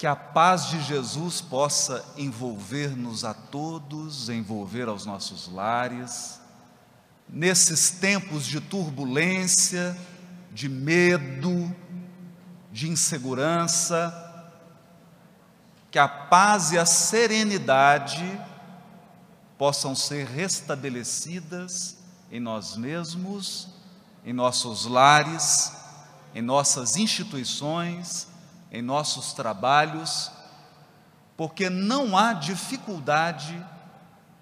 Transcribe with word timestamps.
Que 0.00 0.06
a 0.06 0.16
paz 0.16 0.70
de 0.70 0.80
Jesus 0.80 1.42
possa 1.42 2.02
envolver-nos 2.16 3.22
a 3.22 3.34
todos, 3.34 4.30
envolver 4.30 4.88
aos 4.88 5.04
nossos 5.04 5.46
lares, 5.52 6.40
nesses 7.28 7.90
tempos 7.90 8.46
de 8.46 8.62
turbulência, 8.62 9.94
de 10.52 10.70
medo, 10.70 11.70
de 12.72 12.88
insegurança, 12.88 14.10
que 15.90 15.98
a 15.98 16.08
paz 16.08 16.72
e 16.72 16.78
a 16.78 16.86
serenidade 16.86 18.40
possam 19.58 19.94
ser 19.94 20.26
restabelecidas 20.26 21.98
em 22.32 22.40
nós 22.40 22.74
mesmos, 22.74 23.68
em 24.24 24.32
nossos 24.32 24.86
lares, 24.86 25.74
em 26.34 26.40
nossas 26.40 26.96
instituições, 26.96 28.29
em 28.70 28.82
nossos 28.82 29.32
trabalhos, 29.32 30.30
porque 31.36 31.68
não 31.68 32.16
há 32.16 32.32
dificuldade 32.32 33.64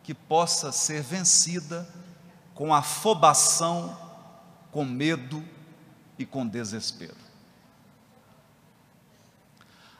que 0.02 0.12
possa 0.12 0.72
ser 0.72 1.02
vencida 1.02 1.88
com 2.54 2.74
afobação, 2.74 3.96
com 4.72 4.84
medo 4.84 5.44
e 6.18 6.26
com 6.26 6.46
desespero. 6.46 7.16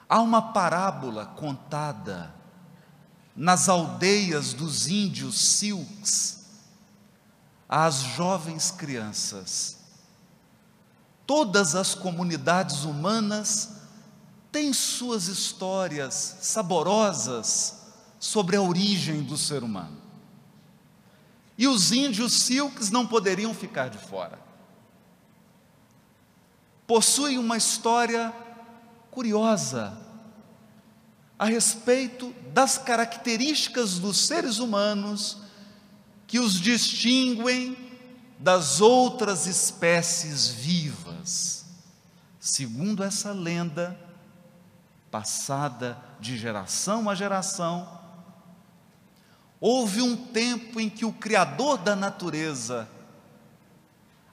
Há 0.09 0.20
uma 0.20 0.52
parábola 0.52 1.26
contada 1.26 2.34
nas 3.37 3.68
aldeias 3.68 4.52
dos 4.52 4.88
índios 4.88 5.38
Silks 5.38 6.46
às 7.68 7.96
jovens 7.96 8.70
crianças. 8.70 9.76
Todas 11.26 11.74
as 11.74 11.95
comunidades 11.95 12.84
humanas 12.84 13.77
têm 14.51 14.73
suas 14.73 15.29
histórias 15.29 16.38
saborosas 16.41 17.77
sobre 18.19 18.57
a 18.57 18.62
origem 18.62 19.23
do 19.23 19.37
ser 19.37 19.63
humano. 19.63 19.96
E 21.57 21.66
os 21.66 21.93
índios 21.93 22.32
Silks 22.32 22.90
não 22.90 23.07
poderiam 23.07 23.52
ficar 23.52 23.88
de 23.88 23.99
fora. 23.99 24.38
Possuem 26.87 27.37
uma 27.37 27.57
história 27.57 28.32
curiosa 29.10 29.99
a 31.38 31.45
respeito 31.45 32.35
das 32.52 32.79
características 32.79 33.99
dos 33.99 34.27
seres 34.27 34.59
humanos 34.59 35.38
que 36.27 36.38
os 36.38 36.60
distinguem 36.60 37.77
das 38.38 38.80
outras 38.80 39.46
espécies 39.46 40.49
vivas. 40.49 41.65
Segundo 42.38 43.02
essa 43.02 43.33
lenda, 43.33 43.99
passada 45.10 45.98
de 46.20 46.37
geração 46.37 47.09
a 47.09 47.14
geração, 47.14 48.01
houve 49.60 50.02
um 50.02 50.16
tempo 50.16 50.80
em 50.80 50.88
que 50.88 51.04
o 51.04 51.12
Criador 51.12 51.78
da 51.78 51.96
natureza, 51.96 52.88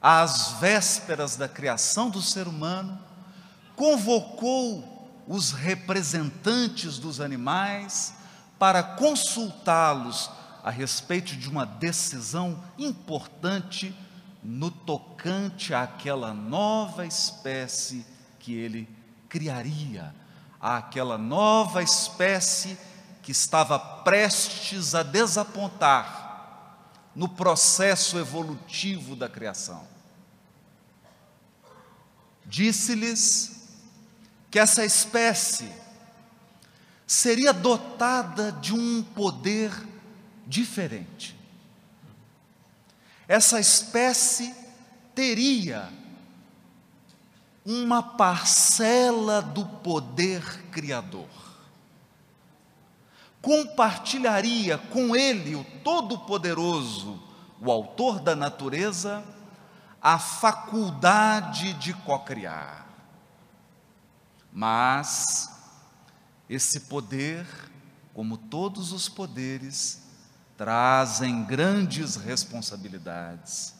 às 0.02 0.54
vésperas 0.60 1.36
da 1.36 1.48
criação 1.48 2.10
do 2.10 2.22
ser 2.22 2.48
humano, 2.48 3.00
convocou 3.76 5.24
os 5.28 5.52
representantes 5.52 7.00
dos 7.00 7.20
animais 7.20 8.14
para 8.60 8.84
consultá-los 8.84 10.30
a 10.64 10.70
respeito 10.70 11.36
de 11.36 11.50
uma 11.50 11.66
decisão 11.66 12.64
importante 12.78 13.96
no 14.44 14.70
tocante 14.70 15.74
àquela 15.74 16.34
nova 16.34 17.06
espécie 17.06 18.06
que 18.40 18.54
ele 18.54 18.88
criaria, 19.28 20.14
àquela 20.66 21.16
nova 21.16 21.84
espécie 21.84 22.76
que 23.22 23.32
estava 23.32 23.78
prestes 23.78 24.96
a 24.96 25.04
desapontar 25.04 26.80
no 27.16 27.30
processo 27.30 28.18
evolutivo 28.18 29.16
da 29.16 29.30
criação. 29.30 29.88
Disse-lhes 32.48 33.70
que 34.50 34.58
essa 34.58 34.84
espécie 34.84 35.72
seria 37.06 37.54
dotada 37.54 38.52
de 38.52 38.74
um 38.74 39.04
poder 39.04 39.72
diferente. 40.48 41.36
Essa 43.28 43.60
espécie 43.60 44.56
teria 45.14 45.92
uma 47.66 48.04
parcela 48.04 49.42
do 49.42 49.66
poder 49.66 50.70
criador. 50.70 51.28
Compartilharia 53.42 54.78
com 54.78 55.16
ele, 55.16 55.56
o 55.56 55.64
Todo-Poderoso, 55.84 57.22
o 57.60 57.72
Autor 57.72 58.20
da 58.20 58.36
natureza, 58.36 59.24
a 60.02 60.20
faculdade 60.20 61.74
de 61.74 61.94
cocriar. 61.94 62.88
Mas 64.52 65.50
esse 66.50 66.82
poder, 66.82 67.46
como 68.14 68.38
todos 68.38 68.92
os 68.92 69.10
poderes, 69.10 70.02
trazem 70.58 71.44
grandes 71.44 72.16
responsabilidades. 72.16 73.75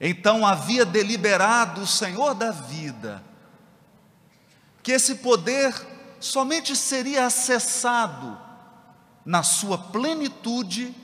Então 0.00 0.46
havia 0.46 0.84
deliberado 0.84 1.82
o 1.82 1.86
Senhor 1.86 2.34
da 2.34 2.50
vida 2.50 3.22
que 4.82 4.92
esse 4.92 5.16
poder 5.16 5.74
somente 6.20 6.74
seria 6.74 7.26
acessado 7.26 8.38
na 9.24 9.42
sua 9.42 9.76
plenitude 9.76 10.94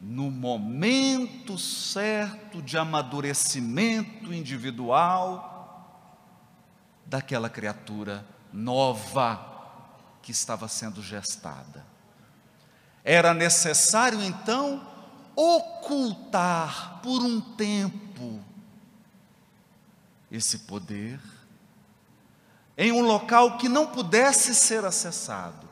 no 0.00 0.30
momento 0.30 1.58
certo 1.58 2.62
de 2.62 2.76
amadurecimento 2.76 4.32
individual 4.32 5.50
daquela 7.06 7.48
criatura 7.48 8.24
nova 8.52 9.44
que 10.22 10.30
estava 10.30 10.68
sendo 10.68 11.02
gestada. 11.02 11.84
Era 13.02 13.34
necessário 13.34 14.22
então 14.22 14.86
ocultar 15.34 17.00
por 17.02 17.20
um 17.22 17.40
tempo 17.40 18.03
esse 20.30 20.60
poder 20.60 21.20
em 22.76 22.90
um 22.90 23.02
local 23.02 23.56
que 23.56 23.68
não 23.68 23.86
pudesse 23.86 24.54
ser 24.54 24.84
acessado. 24.84 25.68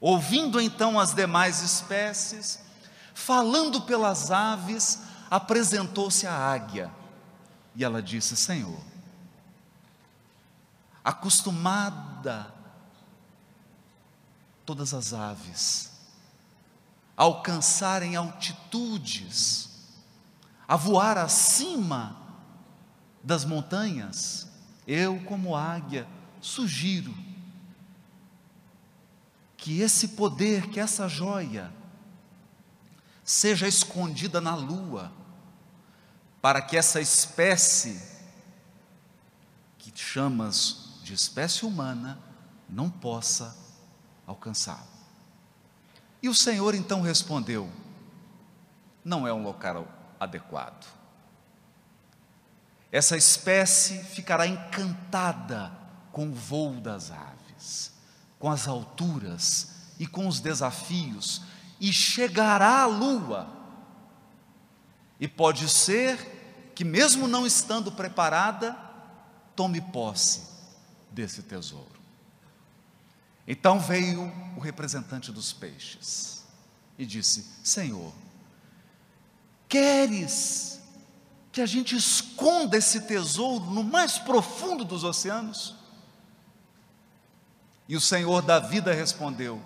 Ouvindo 0.00 0.60
então 0.60 0.98
as 0.98 1.14
demais 1.14 1.62
espécies, 1.62 2.58
falando 3.14 3.82
pelas 3.82 4.30
aves, 4.30 5.00
apresentou-se 5.30 6.26
a 6.26 6.34
águia 6.34 6.90
e 7.74 7.84
ela 7.84 8.02
disse: 8.02 8.36
Senhor, 8.36 8.80
acostumada 11.04 12.52
todas 14.64 14.92
as 14.94 15.12
aves 15.12 15.90
a 17.16 17.22
alcançarem 17.22 18.16
altitudes, 18.16 19.61
a 20.66 20.76
voar 20.76 21.18
acima 21.18 22.16
das 23.22 23.44
montanhas, 23.44 24.48
eu, 24.86 25.20
como 25.24 25.56
águia, 25.56 26.06
sugiro 26.40 27.14
que 29.56 29.80
esse 29.80 30.08
poder, 30.08 30.68
que 30.70 30.80
essa 30.80 31.08
joia, 31.08 31.72
seja 33.22 33.68
escondida 33.68 34.40
na 34.40 34.56
lua, 34.56 35.12
para 36.40 36.60
que 36.60 36.76
essa 36.76 37.00
espécie 37.00 38.02
que 39.78 39.92
chamas 39.94 40.98
de 41.04 41.14
espécie 41.14 41.64
humana 41.64 42.18
não 42.68 42.90
possa 42.90 43.56
alcançá-lo. 44.26 44.90
E 46.20 46.28
o 46.28 46.34
Senhor 46.34 46.74
então 46.74 47.00
respondeu: 47.00 47.70
não 49.04 49.26
é 49.26 49.32
um 49.32 49.42
local 49.42 49.86
adequado. 50.22 50.86
Essa 52.90 53.16
espécie 53.16 54.02
ficará 54.04 54.46
encantada 54.46 55.72
com 56.12 56.28
o 56.28 56.34
voo 56.34 56.80
das 56.80 57.10
aves, 57.10 57.92
com 58.38 58.50
as 58.50 58.68
alturas 58.68 59.70
e 59.98 60.06
com 60.06 60.28
os 60.28 60.40
desafios, 60.40 61.42
e 61.80 61.92
chegará 61.92 62.82
à 62.82 62.86
lua. 62.86 63.48
E 65.18 65.26
pode 65.26 65.68
ser 65.68 66.70
que, 66.74 66.84
mesmo 66.84 67.26
não 67.26 67.46
estando 67.46 67.90
preparada, 67.90 68.76
tome 69.56 69.80
posse 69.80 70.42
desse 71.10 71.42
tesouro. 71.42 72.00
Então 73.46 73.80
veio 73.80 74.22
o 74.56 74.60
representante 74.60 75.32
dos 75.32 75.52
peixes 75.52 76.44
e 76.98 77.06
disse: 77.06 77.46
Senhor, 77.62 78.12
queres 79.72 80.78
que 81.50 81.62
a 81.62 81.66
gente 81.66 81.96
esconda 81.96 82.76
esse 82.76 83.00
tesouro 83.00 83.64
no 83.64 83.82
mais 83.82 84.18
profundo 84.18 84.84
dos 84.84 85.02
oceanos? 85.02 85.74
E 87.88 87.96
o 87.96 88.00
Senhor 88.00 88.42
da 88.42 88.58
vida 88.58 88.92
respondeu: 88.92 89.62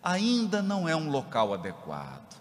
ainda 0.00 0.62
não 0.62 0.88
é 0.88 0.94
um 0.94 1.10
local 1.10 1.52
adequado. 1.52 2.40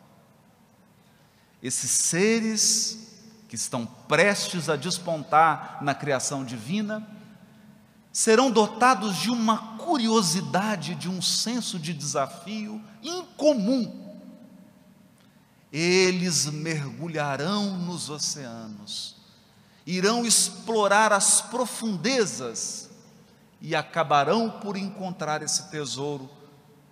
Esses 1.62 1.90
seres 1.90 3.00
que 3.48 3.56
estão 3.56 3.86
prestes 3.86 4.70
a 4.70 4.76
despontar 4.76 5.80
na 5.82 5.96
criação 5.96 6.46
divina, 6.46 7.08
serão 8.12 8.52
dotados 8.52 9.16
de 9.18 9.32
uma 9.32 9.78
curiosidade, 9.78 10.94
de 10.94 11.10
um 11.10 11.20
senso 11.20 11.80
de 11.80 11.94
desafio 11.94 12.80
incomum. 13.02 14.03
Eles 15.74 16.46
mergulharão 16.46 17.76
nos 17.80 18.08
oceanos, 18.08 19.16
irão 19.88 20.24
explorar 20.24 21.12
as 21.12 21.42
profundezas 21.42 22.92
e 23.60 23.76
acabarão 23.76 24.60
por 24.60 24.78
encontrar 24.78 25.42
esse 25.42 25.72
tesouro, 25.72 26.30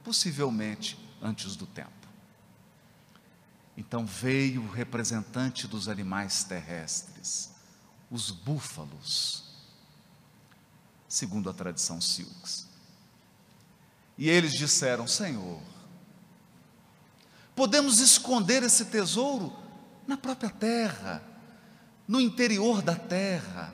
possivelmente 0.03 0.97
antes 1.21 1.55
do 1.55 1.67
tempo. 1.67 1.91
Então 3.77 4.03
veio 4.03 4.63
o 4.63 4.71
representante 4.71 5.67
dos 5.67 5.87
animais 5.87 6.43
terrestres, 6.43 7.51
os 8.09 8.31
búfalos, 8.31 9.43
segundo 11.07 11.51
a 11.51 11.53
tradição 11.53 12.01
Silks. 12.01 12.67
E 14.17 14.27
eles 14.27 14.53
disseram: 14.53 15.07
Senhor, 15.07 15.61
podemos 17.55 17.99
esconder 17.99 18.63
esse 18.63 18.85
tesouro 18.85 19.55
na 20.07 20.17
própria 20.17 20.49
terra, 20.49 21.23
no 22.07 22.19
interior 22.19 22.81
da 22.81 22.95
terra. 22.95 23.73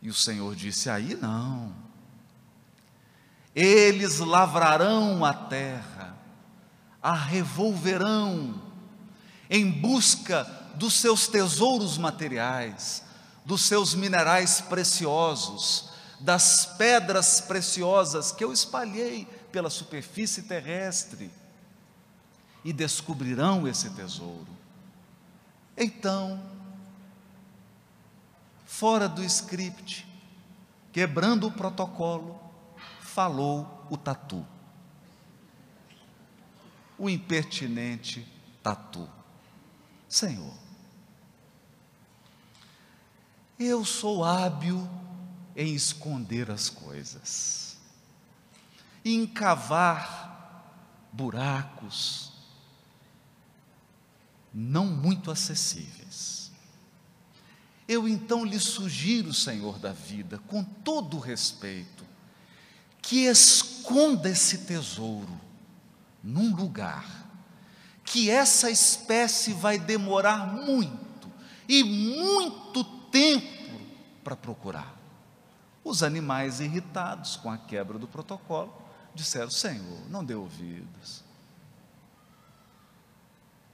E 0.00 0.08
o 0.08 0.14
Senhor 0.14 0.54
disse: 0.54 0.88
Aí 0.88 1.14
não. 1.14 1.74
Eles 3.54 4.18
lavrarão 4.18 5.24
a 5.24 5.34
terra, 5.34 6.16
a 7.02 7.14
revolverão, 7.14 8.62
em 9.48 9.70
busca 9.70 10.44
dos 10.76 10.94
seus 10.94 11.26
tesouros 11.26 11.98
materiais, 11.98 13.02
dos 13.44 13.64
seus 13.64 13.94
minerais 13.94 14.60
preciosos, 14.60 15.90
das 16.20 16.64
pedras 16.78 17.40
preciosas 17.40 18.30
que 18.30 18.44
eu 18.44 18.52
espalhei 18.52 19.26
pela 19.50 19.68
superfície 19.68 20.42
terrestre, 20.42 21.30
e 22.64 22.72
descobrirão 22.72 23.66
esse 23.66 23.90
tesouro. 23.90 24.48
Então, 25.76 26.42
fora 28.66 29.08
do 29.08 29.22
script, 29.24 30.06
quebrando 30.92 31.46
o 31.46 31.52
protocolo, 31.52 32.38
falou 33.00 33.86
o 33.90 33.96
tatu. 33.96 34.46
O 36.98 37.08
impertinente 37.08 38.26
tatu. 38.62 39.08
Senhor, 40.08 40.54
eu 43.58 43.84
sou 43.84 44.24
hábil 44.24 44.88
em 45.56 45.74
esconder 45.74 46.50
as 46.50 46.68
coisas, 46.68 47.78
em 49.04 49.26
cavar 49.26 50.28
buracos 51.12 52.29
não 54.52 54.86
muito 54.86 55.30
acessíveis. 55.30 56.50
Eu 57.88 58.08
então 58.08 58.44
lhe 58.44 58.58
sugiro, 58.60 59.34
Senhor 59.34 59.78
da 59.78 59.92
vida, 59.92 60.38
com 60.46 60.62
todo 60.62 61.16
o 61.16 61.20
respeito, 61.20 62.04
que 63.02 63.24
esconda 63.24 64.28
esse 64.28 64.58
tesouro 64.58 65.40
num 66.22 66.54
lugar 66.54 67.20
que 68.04 68.28
essa 68.28 68.70
espécie 68.70 69.52
vai 69.52 69.78
demorar 69.78 70.46
muito 70.46 71.30
e 71.68 71.84
muito 71.84 72.82
tempo 73.10 73.80
para 74.24 74.34
procurar. 74.34 74.96
Os 75.84 76.02
animais 76.02 76.60
irritados 76.60 77.36
com 77.36 77.50
a 77.50 77.56
quebra 77.56 77.98
do 77.98 78.08
protocolo 78.08 78.74
disseram: 79.14 79.50
Senhor, 79.50 80.10
não 80.10 80.24
dê 80.24 80.34
ouvidos. 80.34 81.22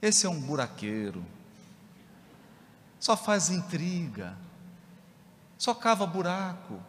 Esse 0.06 0.24
é 0.24 0.28
um 0.28 0.40
buraqueiro, 0.40 1.26
só 3.00 3.16
faz 3.16 3.50
intriga, 3.50 4.38
só 5.58 5.74
cava 5.74 6.06
buraco. 6.06 6.80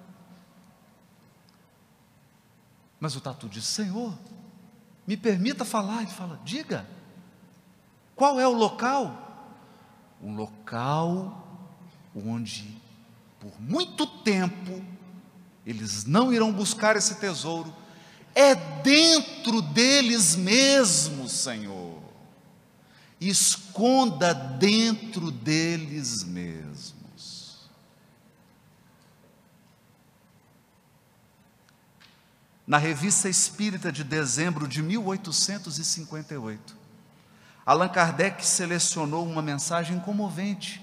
Mas 2.99 3.15
o 3.15 3.21
tatu 3.21 3.49
diz: 3.49 3.65
Senhor, 3.65 4.15
me 5.07 5.17
permita 5.17 5.65
falar. 5.65 6.03
Ele 6.03 6.11
fala: 6.11 6.39
Diga, 6.45 6.87
qual 8.15 8.39
é 8.39 8.47
o 8.47 8.53
local? 8.53 9.49
Um 10.21 10.35
local 10.35 11.43
onde, 12.15 12.79
por 13.39 13.59
muito 13.59 14.05
tempo, 14.05 14.85
eles 15.65 16.05
não 16.05 16.31
irão 16.31 16.53
buscar 16.53 16.95
esse 16.95 17.15
tesouro, 17.15 17.73
é 18.35 18.53
dentro 18.53 19.59
deles 19.59 20.35
mesmos, 20.35 21.31
Senhor. 21.31 21.76
Esconda 23.19 24.33
dentro 24.33 25.31
deles 25.31 26.23
mesmos. 26.23 27.69
Na 32.65 32.77
Revista 32.77 33.29
Espírita 33.29 33.91
de 33.91 34.03
dezembro 34.03 34.67
de 34.67 34.83
1858, 34.83 36.75
Allan 37.65 37.89
Kardec 37.89 38.45
selecionou 38.45 39.25
uma 39.25 39.41
mensagem 39.41 39.99
comovente. 39.99 40.81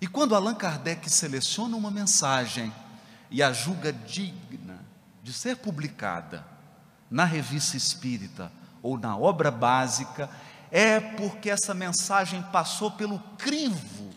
E 0.00 0.06
quando 0.06 0.34
Allan 0.34 0.54
Kardec 0.54 1.10
seleciona 1.10 1.76
uma 1.76 1.90
mensagem, 1.90 2.72
e 3.30 3.42
a 3.42 3.52
julga 3.52 3.92
digna 3.92 4.80
de 5.22 5.32
ser 5.32 5.56
publicada 5.56 6.44
na 7.10 7.24
revista 7.24 7.76
espírita 7.76 8.50
ou 8.82 8.98
na 8.98 9.16
obra 9.16 9.50
básica, 9.50 10.28
é 10.70 11.00
porque 11.00 11.50
essa 11.50 11.74
mensagem 11.74 12.42
passou 12.52 12.90
pelo 12.90 13.18
crivo 13.36 14.10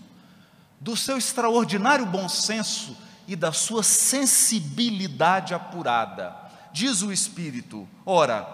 do 0.79 0.95
seu 0.95 1.17
extraordinário 1.17 2.05
bom 2.05 2.27
senso 2.27 2.97
e 3.27 3.35
da 3.35 3.51
sua 3.51 3.83
sensibilidade 3.83 5.53
apurada. 5.53 6.35
Diz 6.71 7.01
o 7.01 7.11
Espírito: 7.11 7.87
ora, 8.05 8.47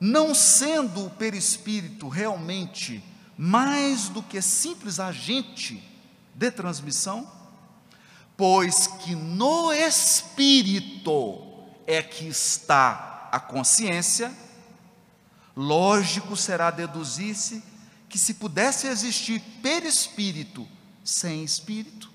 não 0.00 0.34
sendo 0.34 1.06
o 1.06 1.10
perispírito 1.10 2.08
realmente 2.08 3.02
mais 3.36 4.08
do 4.08 4.22
que 4.22 4.40
simples 4.42 5.00
agente 5.00 5.82
de 6.34 6.50
transmissão, 6.50 7.30
pois 8.36 8.86
que 8.86 9.14
no 9.14 9.72
espírito 9.72 11.40
é 11.86 12.02
que 12.02 12.26
está 12.26 13.28
a 13.30 13.38
consciência, 13.40 14.32
lógico 15.56 16.36
será 16.36 16.70
deduzir-se 16.70 17.62
que 18.08 18.18
se 18.18 18.34
pudesse 18.34 18.86
existir 18.86 19.40
perispírito 19.62 20.68
sem 21.04 21.42
espírito, 21.42 22.10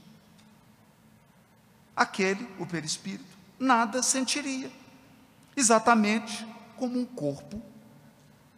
aquele, 1.95 2.47
o 2.59 2.65
perispírito, 2.65 3.25
nada 3.59 4.03
sentiria, 4.03 4.71
exatamente 5.55 6.45
como 6.77 6.99
um 6.99 7.05
corpo 7.05 7.61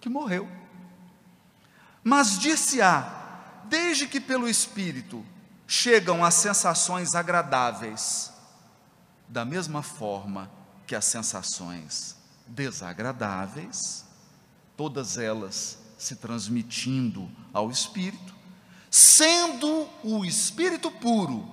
que 0.01 0.09
morreu. 0.09 0.49
Mas 2.03 2.37
dir-se-á, 2.37 3.63
desde 3.65 4.07
que 4.07 4.19
pelo 4.19 4.47
espírito 4.47 5.25
chegam 5.65 6.25
as 6.25 6.33
sensações 6.33 7.15
agradáveis, 7.15 8.33
da 9.27 9.45
mesma 9.45 9.83
forma 9.83 10.51
que 10.87 10.95
as 10.95 11.05
sensações 11.05 12.17
desagradáveis, 12.47 14.08
todas 14.79 15.17
elas 15.17 15.77
se 15.97 16.15
transmitindo 16.15 17.29
ao 17.51 17.69
espírito, 17.69 18.33
sendo 18.89 19.89
o 20.01 20.23
espírito 20.23 20.89
puro 20.89 21.45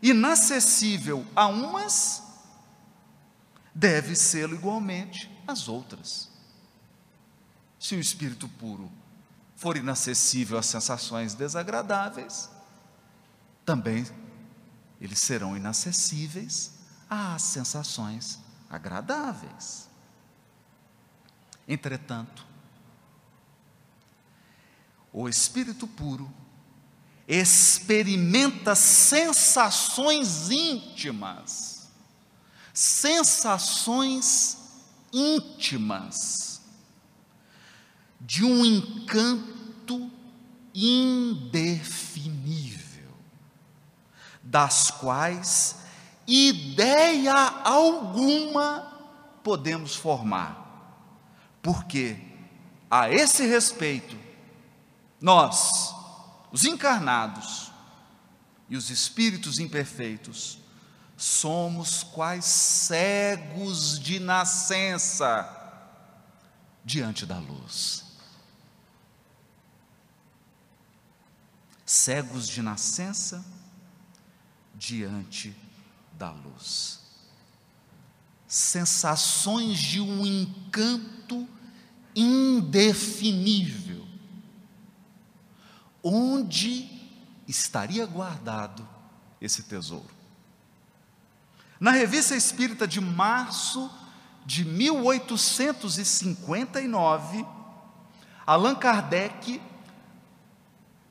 inacessível 0.00 1.26
a 1.34 1.48
umas, 1.48 2.22
deve 3.74 4.14
ser 4.14 4.48
igualmente 4.50 5.28
às 5.48 5.66
outras. 5.66 6.30
Se 7.76 7.96
o 7.96 8.00
espírito 8.00 8.48
puro 8.50 8.88
for 9.56 9.76
inacessível 9.76 10.56
às 10.56 10.66
sensações 10.66 11.34
desagradáveis, 11.34 12.48
também 13.64 14.06
eles 15.00 15.18
serão 15.18 15.56
inacessíveis 15.56 16.70
às 17.10 17.42
sensações 17.42 18.38
agradáveis. 18.70 19.83
Entretanto, 21.66 22.46
o 25.12 25.28
espírito 25.28 25.86
puro 25.86 26.32
experimenta 27.26 28.74
sensações 28.74 30.50
íntimas 30.50 31.74
sensações 32.74 34.58
íntimas 35.12 36.60
de 38.20 38.44
um 38.44 38.64
encanto 38.64 40.10
indefinível, 40.74 42.02
das 44.42 44.90
quais 44.90 45.76
ideia 46.26 47.32
alguma 47.32 48.92
podemos 49.44 49.94
formar, 49.94 50.63
porque 51.64 52.18
a 52.90 53.10
esse 53.10 53.46
respeito, 53.46 54.14
nós, 55.18 55.94
os 56.52 56.66
encarnados 56.66 57.72
e 58.68 58.76
os 58.76 58.90
espíritos 58.90 59.58
imperfeitos, 59.58 60.58
somos 61.16 62.02
quais 62.02 62.44
cegos 62.44 63.98
de 63.98 64.20
nascença 64.20 65.48
diante 66.84 67.24
da 67.24 67.38
luz. 67.38 68.04
Cegos 71.86 72.46
de 72.46 72.60
nascença 72.60 73.42
diante 74.74 75.56
da 76.12 76.30
luz. 76.30 77.00
Sensações 78.46 79.78
de 79.78 80.02
um 80.02 80.26
encanto 80.26 81.13
indefinível. 82.14 84.04
Onde 86.02 86.90
estaria 87.48 88.04
guardado 88.06 88.86
esse 89.40 89.62
tesouro? 89.62 90.10
Na 91.80 91.90
Revista 91.90 92.36
Espírita 92.36 92.86
de 92.86 93.00
março 93.00 93.90
de 94.46 94.64
1859, 94.64 97.44
Allan 98.46 98.74
Kardec, 98.74 99.60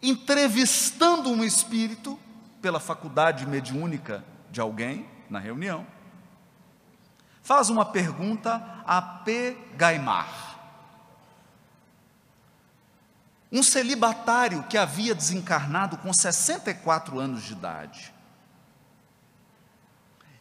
entrevistando 0.02 1.30
um 1.30 1.44
espírito 1.44 2.18
pela 2.62 2.80
faculdade 2.80 3.46
mediúnica 3.46 4.24
de 4.52 4.62
alguém 4.62 5.06
na 5.30 5.40
reunião, 5.40 5.86
faz 7.42 7.70
uma 7.70 7.86
pergunta 7.86 8.82
a 8.86 9.02
P. 9.02 9.58
Gaimar. 9.76 10.53
Um 13.54 13.62
celibatário 13.62 14.64
que 14.64 14.80
havia 14.80 15.14
desencarnado 15.14 15.96
com 15.98 16.12
64 16.12 17.20
anos 17.20 17.44
de 17.44 17.54
idade 17.54 18.12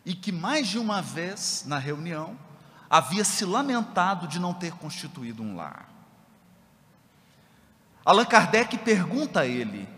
e 0.05 0.15
que 0.15 0.33
mais 0.33 0.67
de 0.67 0.79
uma 0.79 1.03
vez 1.03 1.65
na 1.67 1.79
reunião 1.79 2.37
havia 2.89 3.23
se 3.23 3.45
lamentado 3.45 4.27
de 4.27 4.39
não 4.39 4.55
ter 4.55 4.73
constituído 4.73 5.43
um 5.43 5.55
lar. 5.55 5.89
Allan 8.05 8.25
Kardec 8.25 8.79
pergunta 8.79 9.41
a 9.41 9.47
ele: 9.47 9.89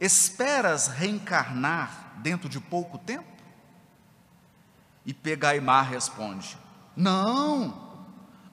Esperas 0.00 0.88
reencarnar 0.88 2.14
dentro 2.16 2.48
de 2.48 2.58
pouco 2.58 2.98
tempo? 2.98 3.36
E 5.04 5.14
Pegaimar 5.14 5.88
responde: 5.88 6.58
Não, 6.96 8.06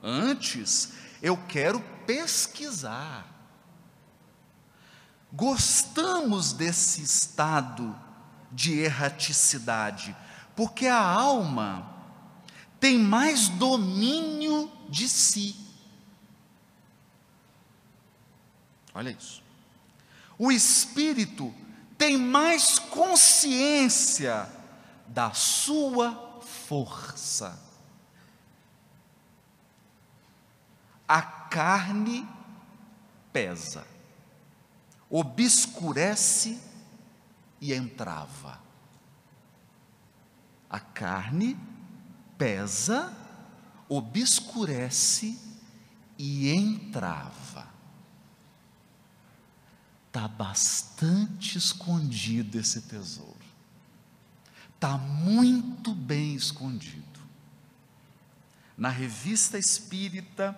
antes 0.03 0.93
eu 1.21 1.37
quero 1.47 1.79
pesquisar. 2.05 3.32
Gostamos 5.33 6.53
desse 6.53 7.01
estado 7.01 7.99
de 8.51 8.77
erraticidade, 8.77 10.15
porque 10.55 10.85
a 10.85 11.01
alma 11.01 11.91
tem 12.79 12.99
mais 12.99 13.49
domínio 13.49 14.71
de 14.87 15.09
si. 15.09 15.55
Olha 18.93 19.09
isso. 19.09 19.41
O 20.37 20.51
espírito 20.51 21.51
tem 21.97 22.15
mais 22.15 22.77
consciência 22.77 24.47
da 25.07 25.33
sua 25.33 26.41
força. 26.41 27.59
A 31.07 31.21
carne 31.23 32.27
pesa, 33.31 33.92
obscurece 35.15 36.59
e 37.61 37.71
entrava 37.71 38.59
a 40.67 40.79
carne 40.79 41.55
pesa, 42.35 43.15
obscurece 43.87 45.39
e 46.17 46.49
entrava. 46.49 47.67
Está 50.07 50.27
bastante 50.27 51.59
escondido 51.59 52.57
esse 52.57 52.81
tesouro. 52.81 53.37
Está 54.73 54.97
muito 54.97 55.93
bem 55.93 56.33
escondido. 56.33 57.03
Na 58.75 58.89
revista 58.89 59.59
espírita 59.59 60.57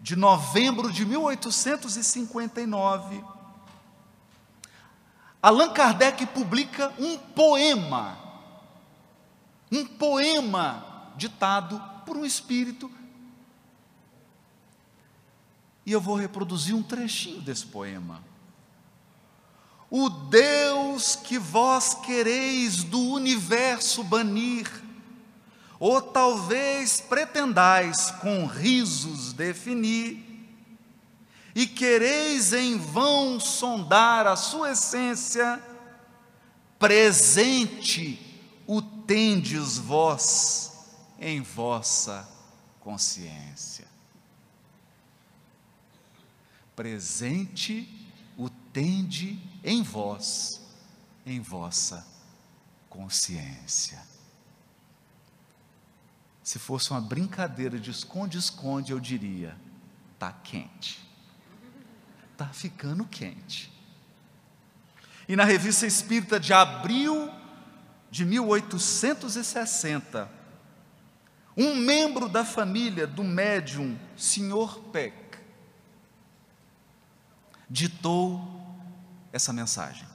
de 0.00 0.14
novembro 0.14 0.92
de 0.92 1.04
1859, 1.04 3.37
Allan 5.42 5.70
Kardec 5.70 6.26
publica 6.26 6.92
um 6.98 7.16
poema 7.16 8.28
um 9.70 9.84
poema 9.84 11.12
ditado 11.16 11.80
por 12.04 12.16
um 12.16 12.24
espírito. 12.24 12.90
E 15.84 15.92
eu 15.92 16.00
vou 16.00 16.16
reproduzir 16.16 16.74
um 16.74 16.82
trechinho 16.82 17.40
desse 17.40 17.66
poema. 17.66 18.22
O 19.90 20.10
Deus 20.10 21.16
que 21.16 21.38
vós 21.38 21.94
quereis 21.94 22.84
do 22.84 23.00
universo 23.00 24.04
banir, 24.04 24.70
ou 25.80 26.02
talvez 26.02 27.00
pretendais 27.00 28.10
com 28.20 28.46
risos 28.46 29.32
definir, 29.32 30.27
e 31.58 31.66
quereis 31.66 32.52
em 32.52 32.78
vão 32.78 33.40
sondar 33.40 34.28
a 34.28 34.36
sua 34.36 34.70
essência, 34.70 35.60
presente 36.78 38.16
o 38.64 38.80
tendes 38.80 39.76
vós 39.76 40.86
em 41.18 41.42
vossa 41.42 42.28
consciência. 42.78 43.88
Presente 46.76 48.08
o 48.36 48.48
tende 48.48 49.42
em 49.64 49.82
vós, 49.82 50.60
em 51.26 51.40
vossa 51.40 52.06
consciência. 52.88 54.00
Se 56.44 56.60
fosse 56.60 56.92
uma 56.92 57.00
brincadeira 57.00 57.80
de 57.80 57.90
esconde-esconde, 57.90 58.92
eu 58.92 59.00
diria: 59.00 59.58
está 60.14 60.30
quente, 60.32 61.07
está 62.38 62.46
ficando 62.46 63.04
quente. 63.04 63.72
E 65.26 65.34
na 65.34 65.42
revista 65.42 65.84
Espírita 65.84 66.38
de 66.38 66.52
abril 66.52 67.28
de 68.08 68.24
1860, 68.24 70.30
um 71.56 71.74
membro 71.74 72.28
da 72.28 72.44
família 72.44 73.08
do 73.08 73.24
médium 73.24 73.98
Sr. 74.16 74.78
Peck 74.92 75.40
ditou 77.68 78.40
essa 79.32 79.52
mensagem. 79.52 80.06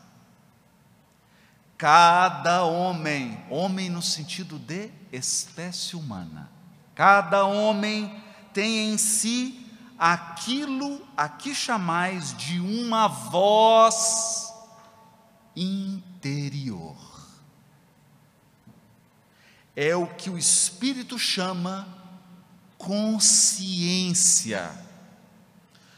Cada 1.77 2.63
homem, 2.63 3.43
homem 3.49 3.89
no 3.89 4.01
sentido 4.01 4.57
de 4.57 4.89
espécie 5.11 5.97
humana, 5.97 6.49
cada 6.95 7.43
homem 7.43 8.23
tem 8.53 8.93
em 8.93 8.97
si 8.97 9.62
aquilo 9.97 11.01
a 11.15 11.29
que 11.29 11.53
chamais 11.53 12.35
de 12.35 12.59
uma 12.59 13.07
voz 13.07 14.53
interior 15.55 16.95
é 19.75 19.95
o 19.95 20.07
que 20.07 20.29
o 20.29 20.37
Espírito 20.37 21.17
chama 21.17 21.87
consciência, 22.77 24.69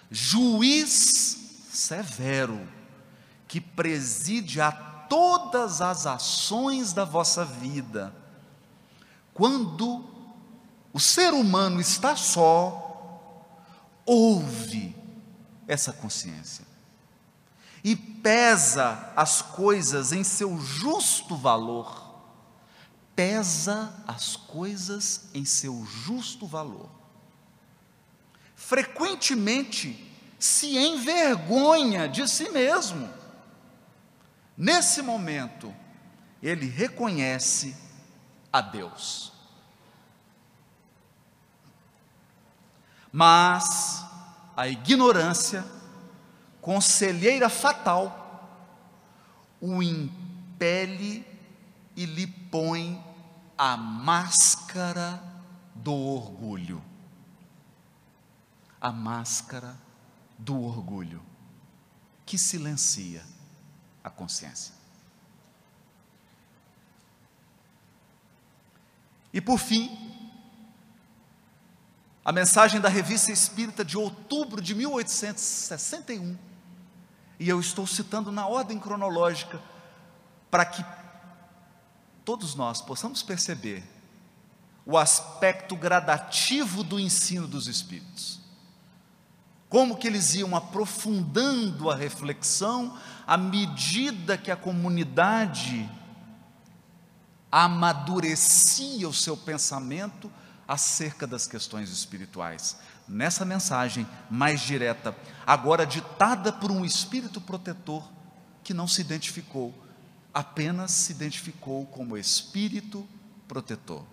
juiz 0.09 1.67
severo, 1.71 2.67
que 3.47 3.59
preside 3.59 4.61
a 4.61 4.71
todas 4.71 5.81
as 5.81 6.05
ações 6.05 6.93
da 6.93 7.03
vossa 7.03 7.43
vida. 7.43 8.15
Quando 9.33 10.05
o 10.93 10.99
ser 10.99 11.33
humano 11.33 11.81
está 11.81 12.15
só, 12.15 12.84
ouve 14.05 14.95
essa 15.67 15.91
consciência 15.91 16.65
e 17.83 17.95
pesa 17.95 19.11
as 19.15 19.41
coisas 19.41 20.11
em 20.11 20.23
seu 20.23 20.59
justo 20.59 21.35
valor 21.35 22.05
pesa 23.15 23.93
as 24.05 24.35
coisas 24.35 25.29
em 25.33 25.45
seu 25.45 25.85
justo 25.85 26.45
valor. 26.45 26.89
Frequentemente 28.55 30.11
se 30.37 30.77
envergonha 30.77 32.09
de 32.09 32.27
si 32.27 32.49
mesmo. 32.49 33.09
Nesse 34.57 35.01
momento, 35.01 35.73
ele 36.43 36.67
reconhece 36.67 37.75
a 38.51 38.61
Deus. 38.61 39.31
Mas 43.17 44.05
a 44.57 44.67
ignorância, 44.67 45.65
conselheira 46.59 47.47
fatal, 47.47 48.67
o 49.61 49.81
impele 49.81 51.25
e 51.95 52.05
lhe 52.05 52.27
põe 52.27 53.01
a 53.57 53.77
máscara 53.77 55.23
do 55.73 55.93
orgulho. 55.93 56.83
A 58.81 58.91
máscara 58.91 59.77
do 60.37 60.61
orgulho 60.61 61.23
que 62.25 62.37
silencia 62.37 63.23
a 64.03 64.09
consciência. 64.09 64.73
E 69.31 69.39
por 69.39 69.57
fim, 69.57 70.05
a 72.25 72.31
mensagem 72.31 72.81
da 72.81 72.89
Revista 72.89 73.31
Espírita 73.31 73.85
de 73.85 73.95
outubro 73.99 74.59
de 74.59 74.73
1861, 74.73 76.35
e 77.39 77.47
eu 77.47 77.59
estou 77.59 77.85
citando 77.85 78.31
na 78.31 78.47
ordem 78.47 78.79
cronológica, 78.79 79.61
para 80.49 80.65
que 80.65 80.83
todos 82.23 82.55
nós 82.55 82.81
possamos 82.81 83.21
perceber 83.21 83.83
o 84.83 84.97
aspecto 84.97 85.75
gradativo 85.75 86.83
do 86.83 86.99
ensino 86.99 87.47
dos 87.47 87.67
Espíritos. 87.67 88.39
Como 89.69 89.95
que 89.95 90.07
eles 90.07 90.33
iam 90.33 90.55
aprofundando 90.55 91.91
a 91.91 91.95
reflexão 91.95 92.97
à 93.27 93.37
medida 93.37 94.35
que 94.37 94.49
a 94.49 94.55
comunidade 94.55 95.87
amadurecia 97.51 99.07
o 99.07 99.13
seu 99.13 99.37
pensamento 99.37 100.31
acerca 100.67 101.27
das 101.27 101.47
questões 101.47 101.89
espirituais. 101.89 102.77
Nessa 103.07 103.45
mensagem 103.45 104.07
mais 104.29 104.61
direta, 104.61 105.15
agora 105.45 105.85
ditada 105.85 106.51
por 106.51 106.71
um 106.71 106.83
espírito 106.83 107.39
protetor 107.39 108.09
que 108.63 108.73
não 108.73 108.87
se 108.87 109.01
identificou, 109.01 109.73
apenas 110.33 110.91
se 110.91 111.11
identificou 111.11 111.85
como 111.85 112.17
espírito 112.17 113.07
protetor. 113.47 114.03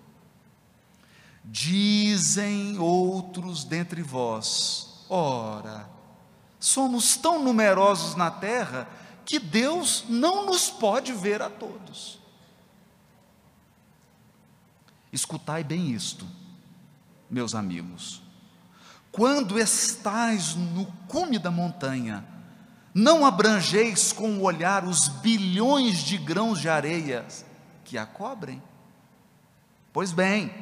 Dizem 1.44 2.78
outros 2.78 3.64
dentre 3.64 4.02
vós, 4.02 5.04
ora, 5.08 5.88
somos 6.60 7.16
tão 7.16 7.42
numerosos 7.42 8.14
na 8.14 8.30
terra 8.30 8.88
que 9.24 9.38
Deus 9.38 10.04
não 10.08 10.46
nos 10.46 10.70
pode 10.70 11.12
ver 11.12 11.40
a 11.40 11.48
todos. 11.48 12.20
Escutai 15.12 15.64
bem 15.64 15.90
isto 15.90 16.26
meus 17.32 17.54
amigos. 17.54 18.22
Quando 19.10 19.58
estais 19.58 20.54
no 20.54 20.84
cume 21.08 21.38
da 21.38 21.50
montanha, 21.50 22.22
não 22.94 23.24
abrangeis 23.24 24.12
com 24.12 24.36
o 24.36 24.42
olhar 24.42 24.84
os 24.84 25.08
bilhões 25.08 25.98
de 26.00 26.18
grãos 26.18 26.60
de 26.60 26.68
areia 26.68 27.26
que 27.84 27.96
a 27.96 28.04
cobrem? 28.04 28.62
Pois 29.92 30.12
bem, 30.12 30.52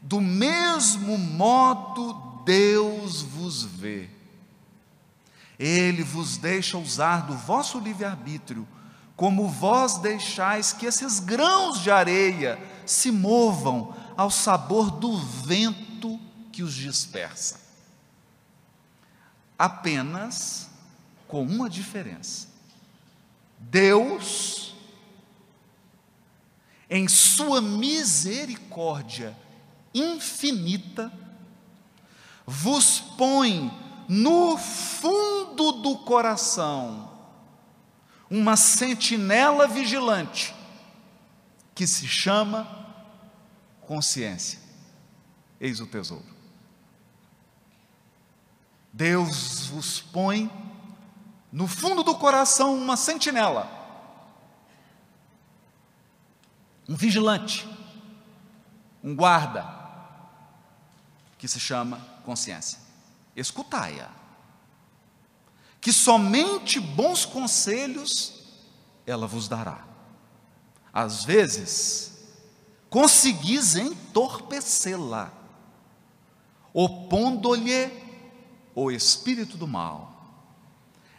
do 0.00 0.20
mesmo 0.20 1.18
modo 1.18 2.42
Deus 2.44 3.22
vos 3.22 3.64
vê. 3.64 4.08
Ele 5.58 6.02
vos 6.04 6.36
deixa 6.36 6.78
usar 6.78 7.26
do 7.26 7.34
vosso 7.34 7.78
livre-arbítrio, 7.80 8.66
como 9.16 9.48
vós 9.48 9.98
deixais 9.98 10.72
que 10.72 10.86
esses 10.86 11.20
grãos 11.20 11.80
de 11.80 11.90
areia 11.90 12.58
se 12.86 13.10
movam 13.10 13.94
ao 14.20 14.30
sabor 14.30 14.90
do 14.90 15.16
vento 15.16 16.20
que 16.52 16.62
os 16.62 16.74
dispersa. 16.74 17.58
Apenas 19.58 20.68
com 21.26 21.42
uma 21.42 21.70
diferença: 21.70 22.46
Deus, 23.58 24.74
em 26.90 27.08
Sua 27.08 27.62
misericórdia 27.62 29.34
infinita, 29.94 31.10
vos 32.46 33.00
põe 33.16 33.72
no 34.06 34.58
fundo 34.58 35.72
do 35.80 35.96
coração 35.96 37.10
uma 38.28 38.54
sentinela 38.54 39.66
vigilante 39.66 40.54
que 41.74 41.86
se 41.86 42.06
chama 42.06 42.79
consciência. 43.90 44.60
Eis 45.60 45.80
o 45.80 45.86
tesouro. 45.86 46.24
Deus 48.92 49.66
vos 49.66 50.00
põe 50.00 50.48
no 51.50 51.66
fundo 51.66 52.04
do 52.04 52.14
coração 52.14 52.72
uma 52.76 52.96
sentinela, 52.96 53.68
um 56.88 56.94
vigilante, 56.94 57.68
um 59.02 59.12
guarda, 59.16 59.66
que 61.36 61.48
se 61.48 61.58
chama 61.58 61.98
consciência. 62.24 62.78
Escutai-a, 63.34 64.08
que 65.80 65.92
somente 65.92 66.78
bons 66.78 67.24
conselhos 67.24 68.44
ela 69.04 69.26
vos 69.26 69.48
dará. 69.48 69.84
Às 70.92 71.24
vezes, 71.24 72.09
conseguis 72.90 73.76
entorpecê-la, 73.76 75.32
opondo-lhe 76.74 77.90
o 78.74 78.90
espírito 78.90 79.56
do 79.56 79.68
mal. 79.68 80.10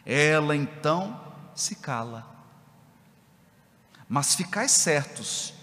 Ela 0.05 0.55
então 0.55 1.19
se 1.55 1.75
cala. 1.75 2.27
Mas 4.07 4.35
ficais 4.35 4.71
certos 4.71 5.53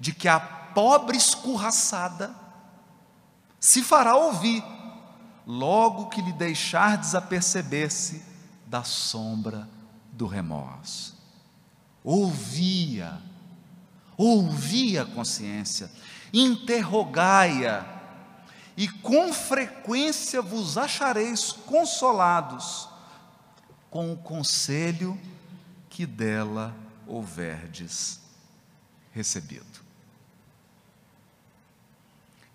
de 0.00 0.14
que 0.14 0.26
a 0.26 0.40
pobre 0.40 1.16
escorraçada 1.16 2.34
se 3.60 3.82
fará 3.82 4.16
ouvir, 4.16 4.64
logo 5.46 6.08
que 6.08 6.22
lhe 6.22 6.32
deixar 6.32 6.96
desaperceber-se 6.96 8.22
da 8.66 8.84
sombra 8.84 9.68
do 10.12 10.26
remorso. 10.26 11.16
Ouvia 12.04 13.20
ouvi 14.18 14.98
a 14.98 15.06
consciência, 15.06 15.88
interrogai-a, 16.32 17.96
e 18.76 18.88
com 18.88 19.32
frequência 19.32 20.42
vos 20.42 20.76
achareis 20.76 21.52
consolados 21.52 22.88
com 23.90 24.12
o 24.12 24.16
conselho 24.16 25.18
que 25.88 26.06
dela 26.06 26.74
houverdes 27.06 28.20
recebido. 29.10 29.66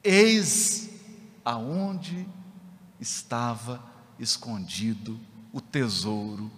Eis 0.02 0.90
aonde 1.44 2.28
estava 3.00 3.84
escondido 4.18 5.20
o 5.52 5.60
tesouro 5.60 6.50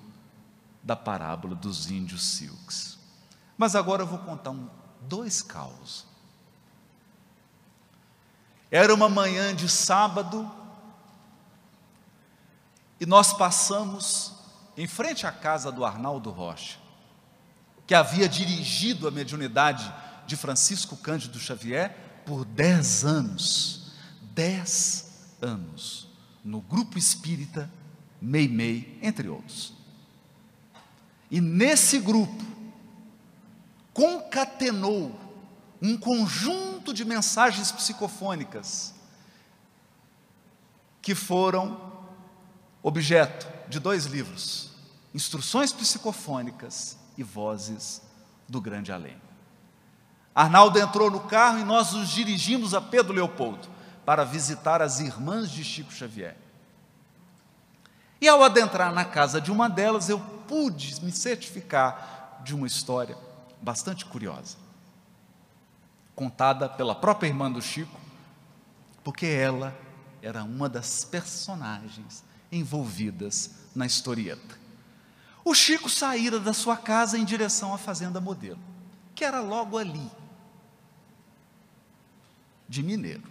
da 0.83 0.95
parábola 0.95 1.55
dos 1.55 1.89
índios 1.89 2.23
silks. 2.23 2.99
Mas 3.57 3.75
agora 3.75 4.03
eu 4.03 4.07
vou 4.07 4.19
contar 4.19 4.51
um 4.51 4.69
dois 5.07 5.41
caos. 5.41 6.05
Era 8.71 8.93
uma 8.93 9.07
manhã 9.07 9.55
de 9.55 9.69
sábado 9.69 10.51
e 12.99 13.05
nós 13.05 13.33
passamos 13.33 14.33
em 14.77 14.87
frente 14.87 15.25
à 15.25 15.31
casa 15.31 15.71
do 15.71 15.85
Arnaldo 15.85 16.31
Rocha, 16.31 16.77
que 17.87 17.93
havia 17.93 18.27
dirigido 18.27 19.07
a 19.07 19.11
mediunidade 19.11 19.93
de 20.25 20.35
Francisco 20.35 20.97
Cândido 20.97 21.39
Xavier 21.39 22.23
por 22.25 22.43
dez 22.43 23.05
anos. 23.05 23.91
Dez 24.33 25.35
anos. 25.41 26.09
No 26.43 26.61
grupo 26.61 26.97
espírita 26.97 27.69
Meimei, 28.21 28.97
entre 29.01 29.29
outros. 29.29 29.73
E 31.29 31.39
nesse 31.39 31.99
grupo, 31.99 32.43
concatenou 33.95 35.17
um 35.81 35.97
conjunto 35.97 36.93
de 36.93 37.05
mensagens 37.05 37.71
psicofônicas 37.71 38.93
que 41.01 41.15
foram 41.15 41.93
objeto 42.84 43.47
de 43.69 43.79
dois 43.79 44.05
livros: 44.05 44.71
Instruções 45.13 45.71
Psicofônicas 45.71 46.97
e 47.17 47.23
Vozes 47.23 48.01
do 48.49 48.60
Grande 48.60 48.91
Além. 48.91 49.15
Arnaldo 50.36 50.77
entrou 50.77 51.10
no 51.10 51.21
carro 51.21 51.60
e 51.60 51.63
nós 51.63 51.93
nos 51.93 52.10
dirigimos 52.10 52.73
a 52.73 52.81
Pedro 52.81 53.13
Leopoldo 53.13 53.69
para 54.05 54.25
visitar 54.25 54.81
as 54.81 54.99
irmãs 54.99 55.49
de 55.49 55.63
Chico 55.63 55.93
Xavier. 55.93 56.36
E 58.19 58.27
ao 58.27 58.43
adentrar 58.43 58.93
na 58.93 59.05
casa 59.05 59.39
de 59.39 59.53
uma 59.53 59.69
delas, 59.69 60.10
eu 60.10 60.19
pude 60.19 61.01
me 61.01 61.13
certificar 61.13 62.41
de 62.43 62.53
uma 62.53 62.67
história 62.67 63.24
bastante 63.65 64.06
curiosa, 64.06 64.58
contada 66.15 66.69
pela 66.69 66.93
própria 66.93 67.28
irmã 67.28 67.51
do 67.51 67.60
Chico, 67.60 67.99
porque 69.04 69.25
ela 69.25 69.75
era 70.21 70.43
uma 70.43 70.69
das 70.69 71.04
personagens 71.04 72.23
envolvidas 72.51 73.49
na 73.75 73.88
historieta. 73.88 74.60
O 75.43 75.56
Chico 75.56 75.89
saíra 75.89 76.39
da 76.39 76.54
sua 76.54 76.78
casa 76.78 77.17
em 77.17 77.25
direção 77.25 77.73
à 77.73 77.78
fazenda 77.80 78.21
modelo, 78.21 78.60
que 79.15 79.25
era 79.25 79.41
logo 79.41 79.80
ali, 79.80 80.12
de 82.69 82.84
Mineiro. 82.84 83.23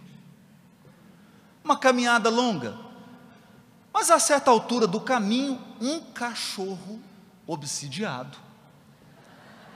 Uma 1.63 1.77
caminhada 1.77 2.29
longa, 2.29 2.77
mas 3.93 4.11
a 4.11 4.19
certa 4.19 4.51
altura 4.51 4.85
do 4.85 4.99
caminho, 4.99 5.57
um 5.79 6.01
cachorro 6.01 6.99
obsidiado 7.47 8.45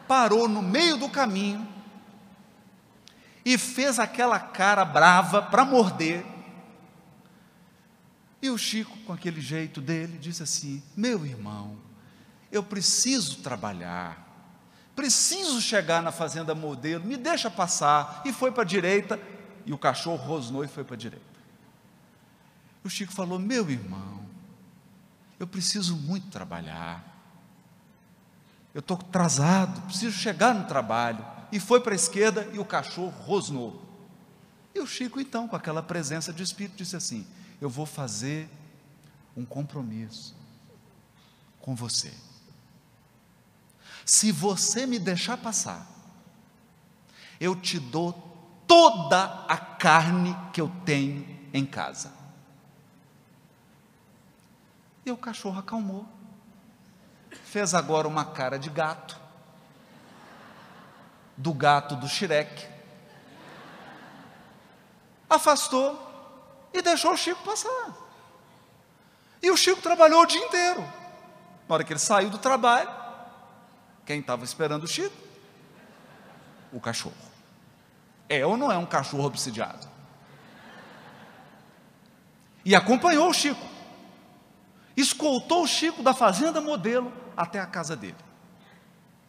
parou 0.10 0.48
no 0.48 0.64
meio 0.64 0.98
do 0.98 1.08
caminho 1.08 1.68
e 3.46 3.60
fez 3.60 4.00
aquela 4.00 4.40
cara 4.40 4.84
brava 4.84 5.40
para 5.40 5.64
morder. 5.64 6.26
E 8.42 8.50
o 8.50 8.58
Chico, 8.58 8.98
com 9.06 9.14
aquele 9.14 9.40
jeito 9.40 9.80
dele, 9.80 10.18
disse 10.18 10.42
assim: 10.42 10.82
Meu 10.98 11.28
irmão, 11.28 11.78
eu 12.52 12.64
preciso 12.64 13.38
trabalhar, 13.44 14.18
preciso 14.96 15.62
chegar 15.62 16.02
na 16.02 16.12
fazenda 16.12 16.56
modelo, 16.56 17.06
me 17.06 17.16
deixa 17.16 17.52
passar. 17.52 18.24
E 18.26 18.34
foi 18.34 18.52
para 18.52 18.64
a 18.64 18.66
direita, 18.66 19.20
e 19.64 19.72
o 19.72 19.78
cachorro 19.78 20.26
rosnou 20.26 20.64
e 20.64 20.68
foi 20.68 20.84
para 20.84 20.96
a 20.96 20.98
direita. 20.98 21.26
O 22.84 22.90
Chico 22.90 23.14
falou: 23.14 23.38
Meu 23.38 23.70
irmão, 23.70 24.26
eu 25.40 25.46
preciso 25.46 25.96
muito 25.96 26.32
trabalhar. 26.32 27.09
Eu 28.74 28.80
estou 28.80 28.98
atrasado, 28.98 29.82
preciso 29.82 30.18
chegar 30.18 30.54
no 30.54 30.66
trabalho. 30.66 31.26
E 31.52 31.60
foi 31.60 31.80
para 31.80 31.94
a 31.94 31.96
esquerda 31.96 32.48
e 32.54 32.60
o 32.60 32.66
cachorro 32.66 33.10
rosnou. 33.10 33.84
E 34.74 34.80
o 34.80 34.86
Chico, 34.86 35.20
então, 35.20 35.48
com 35.48 35.56
aquela 35.56 35.82
presença 35.82 36.32
de 36.32 36.44
espírito, 36.44 36.78
disse 36.78 36.96
assim: 36.96 37.26
Eu 37.60 37.70
vou 37.70 37.86
fazer 37.86 38.50
um 39.36 39.44
compromisso 39.44 40.36
com 41.60 41.76
você. 41.76 42.14
Se 44.06 44.32
você 44.32 44.86
me 44.86 45.00
deixar 45.00 45.38
passar, 45.38 45.88
eu 47.40 47.56
te 47.56 47.80
dou 47.80 48.14
toda 48.68 49.46
a 49.48 49.58
carne 49.58 50.36
que 50.54 50.62
eu 50.62 50.72
tenho 50.86 51.26
em 51.54 51.66
casa. 51.66 52.12
E 55.06 55.12
o 55.12 55.18
cachorro 55.18 55.60
acalmou. 55.60 56.08
Fez 57.32 57.74
agora 57.74 58.08
uma 58.08 58.26
cara 58.26 58.58
de 58.58 58.70
gato, 58.70 59.18
do 61.36 61.54
gato 61.54 61.96
do 61.96 62.08
Shrek. 62.08 62.68
Afastou 65.30 66.08
e 66.74 66.82
deixou 66.82 67.14
o 67.14 67.18
Chico 67.18 67.44
passar. 67.44 67.94
E 69.42 69.50
o 69.50 69.58
Chico 69.58 69.82
trabalhou 69.82 70.22
o 70.22 70.26
dia 70.26 70.44
inteiro. 70.44 70.82
Na 71.68 71.76
hora 71.76 71.84
que 71.84 71.94
ele 71.94 72.00
saiu 72.00 72.30
do 72.30 72.38
trabalho, 72.38 72.90
quem 74.06 74.20
estava 74.20 74.44
esperando 74.44 74.84
o 74.84 74.88
Chico? 74.88 75.16
O 76.74 76.80
cachorro. 76.80 77.16
É 78.28 78.46
ou 78.46 78.58
não 78.58 78.72
é 78.72 78.78
um 78.78 78.86
cachorro 78.86 79.26
obsidiado? 79.26 79.88
E 82.66 82.76
acompanhou 82.76 83.30
o 83.30 83.34
Chico. 83.34 83.69
Escoltou 85.00 85.64
o 85.64 85.68
Chico 85.68 86.04
da 86.04 86.14
fazenda 86.14 86.60
modelo 86.60 87.14
até 87.38 87.58
a 87.58 87.66
casa 87.66 87.96
dele. 87.96 88.18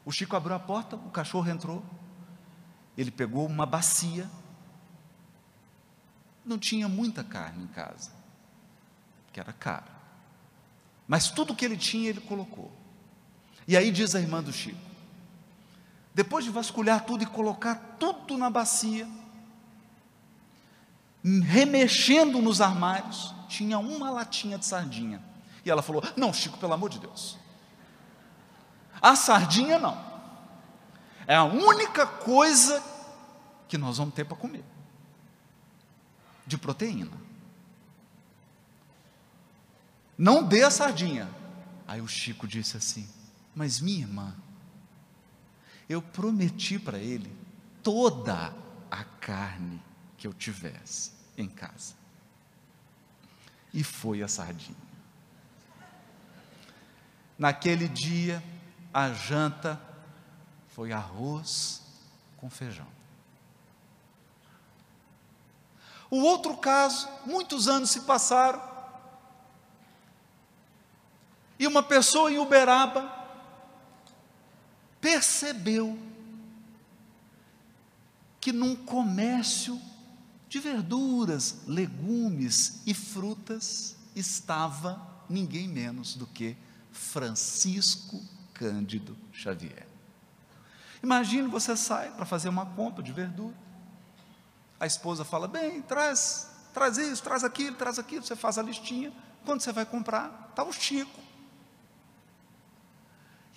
O 0.05 0.11
Chico 0.11 0.35
abriu 0.35 0.57
a 0.57 0.59
porta, 0.59 0.97
o 0.97 1.11
cachorro 1.11 1.49
entrou. 1.49 1.85
Ele 2.99 3.13
pegou 3.13 3.47
uma 3.47 3.65
bacia. 3.65 4.29
Não 6.45 6.59
tinha 6.59 6.89
muita 6.89 7.23
carne 7.23 7.63
em 7.63 7.67
casa, 7.69 8.11
que 9.33 9.39
era 9.39 9.53
caro. 9.53 9.87
Mas 11.07 11.31
tudo 11.31 11.55
que 11.55 11.65
ele 11.65 11.77
tinha, 11.77 12.09
ele 12.09 12.21
colocou. 12.21 12.73
E 13.69 13.77
aí 13.77 13.93
diz 13.93 14.17
a 14.17 14.21
irmã 14.21 14.43
do 14.43 14.53
Chico: 14.53 14.81
depois 16.13 16.45
de 16.45 16.51
vasculhar 16.51 17.05
tudo 17.05 17.23
e 17.23 17.27
colocar 17.27 17.77
tudo 17.97 18.37
na 18.37 18.51
bacia, 18.51 19.09
remexendo 21.23 22.43
nos 22.43 22.61
armários, 22.61 23.33
tinha 23.49 23.79
uma 23.79 24.11
latinha 24.11 24.59
de 24.59 24.67
sardinha. 24.67 25.30
E 25.65 25.71
ela 25.71 25.83
falou: 25.83 26.03
Não, 26.17 26.33
Chico, 26.33 26.59
pelo 26.59 26.73
amor 26.73 26.91
de 26.91 26.99
Deus. 26.99 27.39
A 29.01 29.17
sardinha 29.17 29.79
não. 29.79 29.99
É 31.27 31.37
a 31.37 31.45
única 31.45 32.07
coisa 32.07 32.83
que 33.69 33.79
nós 33.79 33.99
vamos 33.99 34.15
ter 34.15 34.25
para 34.25 34.37
comer 34.37 34.65
de 36.47 36.59
proteína. 36.59 37.17
Não 40.19 40.43
dê 40.43 40.65
a 40.65 40.71
sardinha. 40.71 41.33
Aí 41.87 42.01
o 42.01 42.09
Chico 42.09 42.47
disse 42.47 42.77
assim: 42.77 43.09
Mas 43.55 43.81
minha 43.81 44.01
irmã, 44.01 44.35
eu 45.89 46.03
prometi 46.03 46.79
para 46.79 46.99
ele 46.99 47.33
toda 47.83 48.55
a 48.91 49.05
carne 49.05 49.81
que 50.19 50.27
eu 50.27 50.35
tivesse 50.35 51.13
em 51.39 51.49
casa. 51.49 51.95
E 53.73 53.85
foi 53.85 54.23
a 54.23 54.29
sardinha. 54.29 54.90
Naquele 57.41 57.89
dia, 57.89 58.45
a 58.93 59.15
janta 59.15 59.81
foi 60.69 60.93
arroz 60.93 61.81
com 62.37 62.51
feijão. 62.51 62.87
O 66.11 66.19
outro 66.19 66.55
caso, 66.59 67.09
muitos 67.25 67.67
anos 67.67 67.89
se 67.89 68.03
passaram, 68.03 68.61
e 71.59 71.67
uma 71.67 71.83
pessoa 71.83 72.31
em 72.31 72.39
Uberaba 72.39 73.11
percebeu 75.01 75.99
que 78.39 78.53
num 78.53 78.77
comércio 78.77 79.81
de 80.47 80.59
verduras, 80.59 81.63
legumes 81.67 82.83
e 82.85 82.93
frutas 82.93 83.97
estava 84.15 85.01
ninguém 85.27 85.67
menos 85.67 86.15
do 86.15 86.27
que 86.27 86.55
Francisco 86.93 88.23
Cândido 88.55 89.17
Xavier. 89.33 89.87
Imagine 91.03 91.49
você 91.49 91.77
sai 91.77 92.11
para 92.13 92.27
fazer 92.27 92.49
uma 92.49 92.67
compra 92.67 93.03
de 93.03 93.13
verdura. 93.13 93.57
A 94.79 94.87
esposa 94.87 95.25
fala: 95.25 95.49
"Bem, 95.49 95.81
traz, 95.83 96.51
traz 96.75 96.99
isso, 96.99 97.23
traz 97.23 97.43
aquilo, 97.45 97.77
traz 97.77 97.99
aquilo". 97.99 98.25
Você 98.25 98.37
faz 98.37 98.59
a 98.59 98.63
listinha. 98.63 99.13
Quando 99.45 99.63
você 99.63 99.73
vai 99.73 99.87
comprar, 99.87 100.49
está 100.51 100.63
o 100.63 100.73
Chico. 100.73 101.21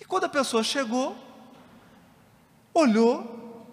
E 0.00 0.04
quando 0.04 0.24
a 0.24 0.28
pessoa 0.28 0.62
chegou, 0.62 1.16
olhou 2.72 3.66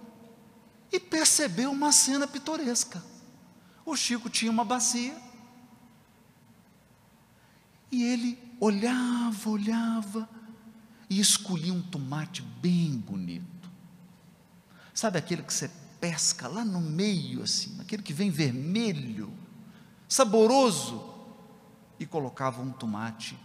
e 0.91 0.99
percebeu 0.99 1.71
uma 1.71 1.91
cena 1.91 2.27
pitoresca. 2.27 3.01
O 3.85 3.95
Chico 3.95 4.29
tinha 4.29 4.51
uma 4.51 4.65
bacia 4.65 5.17
e 7.91 8.03
ele 8.03 8.50
olhava, 8.61 9.49
olhava 9.49 10.29
e 11.09 11.19
escolhia 11.19 11.73
um 11.73 11.81
tomate 11.81 12.43
bem 12.61 12.95
bonito. 12.95 13.69
Sabe 14.93 15.17
aquele 15.17 15.41
que 15.41 15.51
você 15.51 15.69
pesca 15.99 16.47
lá 16.47 16.63
no 16.63 16.79
meio, 16.79 17.41
assim, 17.41 17.81
aquele 17.81 18.03
que 18.03 18.13
vem 18.13 18.29
vermelho, 18.29 19.33
saboroso, 20.07 21.09
e 21.99 22.05
colocava 22.05 22.61
um 22.61 22.71
tomate 22.71 23.37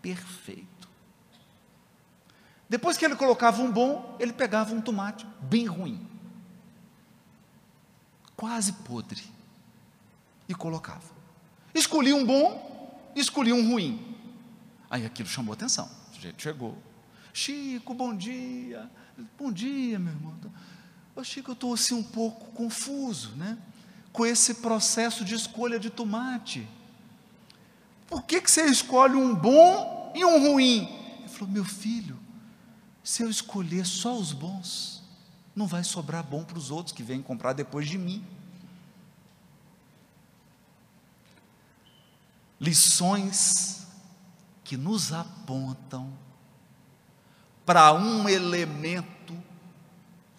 perfeito. 0.00 0.88
Depois 2.68 2.98
que 2.98 3.04
ele 3.04 3.16
colocava 3.16 3.62
um 3.62 3.72
bom, 3.72 4.16
ele 4.18 4.32
pegava 4.32 4.74
um 4.74 4.80
tomate 4.80 5.26
bem 5.42 5.66
ruim, 5.66 6.06
quase 8.36 8.72
podre, 8.72 9.22
e 10.46 10.54
colocava. 10.54 11.16
Escolhia 11.74 12.14
um 12.14 12.24
bom, 12.24 13.12
escolhia 13.14 13.54
um 13.54 13.70
ruim. 13.70 14.07
Aí 14.90 15.04
aquilo 15.04 15.28
chamou 15.28 15.52
atenção. 15.52 15.90
O 16.10 16.14
sujeito 16.14 16.42
chegou. 16.42 16.76
Chico, 17.32 17.92
bom 17.92 18.14
dia. 18.14 18.90
Bom 19.38 19.52
dia, 19.52 19.98
meu 19.98 20.12
irmão. 20.12 20.34
Ô, 21.14 21.22
Chico, 21.22 21.50
eu 21.50 21.54
estou 21.54 21.74
assim 21.74 21.94
um 21.94 22.02
pouco 22.02 22.52
confuso, 22.52 23.30
né? 23.36 23.58
Com 24.12 24.24
esse 24.24 24.54
processo 24.54 25.24
de 25.24 25.34
escolha 25.34 25.78
de 25.78 25.90
tomate. 25.90 26.66
Por 28.06 28.22
que, 28.22 28.40
que 28.40 28.50
você 28.50 28.64
escolhe 28.66 29.14
um 29.14 29.34
bom 29.34 30.12
e 30.14 30.24
um 30.24 30.52
ruim? 30.52 30.88
Ele 31.18 31.28
falou, 31.28 31.48
meu 31.48 31.64
filho, 31.64 32.18
se 33.04 33.22
eu 33.22 33.28
escolher 33.28 33.84
só 33.84 34.16
os 34.16 34.32
bons, 34.32 35.02
não 35.54 35.66
vai 35.66 35.84
sobrar 35.84 36.24
bom 36.24 36.44
para 36.44 36.56
os 36.56 36.70
outros 36.70 36.94
que 36.94 37.02
vêm 37.02 37.20
comprar 37.20 37.52
depois 37.52 37.88
de 37.88 37.98
mim. 37.98 38.24
Lições 42.60 43.87
que 44.68 44.76
nos 44.76 45.14
apontam 45.14 46.12
para 47.64 47.90
um 47.94 48.28
elemento 48.28 49.34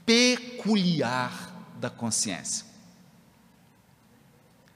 peculiar 0.06 1.52
da 1.80 1.90
consciência. 1.90 2.64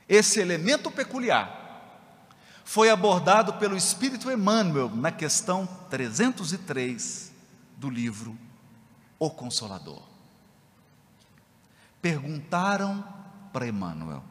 Esse 0.09 0.39
elemento 0.39 0.89
peculiar 0.89 2.17
foi 2.65 2.89
abordado 2.89 3.53
pelo 3.53 3.77
Espírito 3.77 4.31
Emmanuel 4.31 4.89
na 4.89 5.11
questão 5.11 5.67
303 5.87 7.31
do 7.77 7.91
livro 7.91 8.35
O 9.19 9.29
Consolador. 9.29 10.01
Perguntaram 12.01 13.05
para 13.53 13.67
Emmanuel: 13.67 14.23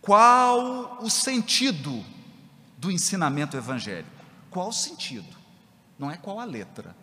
qual 0.00 0.96
o 1.02 1.10
sentido 1.10 2.02
do 2.82 2.90
ensinamento 2.90 3.56
evangélico? 3.56 4.10
Qual 4.50 4.68
o 4.68 4.72
sentido? 4.72 5.36
Não 5.96 6.10
é 6.10 6.16
qual 6.16 6.40
a 6.40 6.44
letra. 6.44 6.96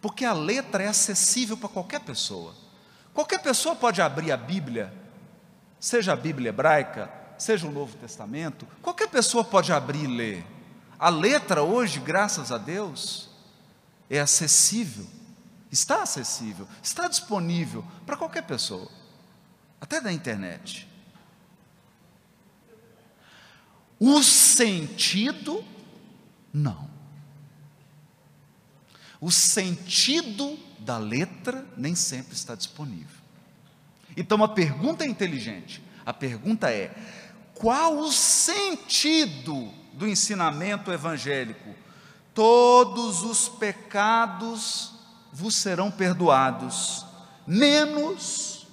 Porque 0.00 0.24
a 0.24 0.32
letra 0.32 0.82
é 0.82 0.88
acessível 0.88 1.56
para 1.56 1.68
qualquer 1.68 2.00
pessoa. 2.00 2.52
Qualquer 3.14 3.40
pessoa 3.40 3.76
pode 3.76 4.02
abrir 4.02 4.32
a 4.32 4.36
Bíblia, 4.36 4.92
seja 5.78 6.12
a 6.12 6.16
Bíblia 6.16 6.48
hebraica, 6.48 7.08
seja 7.38 7.68
o 7.68 7.70
Novo 7.70 7.96
Testamento, 7.98 8.66
qualquer 8.82 9.08
pessoa 9.08 9.44
pode 9.44 9.72
abrir 9.72 10.02
e 10.02 10.08
ler. 10.08 10.46
A 10.98 11.08
letra 11.08 11.62
hoje, 11.62 12.00
graças 12.00 12.50
a 12.50 12.58
Deus, 12.58 13.30
é 14.10 14.18
acessível, 14.18 15.06
está 15.70 16.02
acessível, 16.02 16.66
está 16.82 17.06
disponível 17.06 17.84
para 18.04 18.16
qualquer 18.16 18.42
pessoa, 18.42 18.90
até 19.80 20.00
da 20.00 20.12
internet. 20.12 20.89
O 24.00 24.22
sentido, 24.22 25.62
não. 26.50 26.88
O 29.20 29.30
sentido 29.30 30.58
da 30.78 30.96
letra 30.96 31.66
nem 31.76 31.94
sempre 31.94 32.34
está 32.34 32.54
disponível. 32.54 33.20
Então 34.16 34.42
a 34.42 34.48
pergunta 34.48 35.04
é 35.04 35.06
inteligente. 35.06 35.82
A 36.06 36.14
pergunta 36.14 36.70
é: 36.70 36.94
qual 37.54 37.98
o 37.98 38.10
sentido 38.10 39.70
do 39.92 40.08
ensinamento 40.08 40.90
evangélico? 40.90 41.74
Todos 42.32 43.22
os 43.22 43.50
pecados 43.50 44.94
vos 45.30 45.56
serão 45.56 45.90
perdoados, 45.90 47.04
menos 47.46 48.66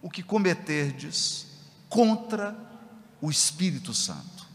o 0.00 0.08
que 0.08 0.22
cometerdes 0.22 1.46
contra 1.88 2.65
o 3.20 3.30
Espírito 3.30 3.94
Santo. 3.94 4.46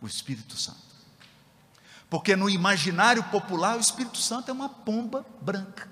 O 0.00 0.06
Espírito 0.06 0.56
Santo. 0.56 0.78
Porque 2.08 2.34
no 2.34 2.50
imaginário 2.50 3.22
popular, 3.24 3.76
o 3.76 3.80
Espírito 3.80 4.18
Santo 4.18 4.50
é 4.50 4.52
uma 4.52 4.68
pomba 4.68 5.24
branca. 5.40 5.90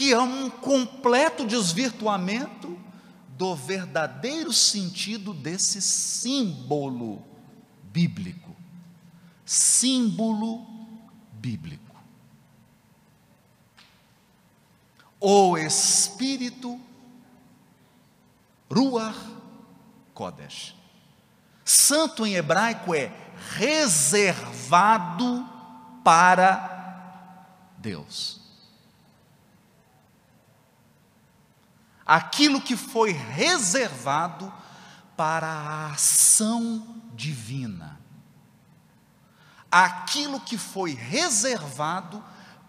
que 0.00 0.14
é 0.14 0.18
um 0.18 0.48
completo 0.48 1.46
desvirtuamento 1.46 2.74
do 3.36 3.54
verdadeiro 3.54 4.50
sentido 4.50 5.34
desse 5.34 5.82
símbolo 5.82 7.22
bíblico. 7.92 8.56
Símbolo 9.44 10.66
bíblico. 11.34 11.89
O 15.20 15.58
Espírito 15.58 16.80
Ruach 18.70 19.18
Kodesh. 20.14 20.74
Santo 21.64 22.26
em 22.26 22.34
hebraico 22.34 22.94
é 22.94 23.12
reservado 23.58 25.46
para 26.02 26.78
Deus. 27.76 28.40
aquilo 32.10 32.60
que 32.60 32.76
foi 32.76 33.12
reservado 33.12 34.52
para 35.16 35.46
a 35.46 35.92
ação 35.92 36.84
divina, 37.14 38.00
aquilo 39.70 40.40
que 40.40 40.58
foi 40.58 40.92
reservado 40.92 42.20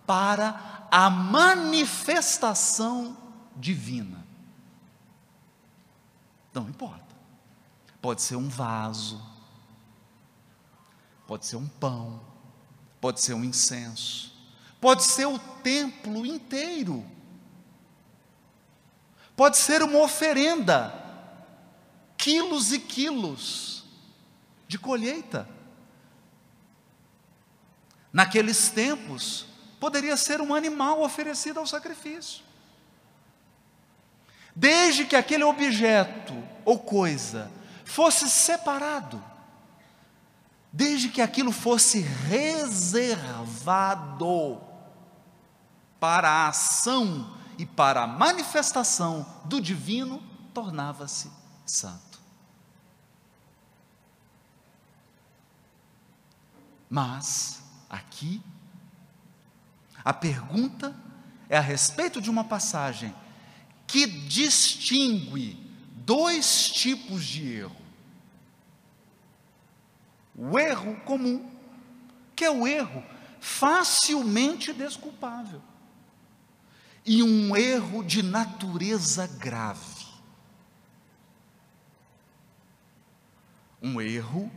para 0.06 0.81
a 0.91 1.10
manifestação 1.10 3.17
divina. 3.56 4.23
Não 6.54 6.69
importa. 6.69 7.15
Pode 8.01 8.21
ser 8.21 8.36
um 8.36 8.49
vaso, 8.49 9.21
pode 11.25 11.45
ser 11.45 11.56
um 11.56 11.67
pão, 11.67 12.21
pode 12.99 13.21
ser 13.21 13.34
um 13.34 13.43
incenso, 13.43 14.34
pode 14.80 15.04
ser 15.04 15.25
o 15.25 15.39
templo 15.39 16.25
inteiro 16.25 17.06
pode 19.41 19.58
ser 19.58 19.82
uma 19.82 20.04
oferenda, 20.04 20.93
quilos 22.15 22.71
e 22.71 22.77
quilos 22.77 23.84
de 24.67 24.77
colheita. 24.77 25.49
Naqueles 28.13 28.69
tempos, 28.69 29.47
poderia 29.82 30.15
ser 30.15 30.39
um 30.39 30.54
animal 30.54 31.02
oferecido 31.02 31.60
ao 31.60 31.65
sacrifício. 31.65 32.44
Desde 34.56 35.06
que 35.06 35.15
aquele 35.15 35.44
objeto 35.44 36.36
ou 36.63 36.78
coisa 36.78 37.52
fosse 37.84 38.30
separado, 38.30 39.24
desde 40.72 41.10
que 41.10 41.20
aquilo 41.20 41.52
fosse 41.52 42.02
reservado 42.30 42.62
para 46.00 46.30
a 46.30 46.50
ação 46.50 47.36
e 47.58 47.65
para 47.65 48.04
a 48.04 48.08
manifestação 48.08 49.26
do 49.46 49.60
divino, 49.60 50.22
tornava-se 50.54 51.32
santo. 51.65 52.20
Mas, 56.88 57.63
aqui, 57.89 58.44
a 60.04 60.14
pergunta 60.14 60.96
é 61.50 61.58
a 61.58 61.62
respeito 61.62 62.22
de 62.22 62.30
uma 62.30 62.44
passagem 62.44 63.14
que 63.86 64.08
distingue 64.08 65.58
dois 66.06 66.70
tipos 66.70 67.26
de 67.26 67.54
erro. 67.54 67.82
O 70.36 70.58
erro 70.58 70.96
comum, 71.02 71.52
que 72.36 72.46
é 72.46 72.50
o 72.50 72.66
erro 72.66 73.04
facilmente 73.40 74.72
desculpável 74.72 75.62
e 77.06 77.24
um 77.24 77.56
erro 77.56 78.04
de 78.04 78.22
natureza 78.22 79.28
grave. 79.28 80.06
Um 83.82 84.00
erro 84.00 84.52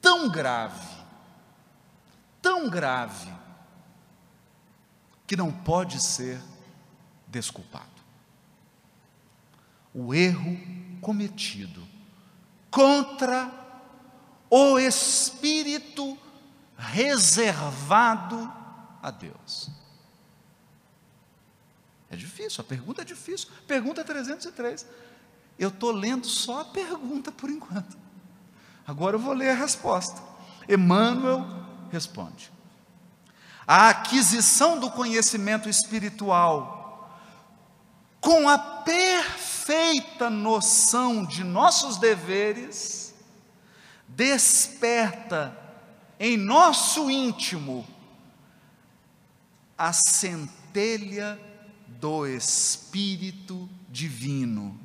tão 0.00 0.28
grave, 0.28 1.04
tão 2.42 2.68
grave, 2.68 3.32
que 5.26 5.36
não 5.36 5.52
pode 5.52 6.00
ser 6.00 6.40
desculpado. 7.26 7.86
O 9.92 10.14
erro 10.14 10.58
cometido 11.00 11.86
contra 12.70 13.50
o 14.50 14.78
espírito 14.78 16.18
reservado 16.76 18.52
a 19.02 19.10
Deus. 19.10 19.70
É 22.10 22.16
difícil, 22.16 22.60
a 22.60 22.64
pergunta 22.64 23.02
é 23.02 23.04
difícil. 23.04 23.48
Pergunta 23.66 24.04
303. 24.04 24.86
Eu 25.58 25.70
estou 25.70 25.90
lendo 25.90 26.26
só 26.26 26.60
a 26.60 26.64
pergunta 26.66 27.32
por 27.32 27.50
enquanto. 27.50 27.96
Agora 28.86 29.16
eu 29.16 29.20
vou 29.20 29.32
ler 29.32 29.50
a 29.50 29.54
resposta. 29.54 30.22
Emmanuel 30.68 31.44
responde: 31.90 32.52
A 33.66 33.88
aquisição 33.88 34.78
do 34.78 34.90
conhecimento 34.90 35.68
espiritual 35.68 36.76
com 38.20 38.48
a 38.48 38.58
perfeita 38.58 40.30
noção 40.30 41.24
de 41.24 41.44
nossos 41.44 41.96
deveres 41.96 43.14
desperta 44.08 45.56
em 46.18 46.36
nosso 46.36 47.10
íntimo 47.10 47.86
a 49.76 49.92
centelha 49.92 51.38
do 51.86 52.26
Espírito 52.26 53.68
Divino 53.88 54.78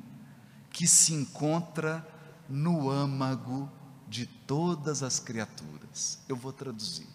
que 0.70 0.86
se 0.86 1.14
encontra 1.14 2.06
no 2.48 2.90
âmago 2.90 3.70
de 4.08 4.26
todas 4.26 5.02
as 5.02 5.18
criaturas. 5.18 6.18
Eu 6.28 6.36
vou 6.36 6.52
traduzir. 6.52 7.06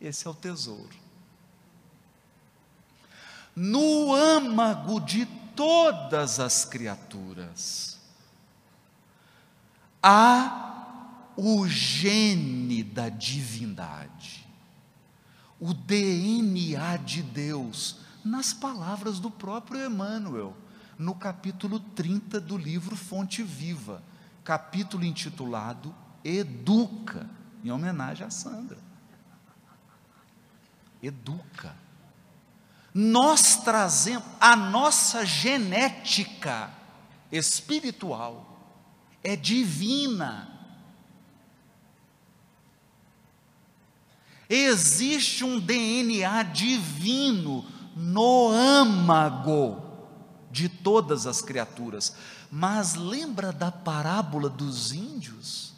Esse 0.00 0.26
é 0.26 0.30
o 0.30 0.34
tesouro. 0.34 1.01
No 3.54 4.14
âmago 4.14 5.00
de 5.00 5.26
todas 5.54 6.40
as 6.40 6.64
criaturas, 6.64 8.00
há 10.02 11.32
o 11.36 11.66
gene 11.68 12.82
da 12.82 13.08
divindade, 13.08 14.46
o 15.60 15.74
DNA 15.74 16.96
de 16.98 17.22
Deus, 17.22 18.00
nas 18.24 18.52
palavras 18.52 19.18
do 19.18 19.30
próprio 19.30 19.84
Emmanuel, 19.84 20.56
no 20.98 21.14
capítulo 21.14 21.80
30 21.80 22.40
do 22.40 22.56
livro 22.56 22.96
Fonte 22.96 23.42
Viva, 23.42 24.02
capítulo 24.44 25.04
intitulado 25.04 25.94
Educa, 26.24 27.28
em 27.64 27.70
homenagem 27.70 28.26
a 28.26 28.30
Sandra. 28.30 28.78
Educa. 31.02 31.81
Nós 32.94 33.56
trazemos 33.56 34.24
a 34.40 34.54
nossa 34.54 35.24
genética 35.24 36.70
espiritual 37.30 38.52
é 39.22 39.36
divina. 39.36 40.48
Existe 44.48 45.44
um 45.44 45.58
DNA 45.58 46.42
divino 46.42 47.64
no 47.96 48.50
âmago 48.50 49.80
de 50.50 50.68
todas 50.68 51.26
as 51.26 51.40
criaturas. 51.40 52.14
Mas 52.50 52.94
lembra 52.94 53.52
da 53.52 53.72
parábola 53.72 54.50
dos 54.50 54.92
índios? 54.92 55.72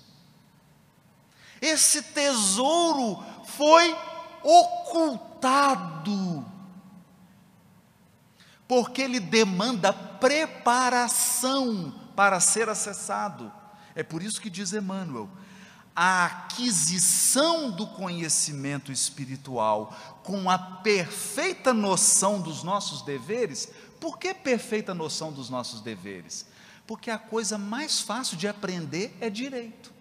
Esse 1.61 2.03
tesouro 2.03 3.22
foi 3.44 3.96
ocultado, 4.42 6.44
porque 8.66 9.03
ele 9.03 9.20
demanda 9.20 9.92
preparação 9.92 11.94
para 12.16 12.40
ser 12.40 12.68
acessado. 12.68 13.53
É 13.94 14.03
por 14.03 14.22
isso 14.22 14.40
que 14.40 14.50
diz 14.50 14.72
Emmanuel: 14.72 15.29
a 15.94 16.24
aquisição 16.24 17.70
do 17.70 17.87
conhecimento 17.87 18.90
espiritual 18.90 19.94
com 20.22 20.50
a 20.50 20.59
perfeita 20.59 21.72
noção 21.72 22.40
dos 22.40 22.62
nossos 22.62 23.03
deveres. 23.03 23.70
Por 24.00 24.18
que 24.18 24.35
perfeita 24.35 24.92
noção 24.92 25.33
dos 25.33 25.48
nossos 25.48 25.81
deveres? 25.81 26.46
Porque 26.87 27.11
a 27.11 27.18
coisa 27.18 27.57
mais 27.57 28.00
fácil 28.00 28.37
de 28.37 28.48
aprender 28.48 29.16
é 29.20 29.31
direito. 29.31 29.92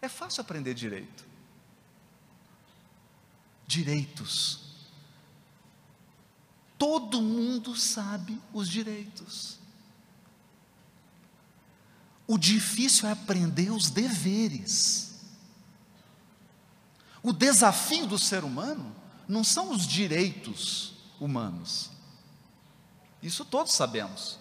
É 0.00 0.08
fácil 0.08 0.40
aprender 0.40 0.74
direito. 0.74 1.24
Direitos. 3.66 4.71
Todo 6.82 7.22
mundo 7.22 7.76
sabe 7.76 8.42
os 8.52 8.68
direitos. 8.68 9.56
O 12.26 12.36
difícil 12.36 13.08
é 13.08 13.12
aprender 13.12 13.70
os 13.70 13.88
deveres. 13.88 15.20
O 17.22 17.32
desafio 17.32 18.04
do 18.04 18.18
ser 18.18 18.42
humano 18.42 18.92
não 19.28 19.44
são 19.44 19.70
os 19.70 19.86
direitos 19.86 20.94
humanos. 21.20 21.88
Isso 23.22 23.44
todos 23.44 23.74
sabemos. 23.74 24.40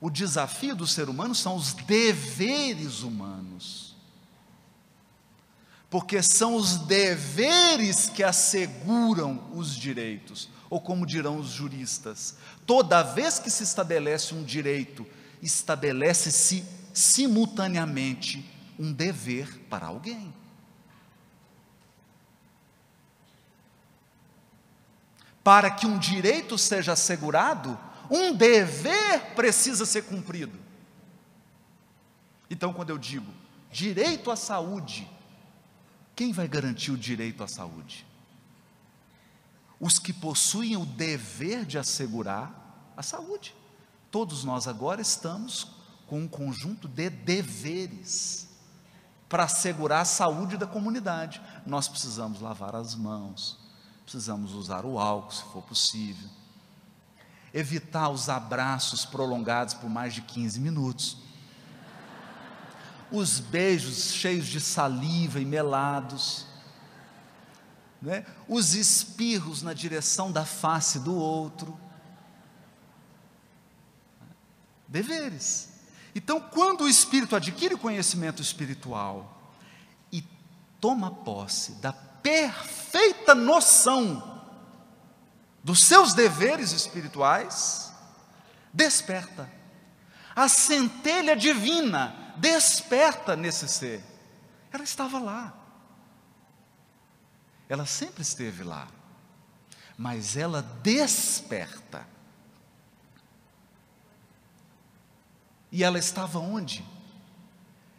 O 0.00 0.10
desafio 0.10 0.74
do 0.74 0.88
ser 0.88 1.08
humano 1.08 1.36
são 1.36 1.54
os 1.54 1.72
deveres 1.72 3.02
humanos. 3.02 3.94
Porque 5.88 6.20
são 6.20 6.56
os 6.56 6.78
deveres 6.78 8.08
que 8.08 8.24
asseguram 8.24 9.52
os 9.54 9.76
direitos, 9.76 10.48
ou 10.70 10.80
como 10.80 11.06
dirão 11.06 11.38
os 11.38 11.48
juristas, 11.48 12.36
toda 12.66 13.02
vez 13.02 13.38
que 13.38 13.50
se 13.50 13.62
estabelece 13.62 14.34
um 14.34 14.42
direito, 14.42 15.06
estabelece-se 15.42 16.64
simultaneamente 16.92 18.48
um 18.78 18.92
dever 18.92 19.58
para 19.68 19.86
alguém. 19.86 20.32
Para 25.42 25.70
que 25.70 25.86
um 25.86 25.98
direito 25.98 26.56
seja 26.56 26.92
assegurado, 26.92 27.78
um 28.10 28.34
dever 28.34 29.34
precisa 29.34 29.84
ser 29.84 30.02
cumprido. 30.04 30.58
Então, 32.48 32.72
quando 32.72 32.90
eu 32.90 32.98
digo 32.98 33.30
direito 33.70 34.30
à 34.30 34.36
saúde, 34.36 35.10
quem 36.14 36.32
vai 36.32 36.46
garantir 36.46 36.92
o 36.92 36.96
direito 36.96 37.42
à 37.42 37.48
saúde? 37.48 38.06
Os 39.80 39.98
que 39.98 40.12
possuem 40.12 40.76
o 40.76 40.86
dever 40.86 41.64
de 41.64 41.78
assegurar 41.78 42.92
a 42.96 43.02
saúde. 43.02 43.54
Todos 44.10 44.44
nós 44.44 44.68
agora 44.68 45.00
estamos 45.00 45.66
com 46.06 46.20
um 46.20 46.28
conjunto 46.28 46.86
de 46.86 47.10
deveres 47.10 48.48
para 49.28 49.44
assegurar 49.44 50.02
a 50.02 50.04
saúde 50.04 50.56
da 50.56 50.66
comunidade. 50.66 51.40
Nós 51.66 51.88
precisamos 51.88 52.40
lavar 52.40 52.76
as 52.76 52.94
mãos, 52.94 53.58
precisamos 54.04 54.52
usar 54.52 54.84
o 54.84 54.98
álcool, 54.98 55.32
se 55.32 55.42
for 55.44 55.62
possível, 55.62 56.28
evitar 57.52 58.10
os 58.10 58.28
abraços 58.28 59.04
prolongados 59.04 59.74
por 59.74 59.90
mais 59.90 60.14
de 60.14 60.22
15 60.22 60.60
minutos, 60.60 61.16
os 63.10 63.40
beijos 63.40 64.12
cheios 64.12 64.46
de 64.46 64.60
saliva 64.60 65.40
e 65.40 65.44
melados, 65.44 66.46
né? 68.04 68.26
os 68.46 68.74
espirros 68.74 69.62
na 69.62 69.72
direção 69.72 70.30
da 70.30 70.44
face 70.44 70.98
do 71.00 71.14
outro. 71.14 71.78
Deveres. 74.86 75.70
Então, 76.14 76.38
quando 76.38 76.82
o 76.82 76.88
espírito 76.88 77.34
adquire 77.34 77.76
conhecimento 77.76 78.42
espiritual 78.42 79.50
e 80.12 80.22
toma 80.80 81.10
posse 81.10 81.72
da 81.76 81.92
perfeita 81.92 83.34
noção 83.34 84.42
dos 85.62 85.82
seus 85.82 86.12
deveres 86.12 86.72
espirituais, 86.72 87.90
desperta. 88.72 89.50
A 90.36 90.46
centelha 90.46 91.34
divina 91.34 92.34
desperta 92.36 93.34
nesse 93.34 93.66
ser. 93.66 94.04
Ela 94.70 94.84
estava 94.84 95.18
lá. 95.18 95.63
Ela 97.74 97.86
sempre 97.86 98.22
esteve 98.22 98.62
lá. 98.62 98.88
Mas 99.98 100.36
ela 100.36 100.62
desperta 100.82 102.06
E 105.74 105.82
ela 105.82 105.98
estava 105.98 106.38
onde? 106.38 106.84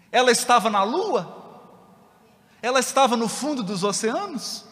Ela 0.09 0.31
estava 0.31 0.69
na 0.69 0.81
lua? 0.83 1.67
Ela 2.61 2.79
estava 2.79 3.17
no 3.17 3.27
fundo 3.27 3.61
dos 3.61 3.83
oceanos? 3.83 4.63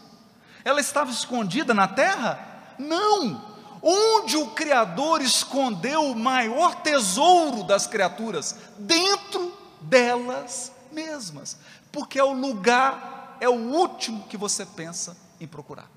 Ela 0.64 0.80
estava 0.80 1.12
escondida 1.12 1.74
na 1.74 1.86
terra? 1.86 2.40
Não! 2.80 3.44
Onde 3.82 4.38
o 4.38 4.52
Criador 4.52 5.22
escondeu 5.22 6.12
o 6.12 6.16
maior 6.16 6.76
tesouro 6.76 7.66
das 7.66 7.86
criaturas? 7.86 8.56
Dentro 8.78 9.52
delas 9.82 10.72
mesmas. 10.90 11.58
Porque 11.92 12.18
é 12.18 12.24
o 12.24 12.32
lugar, 12.32 13.13
é 13.44 13.50
o 13.50 13.74
último 13.74 14.28
que 14.28 14.38
você 14.38 14.66
pensa 14.66 15.18
em 15.40 15.48
procurar 15.48 15.90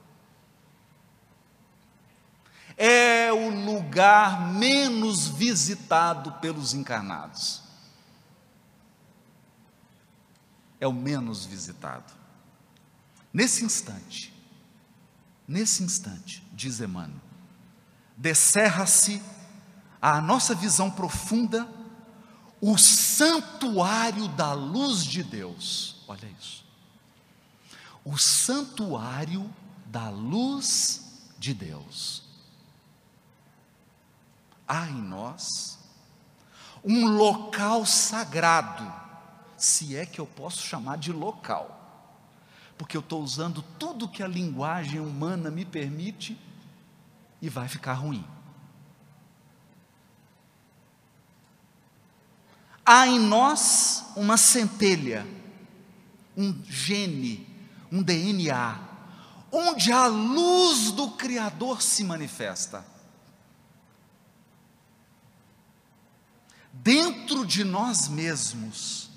é 2.76 3.32
o 3.32 3.48
lugar 3.48 4.52
menos 4.52 5.26
visitado 5.28 6.32
pelos 6.32 6.74
encarnados. 6.74 7.62
É 10.78 10.86
o 10.86 10.92
menos 10.92 11.46
visitado. 11.46 12.12
Nesse 13.32 13.64
instante, 13.64 14.32
nesse 15.48 15.82
instante, 15.82 16.46
diz 16.52 16.80
Emmanuel, 16.80 17.20
descerra-se 18.16 19.22
à 20.00 20.20
nossa 20.20 20.54
visão 20.54 20.90
profunda 20.90 21.66
o 22.60 22.76
santuário 22.76 24.28
da 24.28 24.52
luz 24.52 25.04
de 25.04 25.22
Deus. 25.22 26.04
Olha 26.06 26.26
isso. 26.38 26.65
O 28.06 28.16
santuário 28.16 29.52
da 29.84 30.08
luz 30.08 31.28
de 31.38 31.52
Deus 31.52 32.22
há 34.66 34.86
em 34.86 35.02
nós 35.02 35.78
um 36.82 37.06
local 37.08 37.84
sagrado, 37.84 38.90
se 39.58 39.96
é 39.96 40.06
que 40.06 40.20
eu 40.20 40.26
posso 40.26 40.62
chamar 40.62 40.98
de 40.98 41.12
local, 41.12 41.72
porque 42.78 42.96
eu 42.96 43.00
estou 43.00 43.22
usando 43.22 43.60
tudo 43.78 44.08
que 44.08 44.22
a 44.22 44.28
linguagem 44.28 45.00
humana 45.00 45.50
me 45.50 45.64
permite 45.64 46.40
e 47.42 47.48
vai 47.48 47.66
ficar 47.66 47.94
ruim. 47.94 48.24
há 52.86 53.08
em 53.08 53.18
nós 53.18 54.04
uma 54.14 54.36
centelha, 54.36 55.26
um 56.36 56.62
gene, 56.62 57.44
um 57.96 58.02
DNA, 58.02 58.78
onde 59.50 59.90
a 59.90 60.06
luz 60.06 60.92
do 60.92 61.12
Criador 61.12 61.80
se 61.80 62.04
manifesta. 62.04 62.84
Dentro 66.72 67.46
de 67.46 67.64
nós 67.64 68.08
mesmos, 68.08 69.08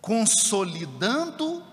consolidando 0.00 1.64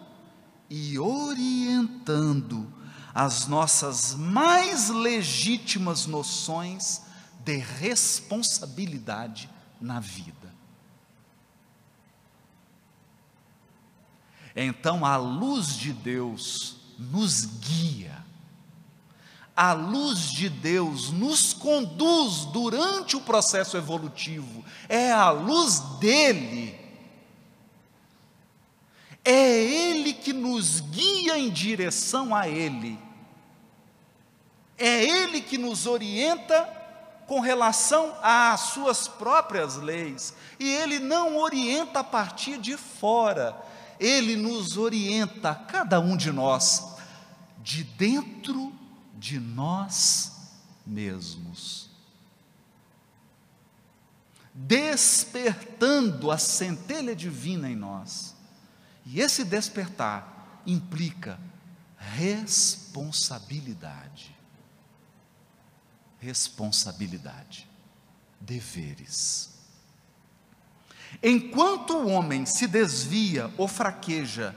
e 0.69 0.97
orientando 0.97 2.73
as 3.13 3.45
nossas 3.47 4.15
mais 4.15 4.89
legítimas 4.89 6.05
noções 6.07 7.01
de 7.43 7.57
responsabilidade 7.57 9.49
na 9.79 9.99
vida. 9.99 10.38
Então 14.61 15.05
a 15.05 15.15
luz 15.15 15.77
de 15.77 15.93
Deus 15.93 16.75
nos 16.97 17.45
guia, 17.45 18.17
a 19.55 19.71
luz 19.71 20.33
de 20.33 20.49
Deus 20.49 21.11
nos 21.11 21.53
conduz 21.53 22.43
durante 22.43 23.15
o 23.15 23.21
processo 23.21 23.77
evolutivo, 23.77 24.65
é 24.89 25.13
a 25.13 25.29
luz 25.29 25.79
dele. 26.01 26.77
É 29.23 29.63
Ele 29.63 30.11
que 30.11 30.33
nos 30.33 30.81
guia 30.81 31.37
em 31.37 31.49
direção 31.49 32.35
a 32.35 32.49
Ele. 32.49 32.99
É 34.77 35.05
Ele 35.05 35.39
que 35.39 35.57
nos 35.57 35.85
orienta 35.85 36.67
com 37.27 37.39
relação 37.39 38.13
às 38.21 38.59
suas 38.71 39.07
próprias 39.07 39.77
leis. 39.77 40.33
E 40.59 40.69
Ele 40.69 40.99
não 40.99 41.37
orienta 41.37 41.99
a 41.99 42.03
partir 42.03 42.57
de 42.57 42.75
fora, 42.75 43.68
Ele 43.99 44.35
nos 44.35 44.77
orienta, 44.77 45.53
cada 45.53 45.99
um 45.99 46.15
de 46.15 46.31
nós, 46.31 46.95
de 47.61 47.83
dentro 47.83 48.73
de 49.17 49.39
nós 49.39 50.31
mesmos. 50.85 51.89
Despertando 54.53 56.31
a 56.31 56.37
centelha 56.37 57.15
divina 57.15 57.69
em 57.69 57.75
nós. 57.75 58.35
E 59.05 59.19
esse 59.19 59.43
despertar 59.43 60.61
implica 60.65 61.37
responsabilidade. 61.97 64.33
Responsabilidade. 66.19 67.67
Deveres. 68.39 69.48
Enquanto 71.21 71.97
o 71.97 72.07
homem 72.07 72.45
se 72.45 72.67
desvia 72.67 73.51
ou 73.57 73.67
fraqueja 73.67 74.55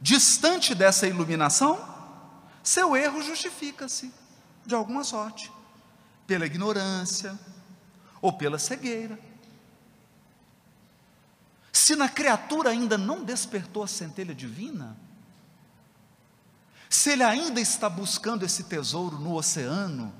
distante 0.00 0.74
dessa 0.74 1.06
iluminação, 1.06 1.82
seu 2.62 2.96
erro 2.96 3.22
justifica-se 3.22 4.12
de 4.66 4.74
alguma 4.74 5.04
sorte, 5.04 5.50
pela 6.26 6.46
ignorância 6.46 7.38
ou 8.20 8.32
pela 8.32 8.58
cegueira. 8.58 9.18
Se 11.72 11.94
na 11.96 12.08
criatura 12.08 12.70
ainda 12.70 12.96
não 12.96 13.24
despertou 13.24 13.82
a 13.82 13.88
centelha 13.88 14.34
divina, 14.34 14.96
se 16.88 17.10
ele 17.10 17.22
ainda 17.22 17.60
está 17.60 17.88
buscando 17.88 18.44
esse 18.44 18.64
tesouro 18.64 19.18
no 19.18 19.34
oceano, 19.34 20.14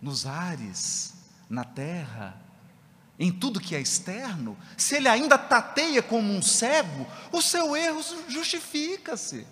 nos 0.00 0.26
ares, 0.26 1.14
na 1.50 1.64
terra, 1.64 2.40
em 3.22 3.30
tudo 3.30 3.60
que 3.60 3.74
é 3.74 3.80
externo, 3.80 4.56
se 4.76 4.96
ele 4.96 5.08
ainda 5.08 5.38
tateia 5.38 6.02
como 6.02 6.32
um 6.32 6.42
cego, 6.42 7.06
o 7.30 7.40
seu 7.40 7.76
erro 7.76 8.00
justifica-se 8.28 9.46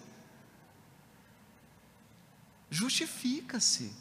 justifica-se. 2.71 3.93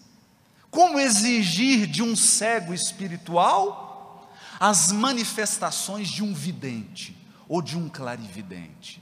Como 0.70 1.00
exigir 1.00 1.88
de 1.88 2.04
um 2.04 2.16
cego 2.16 2.74
espiritual 2.74 4.32
as 4.60 4.92
manifestações 4.92 6.10
de 6.10 6.24
um 6.24 6.34
vidente 6.34 7.18
ou 7.48 7.62
de 7.62 7.76
um 7.76 7.90
clarividente? 7.90 9.02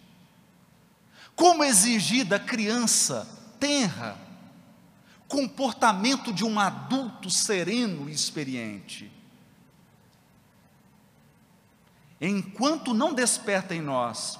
Como 1.36 1.64
exigir 1.64 2.26
da 2.26 2.40
criança 2.40 3.28
tenra 3.60 4.18
comportamento 5.28 6.32
de 6.32 6.46
um 6.46 6.58
adulto 6.58 7.30
sereno 7.30 8.10
e 8.10 8.14
experiente? 8.14 9.12
Enquanto 12.20 12.94
não 12.94 13.14
desperta 13.14 13.76
em 13.76 13.82
nós 13.82 14.40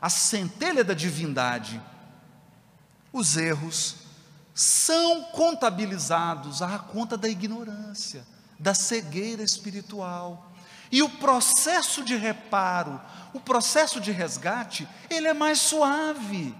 a 0.00 0.08
centelha 0.08 0.82
da 0.82 0.94
divindade, 0.94 1.80
os 3.12 3.36
erros 3.36 3.96
são 4.54 5.24
contabilizados 5.24 6.62
à 6.62 6.78
conta 6.78 7.16
da 7.16 7.28
ignorância, 7.28 8.26
da 8.58 8.74
cegueira 8.74 9.42
espiritual. 9.42 10.50
E 10.90 11.02
o 11.02 11.08
processo 11.08 12.02
de 12.02 12.16
reparo, 12.16 13.00
o 13.34 13.40
processo 13.40 14.00
de 14.00 14.10
resgate, 14.10 14.88
ele 15.10 15.28
é 15.28 15.34
mais 15.34 15.58
suave. 15.58 16.54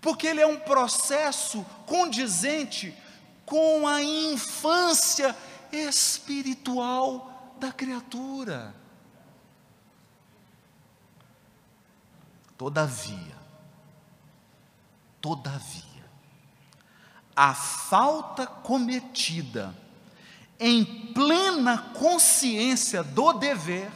Porque 0.00 0.26
ele 0.26 0.40
é 0.40 0.46
um 0.46 0.58
processo 0.58 1.64
condizente 1.86 2.96
com 3.46 3.86
a 3.86 4.02
infância 4.02 5.36
espiritual 5.72 7.29
da 7.60 7.70
criatura. 7.70 8.74
Todavia, 12.56 13.40
Todavia, 15.20 16.10
a 17.36 17.52
falta 17.54 18.46
cometida 18.46 19.76
em 20.58 21.12
plena 21.12 21.76
consciência 21.94 23.02
do 23.02 23.34
dever, 23.34 23.90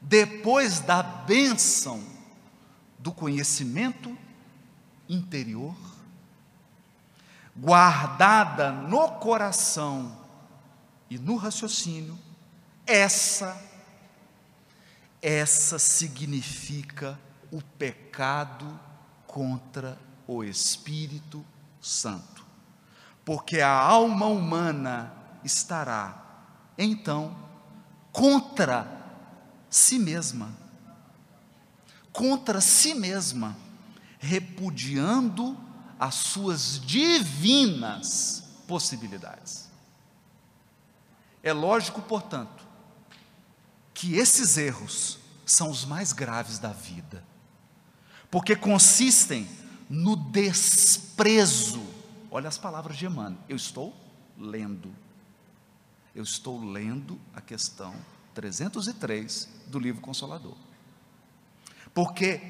depois 0.00 0.78
da 0.80 1.02
bênção 1.02 2.02
do 2.98 3.10
conhecimento 3.10 4.16
interior, 5.08 5.74
guardada 7.56 8.70
no 8.70 9.08
coração 9.18 10.23
e 11.08 11.18
no 11.18 11.36
raciocínio, 11.36 12.18
essa, 12.86 13.60
essa 15.20 15.78
significa 15.78 17.18
o 17.50 17.62
pecado 17.62 18.78
contra 19.26 19.98
o 20.26 20.42
Espírito 20.42 21.44
Santo, 21.80 22.44
porque 23.24 23.60
a 23.60 23.70
alma 23.70 24.26
humana 24.26 25.12
estará, 25.44 26.22
então, 26.76 27.36
contra 28.10 28.86
si 29.68 29.98
mesma, 29.98 30.52
contra 32.12 32.60
si 32.60 32.94
mesma, 32.94 33.56
repudiando 34.18 35.56
as 35.98 36.14
suas 36.14 36.80
divinas 36.80 38.44
possibilidades. 38.66 39.63
É 41.44 41.52
lógico, 41.52 42.02
portanto, 42.02 42.66
que 43.92 44.16
esses 44.16 44.56
erros 44.56 45.20
são 45.46 45.70
os 45.70 45.84
mais 45.84 46.12
graves 46.12 46.58
da 46.58 46.72
vida 46.72 47.22
porque 48.34 48.56
consistem 48.56 49.48
no 49.88 50.16
desprezo. 50.16 51.80
Olha 52.32 52.48
as 52.48 52.58
palavras 52.58 52.96
de 52.96 53.06
Emmanuel. 53.06 53.38
Eu 53.48 53.54
estou 53.54 53.94
lendo. 54.36 54.92
Eu 56.12 56.24
estou 56.24 56.60
lendo 56.60 57.16
a 57.32 57.40
questão 57.40 57.94
303 58.34 59.48
do 59.68 59.78
livro 59.78 60.00
Consolador. 60.00 60.56
Porque 61.94 62.40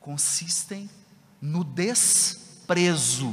consistem 0.00 0.90
no 1.40 1.62
desprezo 1.62 3.32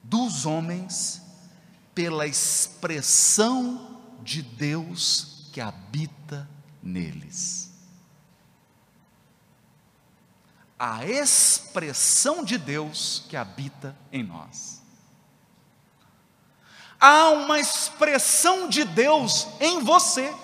dos 0.00 0.46
homens 0.46 1.23
pela 1.94 2.26
expressão 2.26 4.00
de 4.22 4.42
Deus 4.42 5.48
que 5.52 5.60
habita 5.60 6.48
neles. 6.82 7.64
a 10.78 11.06
expressão 11.06 12.44
de 12.44 12.58
Deus 12.58 13.24
que 13.28 13.36
habita 13.36 13.96
em 14.12 14.22
nós. 14.22 14.82
Há 17.00 17.30
uma 17.30 17.58
expressão 17.58 18.68
de 18.68 18.84
Deus 18.84 19.46
em 19.60 19.82
você. 19.82 20.34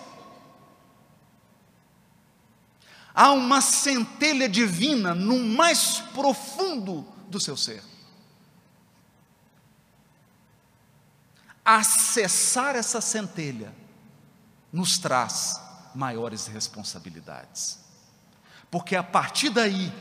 Há 3.14 3.32
uma 3.32 3.61
centelha 3.61 4.48
divina 4.48 5.14
no 5.14 5.38
mais 5.38 6.01
profundo 6.14 7.07
do 7.28 7.40
seu 7.40 7.57
ser. 7.57 7.82
Acessar 11.79 12.75
essa 12.75 13.01
centelha 13.01 13.73
nos 14.73 14.99
traz 14.99 15.61
maiores 15.95 16.49
responsabilidades. 16.49 17.79
Porque 18.68 18.97
a 18.97 19.03
partir 19.03 19.51
daí, 19.51 19.93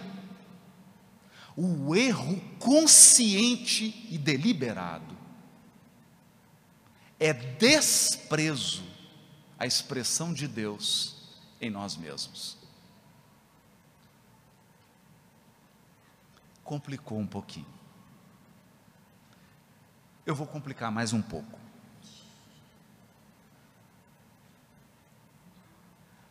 o 1.56 1.96
erro 1.96 2.40
consciente 2.58 4.08
e 4.10 4.18
deliberado 4.18 5.18
é 7.20 7.34
desprezo 7.34 8.84
à 9.58 9.68
expressão 9.68 10.34
de 10.34 10.48
Deus 10.48 11.40
em 11.62 11.70
nós 11.70 11.96
mesmos. 11.96 12.58
Complicou 16.64 17.20
um 17.20 17.28
pouquinho. 17.28 17.80
Eu 20.26 20.36
vou 20.36 20.46
complicar 20.46 20.92
mais 20.92 21.12
um 21.12 21.24
pouco. 21.24 21.59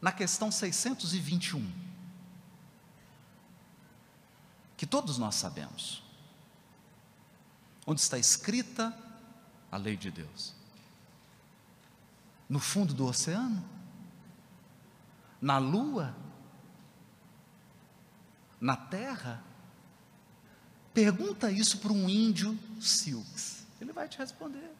Na 0.01 0.13
questão 0.13 0.51
621, 0.51 1.73
que 4.77 4.87
todos 4.87 5.19
nós 5.19 5.35
sabemos, 5.35 6.05
onde 7.85 8.01
está 8.01 8.17
escrita 8.17 8.97
a 9.73 9.77
lei 9.77 9.97
de 9.97 10.11
Deus? 10.11 10.55
No 12.49 12.61
fundo 12.61 12.95
do 12.95 13.07
oceano? 13.07 13.63
Na 15.41 15.59
lua? 15.59 16.15
Na 18.61 18.77
terra? 18.77 19.43
Pergunta 20.95 21.51
isso 21.51 21.79
para 21.79 21.93
um 21.93 22.09
índio 22.09 22.59
Silks. 22.81 23.67
Ele 23.81 23.93
vai 23.93 24.09
te 24.09 24.19
responder. 24.19 24.71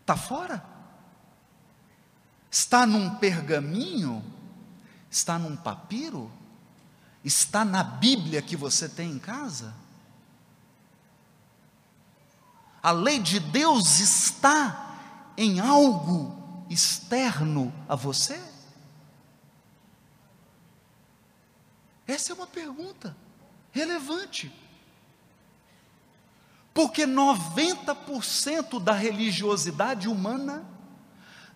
Está 0.00 0.16
fora? 0.16 0.75
Está 2.58 2.86
num 2.86 3.16
pergaminho? 3.16 4.24
Está 5.10 5.38
num 5.38 5.54
papiro? 5.54 6.32
Está 7.22 7.66
na 7.66 7.84
Bíblia 7.84 8.40
que 8.40 8.56
você 8.56 8.88
tem 8.88 9.10
em 9.10 9.18
casa? 9.18 9.74
A 12.82 12.92
lei 12.92 13.18
de 13.18 13.40
Deus 13.40 14.00
está 14.00 14.96
em 15.36 15.60
algo 15.60 16.64
externo 16.70 17.74
a 17.86 17.94
você? 17.94 18.42
Essa 22.06 22.32
é 22.32 22.34
uma 22.34 22.46
pergunta 22.46 23.14
relevante. 23.70 24.50
Porque 26.72 27.06
90% 27.06 28.82
da 28.82 28.94
religiosidade 28.94 30.08
humana, 30.08 30.75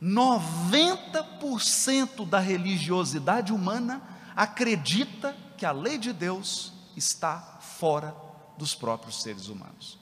90% 0.03 2.27
da 2.27 2.39
religiosidade 2.39 3.53
humana 3.53 4.01
acredita 4.35 5.37
que 5.57 5.67
a 5.67 5.73
lei 5.73 5.99
de 5.99 6.13
Deus 6.13 6.73
está 6.97 7.59
fora 7.61 8.15
dos 8.57 8.75
próprios 8.75 9.23
seres 9.23 9.49
humanos. 9.49 9.99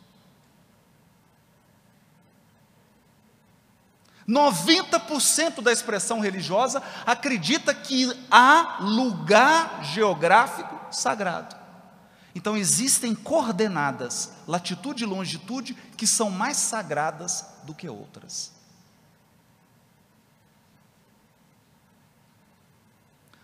90% 4.28 5.62
da 5.62 5.72
expressão 5.72 6.20
religiosa 6.20 6.82
acredita 7.06 7.74
que 7.74 8.12
há 8.30 8.76
lugar 8.80 9.82
geográfico 9.82 10.78
sagrado. 10.92 11.56
Então 12.34 12.56
existem 12.56 13.14
coordenadas, 13.14 14.32
latitude 14.46 15.02
e 15.02 15.06
longitude, 15.06 15.74
que 15.96 16.06
são 16.06 16.30
mais 16.30 16.58
sagradas 16.58 17.46
do 17.64 17.74
que 17.74 17.88
outras. 17.88 18.57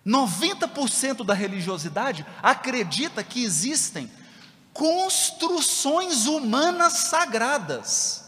Noventa 0.04 0.68
por 0.68 0.90
cento 0.90 1.24
da 1.24 1.32
religiosidade 1.32 2.26
acredita 2.42 3.24
que 3.24 3.42
existem 3.42 4.10
construções 4.72 6.26
humanas 6.26 6.92
sagradas. 7.08 8.24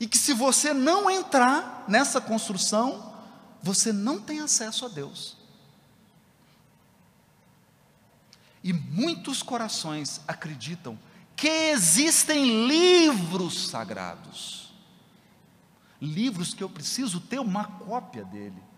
E 0.00 0.06
que 0.08 0.18
se 0.18 0.32
você 0.32 0.72
não 0.72 1.10
entrar 1.10 1.84
nessa 1.86 2.20
construção, 2.20 3.14
você 3.62 3.92
não 3.92 4.20
tem 4.20 4.40
acesso 4.40 4.86
a 4.86 4.88
Deus. 4.88 5.36
E 8.64 8.72
muitos 8.72 9.42
corações 9.42 10.20
acreditam 10.26 10.98
que 11.36 11.48
existem 11.48 12.66
livros 12.66 13.68
sagrados, 13.68 14.74
livros 16.00 16.52
que 16.52 16.62
eu 16.62 16.68
preciso 16.68 17.20
ter 17.20 17.38
uma 17.38 17.64
cópia 17.64 18.24
dele, 18.24 18.69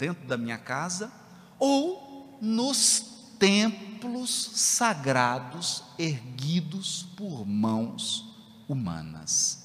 dentro 0.00 0.26
da 0.26 0.36
minha 0.36 0.58
casa 0.58 1.12
ou 1.58 2.38
nos 2.42 3.34
templos 3.38 4.50
sagrados 4.54 5.84
erguidos 5.98 7.06
por 7.16 7.46
mãos 7.46 8.36
humanas. 8.68 9.60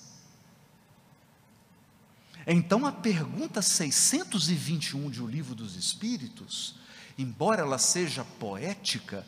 Então 2.46 2.86
a 2.86 2.92
pergunta 2.92 3.62
621 3.62 5.10
de 5.10 5.24
O 5.24 5.26
Livro 5.26 5.56
dos 5.56 5.76
Espíritos 5.76 6.76
embora 7.18 7.62
ela 7.62 7.78
seja 7.78 8.24
poética 8.40 9.26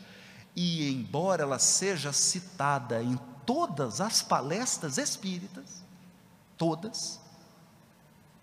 e 0.54 0.90
embora 0.90 1.42
ela 1.42 1.58
seja 1.58 2.12
citada 2.12 3.02
em 3.02 3.18
todas 3.46 4.00
as 4.00 4.20
palestras 4.22 4.98
espíritas, 4.98 5.82
todas, 6.56 7.20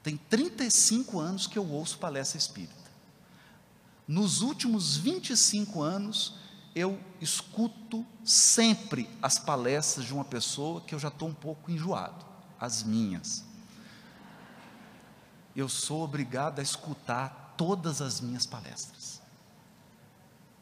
tem 0.05 0.17
35 0.17 1.19
anos 1.19 1.47
que 1.47 1.57
eu 1.57 1.67
ouço 1.67 1.97
palestra 1.97 2.37
espírita. 2.37 2.91
Nos 4.07 4.41
últimos 4.41 4.95
25 4.97 5.81
anos, 5.81 6.35
eu 6.75 7.01
escuto 7.19 8.05
sempre 8.23 9.09
as 9.19 9.39
palestras 9.39 10.05
de 10.05 10.13
uma 10.13 10.23
pessoa 10.23 10.79
que 10.81 10.93
eu 10.93 10.99
já 10.99 11.07
estou 11.07 11.27
um 11.27 11.33
pouco 11.33 11.71
enjoado, 11.71 12.23
as 12.59 12.83
minhas. 12.83 13.43
Eu 15.55 15.67
sou 15.67 16.03
obrigado 16.03 16.59
a 16.59 16.61
escutar 16.61 17.55
todas 17.57 17.99
as 17.99 18.21
minhas 18.21 18.45
palestras. 18.45 19.19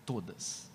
Todas. 0.05 0.69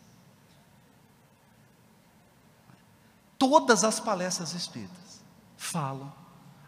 Todas 3.38 3.82
as 3.82 3.98
palestras 3.98 4.52
espíritas 4.52 5.22
falam, 5.56 6.12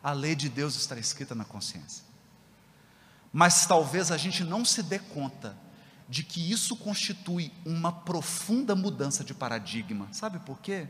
a 0.03 0.13
lei 0.13 0.35
de 0.35 0.49
Deus 0.49 0.77
está 0.77 0.99
escrita 0.99 1.35
na 1.35 1.45
consciência. 1.45 2.05
Mas 3.33 3.67
talvez 3.67 4.11
a 4.11 4.17
gente 4.17 4.43
não 4.43 4.65
se 4.65 4.83
dê 4.83 4.99
conta 4.99 5.57
de 6.09 6.25
que 6.25 6.51
isso 6.51 6.75
constitui 6.77 7.53
uma 7.65 7.93
profunda 7.93 8.75
mudança 8.75 9.23
de 9.23 9.33
paradigma. 9.33 10.09
Sabe 10.13 10.41
por 10.41 10.59
quê? 10.59 10.89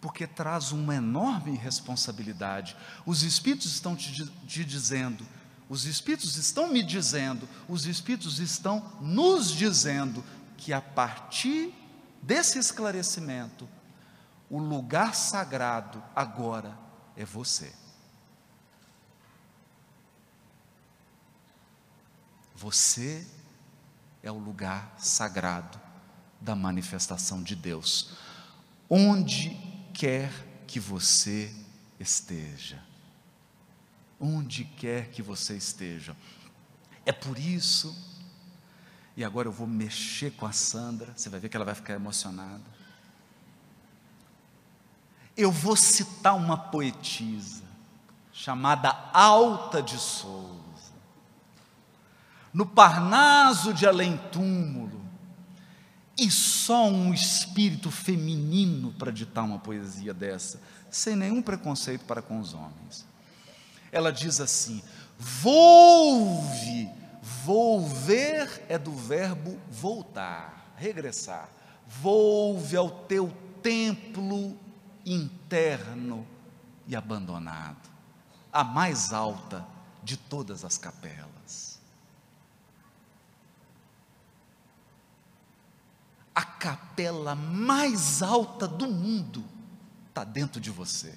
Porque 0.00 0.26
traz 0.26 0.72
uma 0.72 0.94
enorme 0.94 1.56
responsabilidade. 1.56 2.74
Os 3.04 3.22
espíritos 3.22 3.72
estão 3.72 3.94
te, 3.94 4.26
te 4.46 4.64
dizendo, 4.64 5.26
os 5.72 5.86
Espíritos 5.86 6.36
estão 6.36 6.68
me 6.70 6.82
dizendo, 6.82 7.48
os 7.66 7.86
Espíritos 7.86 8.38
estão 8.40 8.92
nos 9.00 9.50
dizendo 9.50 10.22
que 10.58 10.70
a 10.70 10.82
partir 10.82 11.72
desse 12.20 12.58
esclarecimento, 12.58 13.66
o 14.50 14.58
lugar 14.58 15.14
sagrado 15.14 16.02
agora 16.14 16.78
é 17.16 17.24
você. 17.24 17.72
Você 22.54 23.26
é 24.22 24.30
o 24.30 24.38
lugar 24.38 24.94
sagrado 24.98 25.80
da 26.40 26.54
manifestação 26.54 27.42
de 27.42 27.56
Deus, 27.56 28.14
onde 28.88 29.50
quer 29.92 30.30
que 30.66 30.78
você 30.78 31.54
esteja 31.98 32.92
onde 34.22 34.64
quer 34.64 35.08
que 35.08 35.20
você 35.20 35.56
esteja. 35.56 36.16
É 37.04 37.10
por 37.10 37.36
isso, 37.36 37.92
e 39.16 39.24
agora 39.24 39.48
eu 39.48 39.52
vou 39.52 39.66
mexer 39.66 40.30
com 40.30 40.46
a 40.46 40.52
Sandra, 40.52 41.12
você 41.16 41.28
vai 41.28 41.40
ver 41.40 41.48
que 41.48 41.56
ela 41.56 41.64
vai 41.64 41.74
ficar 41.74 41.94
emocionada. 41.94 42.62
Eu 45.36 45.50
vou 45.50 45.76
citar 45.76 46.36
uma 46.36 46.56
poetisa 46.56 47.62
chamada 48.32 48.90
Alta 49.12 49.82
de 49.82 49.98
Souza. 49.98 50.52
No 52.52 52.66
Parnaso 52.66 53.72
de 53.72 53.86
Além 53.86 54.18
Túmulo, 54.30 55.00
e 56.18 56.30
só 56.30 56.86
um 56.86 57.14
espírito 57.14 57.90
feminino 57.90 58.92
para 58.92 59.10
ditar 59.10 59.42
uma 59.42 59.58
poesia 59.58 60.12
dessa, 60.12 60.60
sem 60.90 61.16
nenhum 61.16 61.40
preconceito 61.40 62.04
para 62.04 62.20
com 62.20 62.38
os 62.38 62.52
homens 62.52 63.06
ela 63.92 64.10
diz 64.10 64.40
assim: 64.40 64.82
volve, 65.18 66.88
volver 67.22 68.64
é 68.68 68.78
do 68.78 68.92
verbo 68.92 69.60
voltar, 69.70 70.72
regressar. 70.76 71.48
Volve 71.86 72.74
ao 72.74 72.90
teu 72.90 73.30
templo 73.62 74.58
interno 75.04 76.26
e 76.86 76.96
abandonado, 76.96 77.90
a 78.52 78.62
mais 78.62 79.12
alta 79.12 79.66
de 80.02 80.16
todas 80.16 80.64
as 80.64 80.76
capelas. 80.76 81.80
A 86.34 86.42
capela 86.42 87.34
mais 87.34 88.22
alta 88.22 88.66
do 88.66 88.86
mundo 88.86 89.44
está 90.08 90.24
dentro 90.24 90.60
de 90.60 90.70
você. 90.70 91.16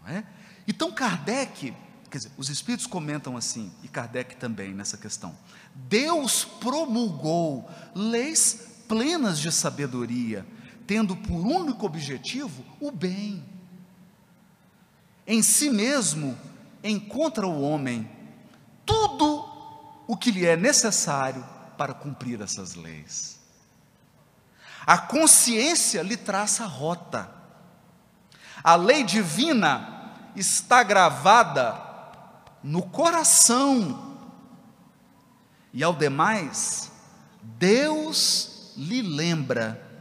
Não 0.00 0.08
é? 0.08 0.24
Então 0.66 0.92
Kardec, 0.92 1.74
quer 2.10 2.18
dizer, 2.18 2.32
os 2.36 2.48
espíritos 2.48 2.86
comentam 2.86 3.36
assim, 3.36 3.72
e 3.82 3.88
Kardec 3.88 4.36
também 4.36 4.72
nessa 4.72 4.96
questão. 4.96 5.36
Deus 5.74 6.44
promulgou 6.44 7.68
leis 7.94 8.68
plenas 8.86 9.38
de 9.38 9.50
sabedoria, 9.50 10.46
tendo 10.86 11.16
por 11.16 11.40
único 11.40 11.86
objetivo 11.86 12.64
o 12.80 12.90
bem. 12.90 13.44
Em 15.26 15.42
si 15.42 15.70
mesmo 15.70 16.36
encontra 16.82 17.46
o 17.46 17.62
homem 17.62 18.10
tudo 18.84 19.48
o 20.06 20.16
que 20.16 20.30
lhe 20.30 20.44
é 20.44 20.56
necessário 20.56 21.44
para 21.76 21.94
cumprir 21.94 22.40
essas 22.40 22.74
leis. 22.74 23.40
A 24.86 24.98
consciência 24.98 26.02
lhe 26.02 26.16
traça 26.16 26.64
a 26.64 26.66
rota. 26.66 27.30
A 28.62 28.74
lei 28.74 29.04
divina 29.04 30.12
está 30.34 30.82
gravada 30.82 31.80
no 32.62 32.82
coração. 32.82 34.18
E 35.72 35.82
ao 35.82 35.94
demais, 35.94 36.90
Deus 37.42 38.72
lhe 38.76 39.02
lembra 39.02 39.91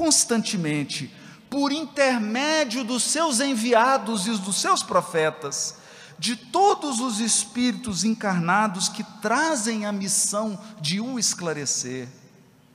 constantemente, 0.00 1.14
por 1.50 1.70
intermédio 1.72 2.82
dos 2.82 3.02
seus 3.02 3.38
enviados 3.38 4.26
e 4.26 4.30
dos 4.30 4.58
seus 4.58 4.82
profetas, 4.82 5.74
de 6.18 6.34
todos 6.36 7.00
os 7.00 7.20
espíritos 7.20 8.02
encarnados 8.02 8.88
que 8.88 9.04
trazem 9.20 9.84
a 9.84 9.92
missão 9.92 10.58
de 10.80 11.02
o 11.02 11.18
esclarecer, 11.18 12.08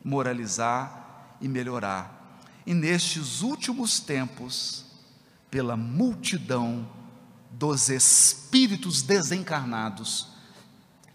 moralizar 0.03 1.36
e 1.41 1.47
melhorar. 1.47 2.43
E 2.63 2.76
nestes 2.76 3.41
últimos 3.41 3.99
tempos, 3.99 4.86
pela 5.49 5.76
multidão 5.76 6.88
dos 7.49 7.89
espíritos 7.89 9.01
desencarnados 9.01 10.28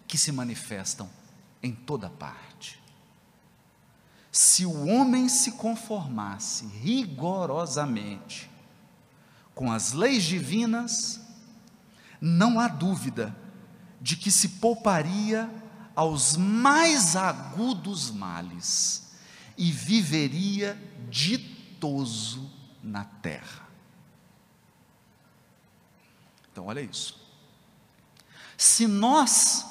que 0.09 0.19
se 0.19 0.33
manifestam 0.33 1.09
em 1.63 1.73
toda 1.73 2.11
parte. 2.11 2.50
Se 4.33 4.65
o 4.65 4.87
homem 4.87 5.29
se 5.29 5.53
conformasse 5.53 6.67
rigorosamente 6.67 8.51
com 9.55 9.71
as 9.73 9.93
leis 9.93 10.23
divinas, 10.23 11.21
não 12.21 12.61
há 12.61 12.69
dúvida 12.69 13.37
de 14.01 14.17
que 14.17 14.31
se 14.31 14.49
pouparia 14.49 15.51
aos 15.95 16.37
mais 16.37 17.17
agudos 17.17 18.11
males 18.11 19.11
e 19.59 19.71
viveria 19.71 20.81
ditoso 21.11 22.51
na 22.83 23.05
terra. 23.05 23.69
Então, 26.51 26.67
olha 26.67 26.81
isso. 26.81 27.21
Se 28.57 28.87
nós 28.87 29.67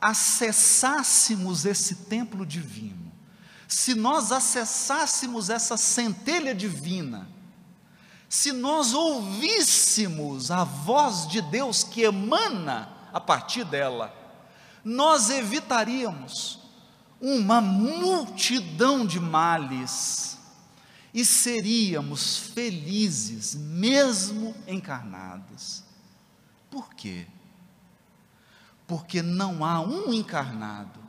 acessássemos 0.00 1.64
esse 1.64 1.94
templo 2.06 2.44
divino, 2.44 3.01
se 3.72 3.94
nós 3.94 4.30
acessássemos 4.30 5.48
essa 5.48 5.78
centelha 5.78 6.54
divina, 6.54 7.26
se 8.28 8.52
nós 8.52 8.92
ouvíssemos 8.92 10.50
a 10.50 10.62
voz 10.62 11.26
de 11.26 11.40
Deus 11.40 11.82
que 11.82 12.02
emana 12.02 12.92
a 13.14 13.18
partir 13.18 13.64
dela, 13.64 14.14
nós 14.84 15.30
evitaríamos 15.30 16.58
uma 17.18 17.62
multidão 17.62 19.06
de 19.06 19.18
males 19.18 20.36
e 21.14 21.24
seríamos 21.24 22.36
felizes, 22.36 23.54
mesmo 23.54 24.54
encarnados. 24.66 25.82
Por 26.70 26.92
quê? 26.92 27.26
Porque 28.86 29.22
não 29.22 29.64
há 29.64 29.80
um 29.80 30.12
encarnado, 30.12 31.00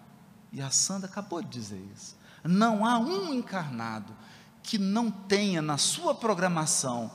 e 0.52 0.62
a 0.62 0.72
Sandra 0.72 1.10
acabou 1.10 1.42
de 1.42 1.50
dizer 1.50 1.84
isso, 1.94 2.23
não 2.44 2.86
há 2.86 2.98
um 3.00 3.34
encarnado 3.34 4.14
que 4.62 4.78
não 4.78 5.12
tenha 5.12 5.62
na 5.62 5.78
sua 5.78 6.16
programação 6.16 7.12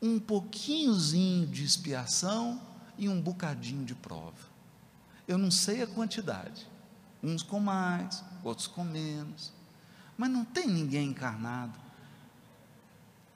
um 0.00 0.18
pouquinhozinho 0.18 1.46
de 1.46 1.64
expiação 1.64 2.60
e 2.98 3.08
um 3.08 3.20
bocadinho 3.20 3.84
de 3.84 3.94
prova. 3.94 4.50
Eu 5.26 5.38
não 5.38 5.50
sei 5.50 5.82
a 5.82 5.86
quantidade, 5.86 6.66
uns 7.22 7.42
com 7.42 7.60
mais, 7.60 8.24
outros 8.42 8.66
com 8.66 8.82
menos, 8.82 9.52
mas 10.18 10.28
não 10.28 10.44
tem 10.44 10.66
ninguém 10.66 11.10
encarnado. 11.10 11.78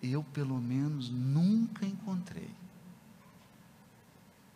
Eu, 0.03 0.23
pelo 0.25 0.61
menos, 0.61 1.09
nunca 1.09 1.87
encontrei. 1.87 2.51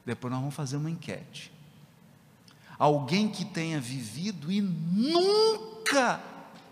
Depois 0.04 0.30
nós 0.30 0.40
vamos 0.40 0.54
fazer 0.54 0.76
uma 0.76 0.90
enquete. 0.90 1.52
Alguém 2.78 3.28
que 3.28 3.44
tenha 3.44 3.80
vivido 3.80 4.50
e 4.50 4.60
nunca 4.60 5.79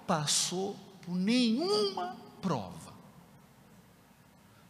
passou 0.06 0.76
por 1.02 1.14
nenhuma 1.14 2.16
prova. 2.40 2.92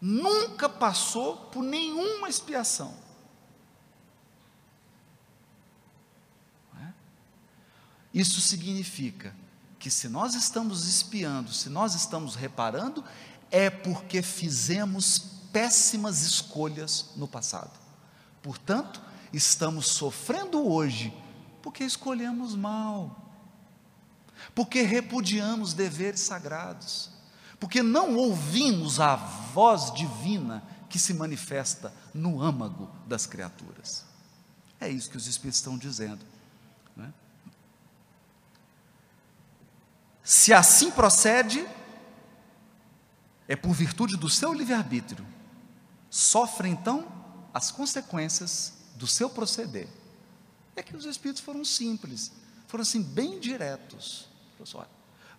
Nunca 0.01 0.69
passou 0.69 1.37
por 1.37 1.63
nenhuma 1.63 2.29
expiação. 2.29 2.95
É? 6.81 6.93
Isso 8.15 8.41
significa 8.41 9.35
que 9.79 9.91
se 9.91 10.09
nós 10.09 10.35
estamos 10.35 10.87
espiando, 10.87 11.53
se 11.53 11.69
nós 11.69 11.95
estamos 11.95 12.35
reparando, 12.35 13.05
é 13.51 13.71
porque 13.71 14.23
fizemos 14.23 15.19
péssimas 15.53 16.23
escolhas 16.23 17.11
no 17.17 17.27
passado. 17.27 17.79
Portanto, 18.43 19.01
estamos 19.33 19.87
sofrendo 19.87 20.69
hoje 20.69 21.13
porque 21.63 21.85
escolhemos 21.85 22.55
mal 22.55 23.28
porque 24.55 24.83
repudiamos 24.83 25.75
deveres 25.75 26.21
sagrados, 26.21 27.11
porque 27.61 27.83
não 27.83 28.17
ouvimos 28.17 29.01
a 29.01 29.17
voz 29.17 29.93
divina 29.93 30.63
que 30.89 30.99
se 30.99 31.13
manifesta 31.15 31.93
no 32.15 32.43
âmago 32.43 32.91
das 33.07 33.27
criaturas. 33.27 34.05
É 34.81 34.89
isso 34.89 35.11
que 35.11 35.17
os 35.17 35.27
Espíritos 35.27 35.59
estão 35.59 35.77
dizendo. 35.77 36.25
Né? 36.97 37.13
Se 40.23 40.53
assim 40.53 40.91
procede, 40.91 41.67
é 43.47 43.57
por 43.57 43.73
virtude 43.73 44.17
do 44.17 44.29
seu 44.29 44.53
livre-arbítrio. 44.53 45.27
Sofre 46.11 46.69
então 46.69 47.07
as 47.53 47.71
consequências 47.71 48.75
do 48.95 49.07
seu 49.07 49.29
proceder. 49.29 49.89
É 50.77 50.83
que 50.83 50.95
os 50.95 51.05
Espíritos 51.05 51.43
foram 51.43 51.65
simples, 51.65 52.31
foram 52.67 52.83
assim, 52.83 53.03
bem 53.03 53.41
diretos. 53.41 54.28
Olha, 54.75 54.89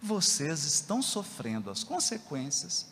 vocês 0.01 0.63
estão 0.63 1.01
sofrendo 1.01 1.69
as 1.69 1.83
consequências 1.83 2.87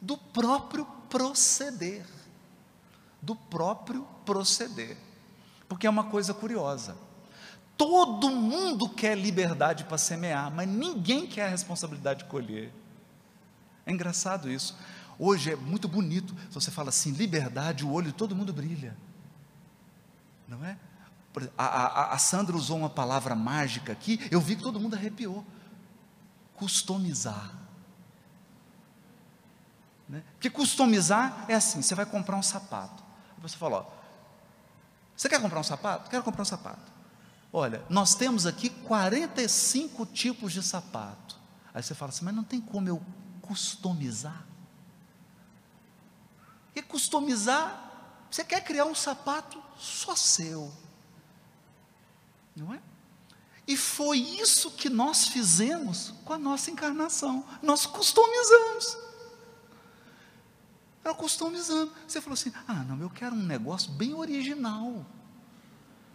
do 0.00 0.16
próprio 0.16 0.84
proceder. 1.08 2.04
Do 3.20 3.34
próprio 3.36 4.06
proceder. 4.24 4.96
Porque 5.68 5.86
é 5.86 5.90
uma 5.90 6.04
coisa 6.04 6.32
curiosa. 6.32 6.96
Todo 7.76 8.30
mundo 8.30 8.88
quer 8.88 9.16
liberdade 9.16 9.84
para 9.84 9.98
semear, 9.98 10.50
mas 10.52 10.68
ninguém 10.68 11.26
quer 11.26 11.46
a 11.46 11.48
responsabilidade 11.48 12.24
de 12.24 12.30
colher. 12.30 12.72
É 13.84 13.92
engraçado 13.92 14.50
isso. 14.50 14.76
Hoje 15.18 15.52
é 15.52 15.56
muito 15.56 15.88
bonito. 15.88 16.34
Se 16.48 16.54
você 16.54 16.70
fala 16.70 16.90
assim, 16.90 17.12
liberdade, 17.12 17.84
o 17.84 17.92
olho 17.92 18.08
de 18.08 18.12
todo 18.12 18.36
mundo 18.36 18.52
brilha. 18.52 18.96
Não 20.46 20.64
é? 20.64 20.76
A, 21.56 21.64
a, 21.64 22.14
a 22.14 22.18
Sandra 22.18 22.56
usou 22.56 22.76
uma 22.76 22.90
palavra 22.90 23.34
mágica 23.34 23.90
aqui, 23.92 24.20
eu 24.30 24.40
vi 24.40 24.54
que 24.54 24.62
todo 24.62 24.78
mundo 24.78 24.94
arrepiou 24.94 25.44
customizar. 26.62 27.52
Né? 30.08 30.22
Porque 30.34 30.48
customizar 30.48 31.44
é 31.48 31.54
assim: 31.54 31.82
você 31.82 31.92
vai 31.92 32.06
comprar 32.06 32.36
um 32.36 32.42
sapato. 32.42 33.02
Você 33.38 33.56
fala: 33.56 33.78
ó, 33.78 33.86
você 35.16 35.28
quer 35.28 35.42
comprar 35.42 35.58
um 35.58 35.64
sapato? 35.64 36.08
Quero 36.08 36.22
comprar 36.22 36.42
um 36.42 36.46
sapato. 36.46 36.92
Olha, 37.52 37.84
nós 37.90 38.14
temos 38.14 38.46
aqui 38.46 38.70
45 38.70 40.06
tipos 40.06 40.52
de 40.52 40.62
sapato. 40.62 41.36
Aí 41.74 41.82
você 41.82 41.96
fala 41.96 42.10
assim: 42.10 42.24
mas 42.24 42.34
não 42.34 42.44
tem 42.44 42.60
como 42.60 42.88
eu 42.88 43.02
customizar? 43.40 44.46
E 46.76 46.80
customizar, 46.80 47.90
você 48.30 48.44
quer 48.44 48.62
criar 48.62 48.84
um 48.84 48.94
sapato 48.94 49.60
só 49.76 50.14
seu, 50.14 50.72
não 52.54 52.72
é? 52.72 52.80
E 53.66 53.76
foi 53.76 54.18
isso 54.18 54.72
que 54.72 54.88
nós 54.88 55.28
fizemos 55.28 56.12
com 56.24 56.32
a 56.32 56.38
nossa 56.38 56.70
encarnação. 56.70 57.44
Nós 57.62 57.86
customizamos. 57.86 58.98
Nós 61.04 61.16
customizamos. 61.16 61.92
Você 62.06 62.20
falou 62.20 62.34
assim: 62.34 62.52
ah, 62.66 62.84
não, 62.84 63.00
eu 63.00 63.10
quero 63.10 63.34
um 63.34 63.42
negócio 63.42 63.90
bem 63.92 64.14
original. 64.14 65.06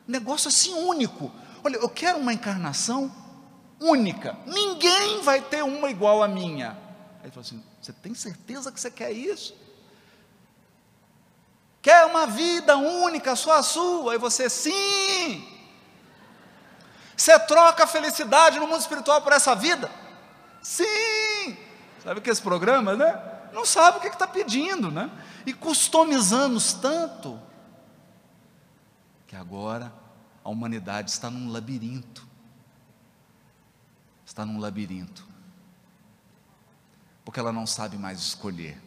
Negócio 0.08 0.50
assim 0.50 0.74
único. 0.74 1.32
Olha, 1.64 1.78
eu 1.78 1.90
quero 1.90 2.20
uma 2.20 2.34
encarnação 2.34 3.14
única. 3.80 4.38
Ninguém 4.46 5.22
vai 5.22 5.42
ter 5.42 5.64
uma 5.64 5.90
igual 5.90 6.24
a 6.24 6.28
minha. 6.28 6.72
Aí 7.20 7.26
ele 7.26 7.32
falou 7.32 7.46
assim: 7.46 7.64
você 7.82 7.94
tem 7.94 8.14
certeza 8.14 8.72
que 8.72 8.80
você 8.80 8.92
quer 8.92 9.12
isso? 9.12 9.56
Quer 11.82 12.06
uma 12.06 12.28
vida 12.28 12.76
única, 12.76 13.36
só 13.38 13.54
a 13.54 13.64
sua? 13.64 14.12
Aí 14.12 14.18
você, 14.18 14.50
sim. 14.50 15.57
Você 17.18 17.38
troca 17.40 17.86
a 17.86 17.88
felicidade 17.88 18.60
no 18.60 18.68
mundo 18.68 18.80
espiritual 18.80 19.24
por 19.24 19.34
essa 19.34 19.56
vida? 19.56 19.90
Sim! 20.62 21.58
Sabe 22.04 22.22
que 22.22 22.30
esse 22.30 22.42
programa, 22.42 22.96
né? 22.96 23.20
Não 23.52 23.66
sabe 23.66 23.98
o 23.98 24.02
que 24.02 24.08
está 24.08 24.28
pedindo, 24.28 24.92
né? 24.92 25.10
E 25.44 25.52
customizamos 25.52 26.74
tanto 26.74 27.42
que 29.26 29.36
agora 29.36 29.92
a 30.44 30.50
humanidade 30.50 31.10
está 31.10 31.28
num 31.32 31.52
labirinto. 31.52 32.26
Está 34.24 34.46
num 34.46 34.60
labirinto. 34.60 35.28
Porque 37.26 37.40
ela 37.40 37.52
não 37.52 37.66
sabe 37.66 37.98
mais 37.98 38.20
escolher. 38.20 38.80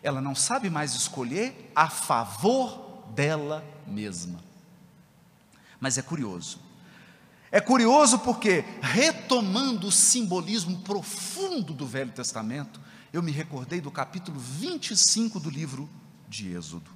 Ela 0.00 0.20
não 0.20 0.36
sabe 0.36 0.70
mais 0.70 0.94
escolher 0.94 1.72
a 1.74 1.90
favor 1.90 3.02
dela 3.08 3.64
mesma. 3.84 4.38
Mas 5.80 5.98
é 5.98 6.02
curioso 6.02 6.69
é 7.52 7.60
curioso 7.60 8.20
porque, 8.20 8.64
retomando 8.80 9.88
o 9.88 9.92
simbolismo 9.92 10.78
profundo 10.82 11.74
do 11.74 11.84
Velho 11.84 12.12
Testamento, 12.12 12.80
eu 13.12 13.22
me 13.22 13.32
recordei 13.32 13.80
do 13.80 13.90
capítulo 13.90 14.38
25 14.38 15.40
do 15.40 15.50
livro 15.50 15.90
de 16.28 16.54
Êxodo. 16.54 16.90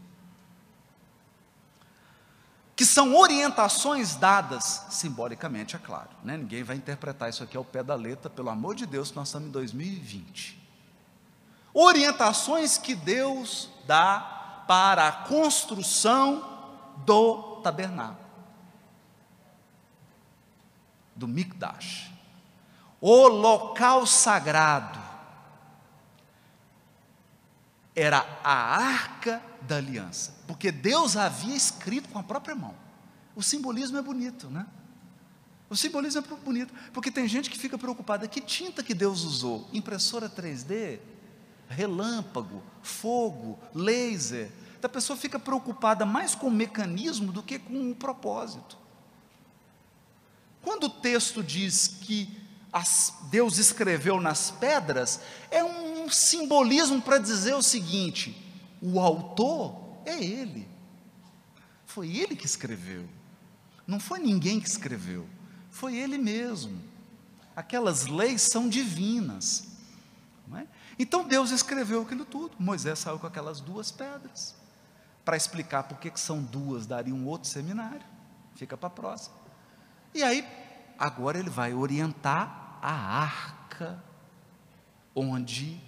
Que 2.77 2.87
são 2.87 3.17
orientações 3.17 4.15
dadas 4.15 4.87
simbolicamente, 4.91 5.75
é 5.75 5.79
claro. 5.79 6.11
Né? 6.23 6.37
Ninguém 6.37 6.63
vai 6.63 6.77
interpretar 6.77 7.31
isso 7.31 7.43
aqui 7.43 7.57
ao 7.57 7.65
pé 7.65 7.83
da 7.83 7.97
letra, 7.97 8.31
pelo 8.31 8.51
amor 8.51 8.77
de 8.77 8.87
Deus, 8.87 9.13
nós 9.13 9.29
estamos 9.29 9.49
em 9.49 9.53
2020. 9.53 10.63
Orientações 11.73 12.79
que 12.79 12.95
Deus 12.95 13.71
dá 13.89 14.65
para 14.69 15.09
a 15.09 15.13
construção 15.13 16.49
do 17.05 17.61
tabernáculo 17.63 18.24
do 21.15 21.29
Mikdash, 21.29 22.11
o 23.01 23.29
local 23.29 24.07
sagrado, 24.07 24.99
era 27.95 28.27
a 28.43 28.53
arca 28.53 29.43
da 29.63 29.77
aliança, 29.77 30.35
porque 30.47 30.73
Deus 30.73 31.17
havia 31.17 31.55
escrito 31.55 32.09
com 32.09 32.19
a 32.19 32.23
própria 32.23 32.55
mão. 32.55 32.75
O 33.37 33.43
simbolismo 33.43 33.99
é 33.99 34.03
bonito, 34.03 34.49
né? 34.49 34.67
O 35.71 35.77
simbolismo 35.77 36.21
é 36.21 36.45
bonito, 36.45 36.75
porque 36.93 37.11
tem 37.11 37.27
gente 37.27 37.51
que 37.51 37.59
fica 37.59 37.79
preocupada: 37.79 38.29
que 38.29 38.41
tinta 38.41 38.83
que 38.83 38.95
Deus 38.95 39.23
usou? 39.23 39.69
Impressora 39.73 40.29
3D? 40.29 40.99
Relâmpago, 41.69 42.63
fogo, 42.83 43.59
laser. 43.75 44.51
A 44.83 44.89
pessoa 44.89 45.17
fica 45.17 45.39
preocupada 45.39 46.05
mais 46.05 46.35
com 46.35 46.49
o 46.49 46.51
mecanismo 46.51 47.33
do 47.33 47.43
que 47.43 47.59
com 47.59 47.91
o 47.91 47.95
propósito. 47.95 48.77
Quando 50.65 50.85
o 50.85 50.91
texto 50.91 51.43
diz 51.43 51.87
que 51.87 52.43
as, 52.73 53.15
Deus 53.31 53.59
escreveu 53.59 54.21
nas 54.21 54.51
pedras, 54.51 55.21
é 55.51 55.63
um 55.63 56.11
simbolismo 56.11 57.01
para 57.01 57.19
dizer 57.19 57.55
o 57.55 57.63
seguinte: 57.63 58.37
o 58.83 58.99
autor 58.99 59.99
é 60.05 60.17
Ele. 60.17 60.67
Foi 61.87 62.17
Ele 62.17 62.35
que 62.35 62.47
escreveu. 62.47 63.09
Não 63.87 64.01
foi 64.01 64.19
ninguém 64.19 64.59
que 64.59 64.67
escreveu, 64.67 65.29
foi 65.71 65.97
Ele 65.97 66.17
mesmo. 66.17 66.83
Aquelas 67.55 68.07
leis 68.07 68.43
são 68.43 68.69
divinas. 68.69 69.69
É? 70.55 70.67
Então 70.99 71.27
Deus 71.27 71.51
escreveu 71.51 72.03
aquilo 72.03 72.25
tudo. 72.25 72.57
Moisés 72.59 72.99
saiu 72.99 73.19
com 73.19 73.27
aquelas 73.27 73.61
duas 73.61 73.91
pedras. 73.91 74.55
Para 75.25 75.37
explicar 75.37 75.85
por 75.85 75.99
que 75.99 76.11
são 76.19 76.43
duas, 76.43 76.87
daria 76.87 77.15
um 77.15 77.27
outro 77.27 77.49
seminário. 77.49 78.05
Fica 78.57 78.77
para 78.77 78.89
a 78.89 78.91
próxima. 78.91 79.44
E 80.15 80.23
aí, 80.23 80.47
agora 80.97 81.39
ele 81.39 81.51
vai 81.51 81.75
orientar 81.75 82.79
a 82.81 82.93
arca, 82.93 84.03
onde 85.15 85.81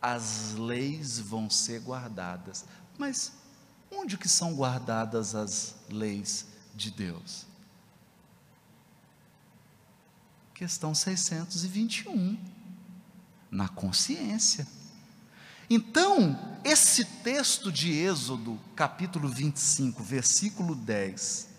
as 0.00 0.54
leis 0.54 1.18
vão 1.18 1.50
ser 1.50 1.80
guardadas. 1.80 2.64
Mas 2.96 3.32
onde 3.90 4.16
que 4.16 4.28
são 4.28 4.54
guardadas 4.54 5.34
as 5.34 5.74
leis 5.90 6.46
de 6.74 6.90
Deus? 6.90 7.46
Questão 10.54 10.94
621. 10.94 12.38
Na 13.50 13.68
consciência. 13.68 14.66
Então, 15.68 16.58
esse 16.64 17.04
texto 17.04 17.70
de 17.70 17.92
Êxodo, 17.92 18.58
capítulo 18.74 19.28
25, 19.28 20.02
versículo 20.02 20.74
10, 20.74 21.49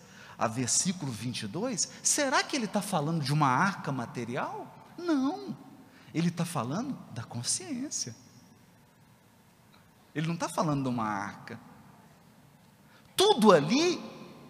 a 0.42 0.48
versículo 0.48 1.12
22, 1.12 1.88
será 2.02 2.42
que 2.42 2.56
ele 2.56 2.66
está 2.66 2.82
falando 2.82 3.24
de 3.24 3.32
uma 3.32 3.48
arca 3.48 3.92
material? 3.92 4.76
Não, 4.98 5.56
ele 6.12 6.30
está 6.30 6.44
falando 6.44 6.98
da 7.12 7.24
consciência. 7.24 8.16
Ele 10.16 10.26
não 10.26 10.34
está 10.34 10.50
falando 10.50 10.82
de 10.82 10.90
uma 10.90 11.06
arca. 11.06 11.60
Tudo 13.16 13.52
ali 13.52 14.04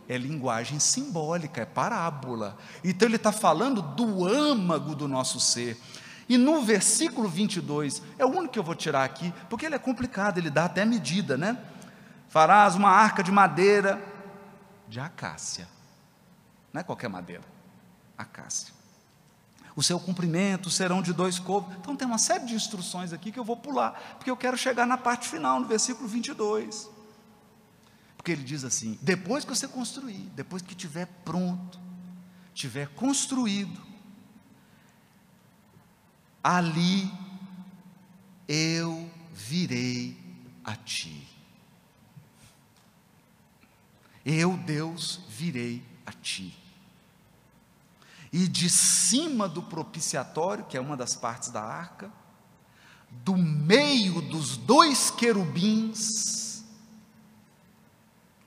é 0.07 0.17
linguagem 0.17 0.79
simbólica, 0.79 1.59
é 1.59 1.65
parábola. 1.65 2.57
Então 2.85 3.05
ele 3.05 3.17
está 3.17 3.33
falando 3.33 3.81
do 3.81 4.25
âmago 4.25 4.95
do 4.95 5.09
nosso 5.09 5.41
ser. 5.41 5.77
E 6.29 6.37
no 6.37 6.61
versículo 6.61 7.27
22, 7.27 8.01
é 8.17 8.25
o 8.25 8.29
único 8.29 8.53
que 8.53 8.59
eu 8.59 8.63
vou 8.63 8.75
tirar 8.75 9.03
aqui, 9.03 9.33
porque 9.49 9.65
ele 9.65 9.75
é 9.75 9.79
complicado, 9.79 10.37
ele 10.37 10.49
dá 10.49 10.63
até 10.63 10.85
medida, 10.85 11.37
né? 11.37 11.61
Farás 12.29 12.75
uma 12.75 12.89
arca 12.89 13.21
de 13.21 13.29
madeira 13.29 14.01
de 14.87 14.97
acácia. 14.97 15.67
Não 16.73 16.79
é 16.79 16.83
qualquer 16.83 17.09
madeira, 17.09 17.43
acácia. 18.17 18.73
O 19.75 19.81
seu 19.81 19.99
cumprimento 19.99 20.69
serão 20.69 21.01
de 21.01 21.13
dois 21.13 21.39
covos. 21.39 21.75
Então 21.77 21.95
tem 21.95 22.07
uma 22.07 22.17
série 22.17 22.45
de 22.45 22.53
instruções 22.53 23.13
aqui 23.13 23.31
que 23.31 23.39
eu 23.39 23.43
vou 23.43 23.57
pular, 23.57 23.91
porque 24.17 24.29
eu 24.29 24.37
quero 24.37 24.57
chegar 24.57 24.85
na 24.85 24.97
parte 24.97 25.27
final, 25.27 25.59
no 25.59 25.67
versículo 25.67 26.07
22. 26.07 26.89
Porque 28.17 28.31
ele 28.31 28.43
diz 28.43 28.63
assim: 28.63 28.97
depois 29.01 29.43
que 29.45 29.49
você 29.49 29.67
construir, 29.67 30.29
depois 30.35 30.61
que 30.61 30.73
estiver 30.73 31.07
pronto, 31.23 31.79
tiver 32.53 32.87
construído, 32.89 33.81
ali 36.43 37.11
eu 38.47 39.09
virei 39.33 40.17
a 40.63 40.75
ti. 40.75 41.27
Eu, 44.23 44.55
Deus, 44.57 45.21
virei 45.29 45.83
a 46.05 46.11
ti 46.11 46.60
e 48.31 48.47
de 48.47 48.69
cima 48.69 49.47
do 49.47 49.61
propiciatório, 49.61 50.65
que 50.65 50.77
é 50.77 50.81
uma 50.81 50.95
das 50.95 51.15
partes 51.15 51.49
da 51.49 51.61
arca, 51.61 52.11
do 53.09 53.35
meio 53.35 54.21
dos 54.21 54.55
dois 54.55 55.11
querubins 55.11 56.63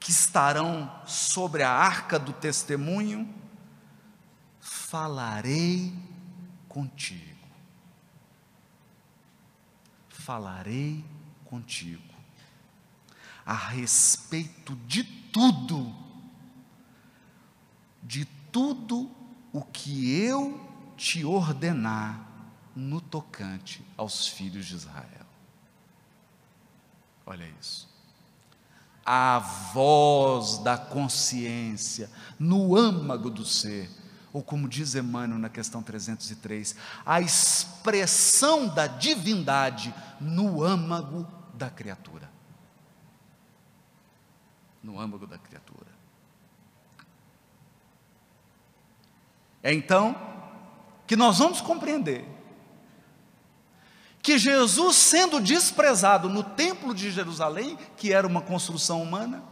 que 0.00 0.10
estarão 0.10 0.90
sobre 1.06 1.62
a 1.62 1.70
arca 1.70 2.18
do 2.18 2.32
testemunho, 2.32 3.32
falarei 4.60 5.92
contigo. 6.68 7.34
Falarei 10.08 11.04
contigo 11.44 12.14
a 13.44 13.54
respeito 13.54 14.74
de 14.86 15.04
tudo, 15.04 15.94
de 18.02 18.24
tudo 18.50 19.10
o 19.54 19.62
que 19.62 20.20
eu 20.20 20.60
te 20.96 21.24
ordenar 21.24 22.28
no 22.74 23.00
tocante 23.00 23.86
aos 23.96 24.26
filhos 24.26 24.66
de 24.66 24.74
Israel. 24.74 25.24
Olha 27.24 27.48
isso. 27.60 27.88
A 29.06 29.38
voz 29.72 30.58
da 30.58 30.76
consciência 30.76 32.10
no 32.36 32.76
âmago 32.76 33.30
do 33.30 33.44
ser, 33.46 33.88
ou 34.32 34.42
como 34.42 34.68
diz 34.68 34.96
Emmanuel 34.96 35.38
na 35.38 35.48
questão 35.48 35.84
303, 35.84 36.74
a 37.06 37.20
expressão 37.20 38.66
da 38.66 38.88
divindade 38.88 39.94
no 40.20 40.64
âmago 40.64 41.28
da 41.54 41.70
criatura. 41.70 42.28
No 44.82 44.98
âmago 44.98 45.28
da 45.28 45.38
criatura. 45.38 45.63
É 49.64 49.72
então 49.72 50.14
que 51.06 51.16
nós 51.16 51.38
vamos 51.38 51.62
compreender 51.62 52.28
que 54.22 54.38
Jesus, 54.38 54.96
sendo 54.96 55.40
desprezado 55.40 56.30
no 56.30 56.42
templo 56.42 56.94
de 56.94 57.10
Jerusalém, 57.10 57.78
que 57.96 58.12
era 58.12 58.26
uma 58.26 58.40
construção 58.40 59.02
humana, 59.02 59.42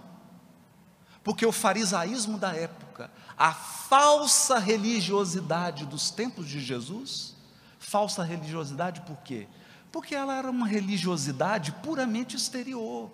porque 1.23 1.45
o 1.45 1.53
farisaísmo 1.53 2.39
da 2.39 2.55
época, 2.55 3.11
a 3.37 3.53
falsa 3.53 4.59
religiosidade 4.59 5.85
dos 5.85 6.11
tempos 6.11 6.49
de 6.49 6.59
Jesus, 6.59 7.35
falsa 7.79 8.23
religiosidade 8.23 9.03
por 9.03 9.19
quê? 9.19 9.47
Porque 9.91 10.15
ela 10.15 10.35
era 10.35 10.51
uma 10.51 10.67
religiosidade 10.67 11.73
puramente 11.83 12.35
exterior. 12.37 13.11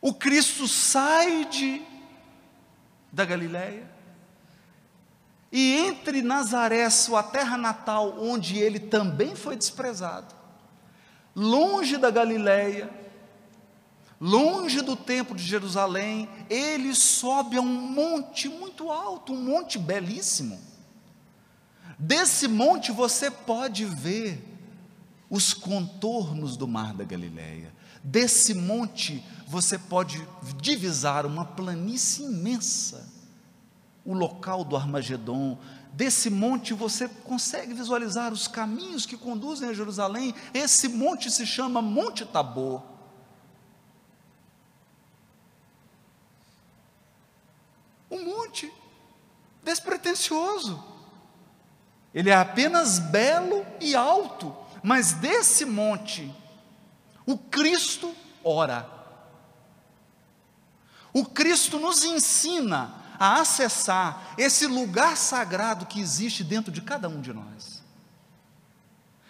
O 0.00 0.14
Cristo 0.14 0.66
sai 0.66 1.44
de, 1.44 1.82
da 3.12 3.24
Galileia, 3.24 3.88
e 5.52 5.76
entre 5.78 6.22
Nazaré, 6.22 6.88
sua 6.90 7.22
terra 7.22 7.56
natal, 7.56 8.16
onde 8.20 8.58
ele 8.58 8.78
também 8.78 9.34
foi 9.34 9.56
desprezado, 9.56 10.34
longe 11.34 11.96
da 11.96 12.10
Galileia, 12.10 12.88
longe 14.20 14.80
do 14.80 14.94
templo 14.94 15.34
de 15.34 15.42
Jerusalém, 15.42 16.28
ele 16.48 16.94
sobe 16.94 17.56
a 17.56 17.60
um 17.60 17.64
monte 17.64 18.48
muito 18.48 18.90
alto, 18.90 19.32
um 19.32 19.42
monte 19.42 19.78
belíssimo. 19.78 20.60
Desse 21.98 22.46
monte 22.46 22.92
você 22.92 23.30
pode 23.30 23.84
ver 23.84 24.42
os 25.28 25.52
contornos 25.52 26.56
do 26.56 26.66
mar 26.66 26.94
da 26.94 27.04
Galileia. 27.04 27.72
Desse 28.02 28.54
monte 28.54 29.24
você 29.50 29.76
pode 29.76 30.24
divisar 30.58 31.26
uma 31.26 31.44
planície 31.44 32.24
imensa 32.24 33.12
o 34.04 34.14
local 34.14 34.62
do 34.62 34.76
Armagedon. 34.76 35.58
Desse 35.92 36.30
monte 36.30 36.72
você 36.72 37.08
consegue 37.08 37.74
visualizar 37.74 38.32
os 38.32 38.46
caminhos 38.46 39.04
que 39.04 39.16
conduzem 39.16 39.68
a 39.68 39.72
Jerusalém. 39.72 40.32
Esse 40.54 40.88
monte 40.88 41.32
se 41.32 41.44
chama 41.44 41.82
Monte 41.82 42.24
Tabor. 42.24 42.80
Um 48.08 48.24
monte 48.24 48.72
despretensioso. 49.64 50.80
Ele 52.14 52.30
é 52.30 52.36
apenas 52.36 53.00
belo 53.00 53.66
e 53.80 53.96
alto, 53.96 54.56
mas 54.80 55.12
desse 55.12 55.64
monte 55.64 56.32
o 57.26 57.36
Cristo 57.36 58.14
ora. 58.44 58.99
O 61.12 61.24
Cristo 61.24 61.78
nos 61.78 62.04
ensina 62.04 62.94
a 63.18 63.40
acessar 63.40 64.34
esse 64.38 64.66
lugar 64.66 65.16
sagrado 65.16 65.86
que 65.86 66.00
existe 66.00 66.42
dentro 66.42 66.72
de 66.72 66.80
cada 66.80 67.08
um 67.08 67.20
de 67.20 67.32
nós. 67.32 67.82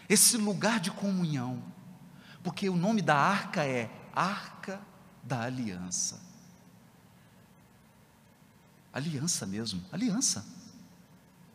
Esse 0.09 0.37
lugar 0.37 0.78
de 0.78 0.91
comunhão. 0.91 1.62
Porque 2.43 2.68
o 2.68 2.76
nome 2.76 3.03
da 3.03 3.16
arca 3.16 3.64
é 3.64 3.91
Arca 4.14 4.81
da 5.22 5.43
Aliança. 5.43 6.20
Aliança 8.93 9.47
mesmo, 9.47 9.83
aliança. 9.93 10.45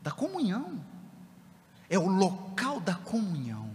Da 0.01 0.11
comunhão. 0.11 0.83
É 1.89 1.99
o 1.99 2.07
local 2.07 2.79
da 2.79 2.95
comunhão. 2.95 3.71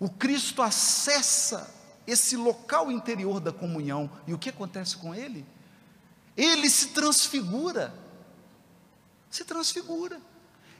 O 0.00 0.08
Cristo 0.08 0.62
acessa 0.62 1.72
esse 2.06 2.36
local 2.36 2.90
interior 2.90 3.40
da 3.40 3.52
comunhão. 3.52 4.10
E 4.26 4.34
o 4.34 4.38
que 4.38 4.48
acontece 4.48 4.96
com 4.96 5.14
ele? 5.14 5.46
ele 6.36 6.68
se 6.68 6.88
transfigura. 6.88 7.94
Se 9.30 9.44
transfigura. 9.44 10.20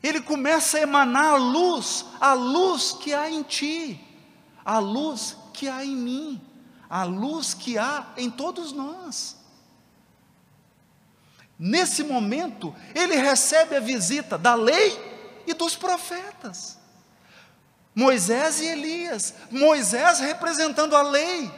Ele 0.03 0.21
começa 0.21 0.79
a 0.79 0.81
emanar 0.81 1.35
a 1.35 1.37
luz, 1.37 2.05
a 2.21 2.35
luz 2.35 2.93
que 2.93 3.15
há 3.15 3.31
em 3.31 3.43
ti, 3.43 4.01
a 4.65 4.79
luz 4.79 5.37
que 5.53 5.69
há 5.69 5.85
em 5.85 5.95
mim, 5.95 6.41
a 6.91 7.05
luz 7.05 7.55
que 7.55 7.79
há 7.79 8.13
em 8.17 8.31
todos 8.31 8.73
nós. 8.73 9.37
Nesse 11.59 12.03
momento, 12.03 12.75
ele 12.95 13.15
recebe 13.15 13.77
a 13.77 13.81
visita 13.81 14.37
da 14.37 14.55
lei 14.55 14.99
e 15.47 15.55
dos 15.55 15.77
profetas. 15.77 16.79
Moisés 17.95 18.61
e 18.61 18.67
Elias, 18.67 19.35
Moisés 19.51 20.19
representando 20.21 20.97
a 20.97 21.03
lei, 21.03 21.53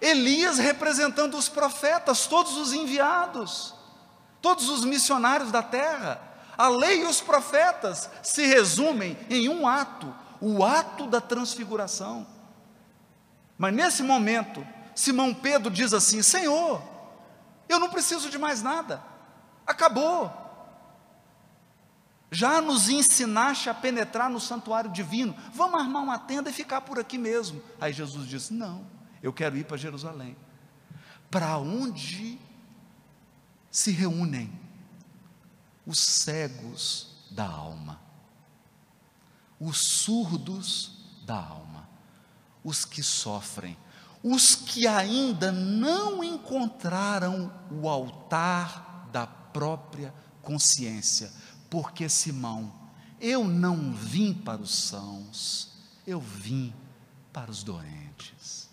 Elias 0.00 0.58
representando 0.58 1.36
os 1.36 1.48
profetas, 1.48 2.26
todos 2.26 2.56
os 2.56 2.72
enviados, 2.72 3.74
todos 4.40 4.68
os 4.68 4.84
missionários 4.84 5.50
da 5.50 5.62
terra. 5.62 6.20
A 6.56 6.68
lei 6.68 7.02
e 7.02 7.06
os 7.06 7.20
profetas 7.20 8.08
se 8.22 8.46
resumem 8.46 9.16
em 9.28 9.48
um 9.48 9.66
ato, 9.66 10.12
o 10.40 10.64
ato 10.64 11.06
da 11.06 11.20
transfiguração. 11.20 12.26
Mas 13.56 13.74
nesse 13.74 14.02
momento, 14.02 14.66
Simão 14.94 15.34
Pedro 15.34 15.70
diz 15.70 15.92
assim: 15.92 16.22
Senhor, 16.22 16.80
eu 17.68 17.78
não 17.78 17.90
preciso 17.90 18.30
de 18.30 18.38
mais 18.38 18.62
nada, 18.62 19.02
acabou. 19.66 20.47
Já 22.30 22.60
nos 22.60 22.88
ensinaste 22.88 23.70
a 23.70 23.74
penetrar 23.74 24.28
no 24.28 24.38
santuário 24.38 24.90
divino, 24.90 25.34
vamos 25.54 25.80
armar 25.80 26.02
uma 26.02 26.18
tenda 26.18 26.50
e 26.50 26.52
ficar 26.52 26.82
por 26.82 26.98
aqui 26.98 27.16
mesmo. 27.16 27.62
Aí 27.80 27.92
Jesus 27.92 28.28
disse: 28.28 28.52
Não, 28.52 28.86
eu 29.22 29.32
quero 29.32 29.56
ir 29.56 29.64
para 29.64 29.76
Jerusalém. 29.76 30.36
Para 31.30 31.56
onde 31.58 32.38
se 33.70 33.90
reúnem 33.90 34.50
os 35.86 35.98
cegos 35.98 37.08
da 37.30 37.46
alma, 37.46 38.00
os 39.58 39.78
surdos 39.78 40.98
da 41.24 41.36
alma, 41.36 41.88
os 42.62 42.84
que 42.84 43.02
sofrem, 43.02 43.76
os 44.22 44.54
que 44.54 44.86
ainda 44.86 45.50
não 45.52 46.22
encontraram 46.22 47.52
o 47.70 47.88
altar 47.88 49.08
da 49.12 49.26
própria 49.26 50.12
consciência, 50.42 51.32
porque 51.70 52.08
Simão, 52.08 52.72
eu 53.20 53.44
não 53.44 53.92
vim 53.92 54.32
para 54.32 54.60
os 54.60 54.74
sãos, 54.74 55.72
eu 56.06 56.20
vim 56.20 56.72
para 57.32 57.50
os 57.50 57.62
doentes. 57.62 58.68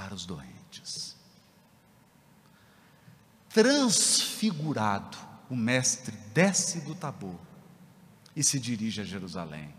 para 0.00 0.14
os 0.14 0.24
doentes. 0.24 1.14
Transfigurado, 3.50 5.18
o 5.50 5.54
mestre 5.54 6.16
desce 6.32 6.80
do 6.80 6.94
Tabor 6.94 7.38
e 8.34 8.42
se 8.42 8.58
dirige 8.58 9.02
a 9.02 9.04
Jerusalém. 9.04 9.74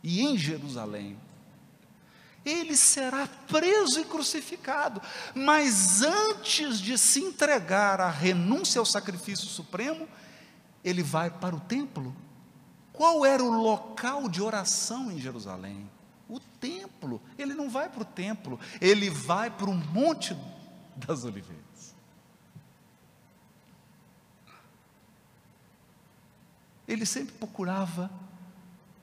E 0.00 0.20
em 0.20 0.38
Jerusalém, 0.38 1.18
ele 2.48 2.76
será 2.76 3.26
preso 3.46 4.00
e 4.00 4.04
crucificado, 4.04 5.00
mas 5.34 6.02
antes 6.02 6.80
de 6.80 6.96
se 6.96 7.20
entregar 7.20 8.00
à 8.00 8.10
renúncia 8.10 8.78
ao 8.78 8.86
sacrifício 8.86 9.46
supremo, 9.46 10.08
ele 10.84 11.02
vai 11.02 11.30
para 11.30 11.54
o 11.54 11.60
templo. 11.60 12.14
Qual 12.92 13.24
era 13.24 13.42
o 13.42 13.62
local 13.62 14.28
de 14.28 14.42
oração 14.42 15.10
em 15.10 15.20
Jerusalém? 15.20 15.88
o 16.28 16.38
templo. 16.38 17.20
Ele 17.38 17.54
não 17.54 17.70
vai 17.70 17.88
para 17.88 18.02
o 18.02 18.04
templo, 18.04 18.60
ele 18.80 19.08
vai 19.08 19.50
para 19.50 19.70
o 19.70 19.74
Monte 19.74 20.36
das 20.94 21.24
Oliveiras. 21.24 21.94
Ele 26.86 27.04
sempre 27.04 27.34
procurava 27.34 28.10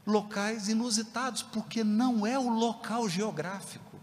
locais 0.06 0.70
inusitados, 0.70 1.42
porque 1.42 1.84
não 1.84 2.26
é 2.26 2.38
o 2.38 2.50
local 2.50 3.10
geográfico, 3.10 4.00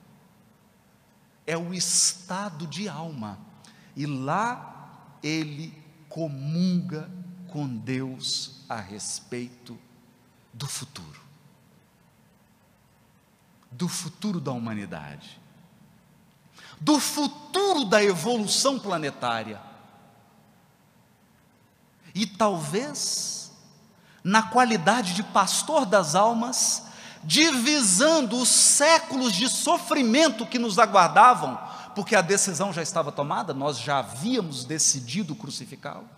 é 1.47 1.57
o 1.57 1.73
estado 1.73 2.67
de 2.67 2.89
alma. 2.89 3.39
E 3.95 4.07
lá 4.07 5.17
ele 5.23 5.73
comunga 6.09 7.11
com 7.49 7.69
Deus 7.69 8.63
a 8.69 8.77
respeito 8.77 9.79
do 10.53 10.67
futuro 10.67 11.23
do 13.73 13.89
futuro 13.89 14.39
da 14.39 14.53
humanidade, 14.53 15.41
do 16.79 17.01
futuro 17.01 17.87
da 17.87 18.05
evolução 18.05 18.79
planetária. 18.79 19.61
E 22.15 22.27
talvez, 22.27 23.42
na 24.25 24.43
qualidade 24.43 25.15
de 25.15 25.23
pastor 25.23 25.85
das 25.85 26.15
almas, 26.15 26.85
divisando 27.25 28.37
os 28.39 28.49
séculos 28.49 29.33
de 29.33 29.49
sofrimento 29.49 30.47
que 30.47 30.59
nos 30.59 30.79
aguardavam, 30.79 31.59
porque 31.95 32.17
a 32.17 32.21
decisão 32.21 32.73
já 32.73 32.83
estava 32.83 33.13
tomada, 33.13 33.53
nós 33.53 33.79
já 33.79 33.99
havíamos 33.99 34.65
decidido 34.65 35.35
crucificá-lo. 35.35 36.09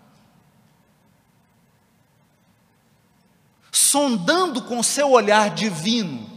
Sondando 3.72 4.62
com 4.62 4.82
seu 4.82 5.11
olhar 5.11 5.50
divino 5.50 6.32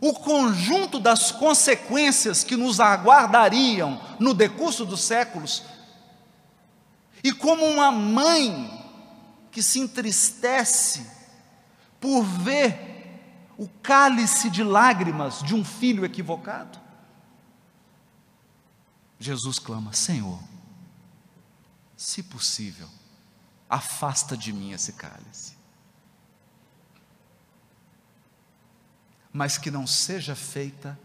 o 0.00 0.12
conjunto 0.12 0.98
das 0.98 1.30
consequências 1.30 2.42
que 2.42 2.56
nos 2.56 2.80
aguardariam 2.80 4.00
no 4.18 4.34
decurso 4.34 4.84
dos 4.84 5.00
séculos, 5.00 5.62
e 7.22 7.30
como 7.30 7.64
uma 7.64 7.92
mãe 7.92 8.81
que 9.52 9.62
se 9.62 9.78
entristece 9.78 11.06
por 12.00 12.24
ver 12.24 13.52
o 13.58 13.68
cálice 13.68 14.50
de 14.50 14.64
lágrimas 14.64 15.42
de 15.42 15.54
um 15.54 15.62
filho 15.62 16.04
equivocado, 16.04 16.80
Jesus 19.20 19.58
clama: 19.58 19.92
Senhor, 19.92 20.42
se 21.96 22.22
possível, 22.22 22.88
afasta 23.68 24.36
de 24.36 24.52
mim 24.52 24.72
esse 24.72 24.94
cálice. 24.94 25.56
Mas 29.32 29.56
que 29.56 29.70
não 29.70 29.86
seja 29.86 30.34
feita 30.34 30.98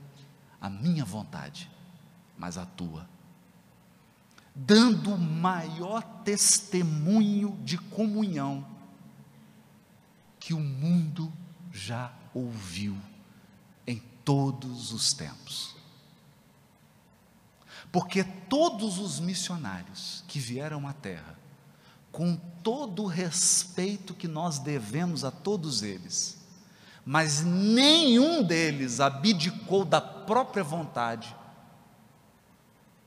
a 0.59 0.69
minha 0.69 1.05
vontade, 1.05 1.69
mas 2.37 2.57
a 2.57 2.65
tua. 2.65 3.07
Dando 4.59 5.13
o 5.13 5.17
maior 5.19 6.01
testemunho 6.23 7.55
de 7.63 7.77
comunhão 7.77 8.65
que 10.39 10.51
o 10.51 10.59
mundo 10.59 11.31
já 11.71 12.11
ouviu 12.33 12.97
em 13.85 14.01
todos 14.25 14.91
os 14.91 15.13
tempos. 15.13 15.75
Porque 17.91 18.23
todos 18.23 18.97
os 18.97 19.19
missionários 19.19 20.23
que 20.27 20.39
vieram 20.39 20.87
à 20.87 20.93
terra, 20.93 21.37
com 22.11 22.35
todo 22.63 23.03
o 23.03 23.07
respeito 23.07 24.15
que 24.15 24.27
nós 24.27 24.57
devemos 24.57 25.23
a 25.23 25.29
todos 25.29 25.83
eles, 25.83 26.37
mas 27.05 27.43
nenhum 27.43 28.43
deles 28.43 28.99
abdicou 28.99 29.85
da 29.85 30.01
própria 30.01 30.63
vontade 30.63 31.33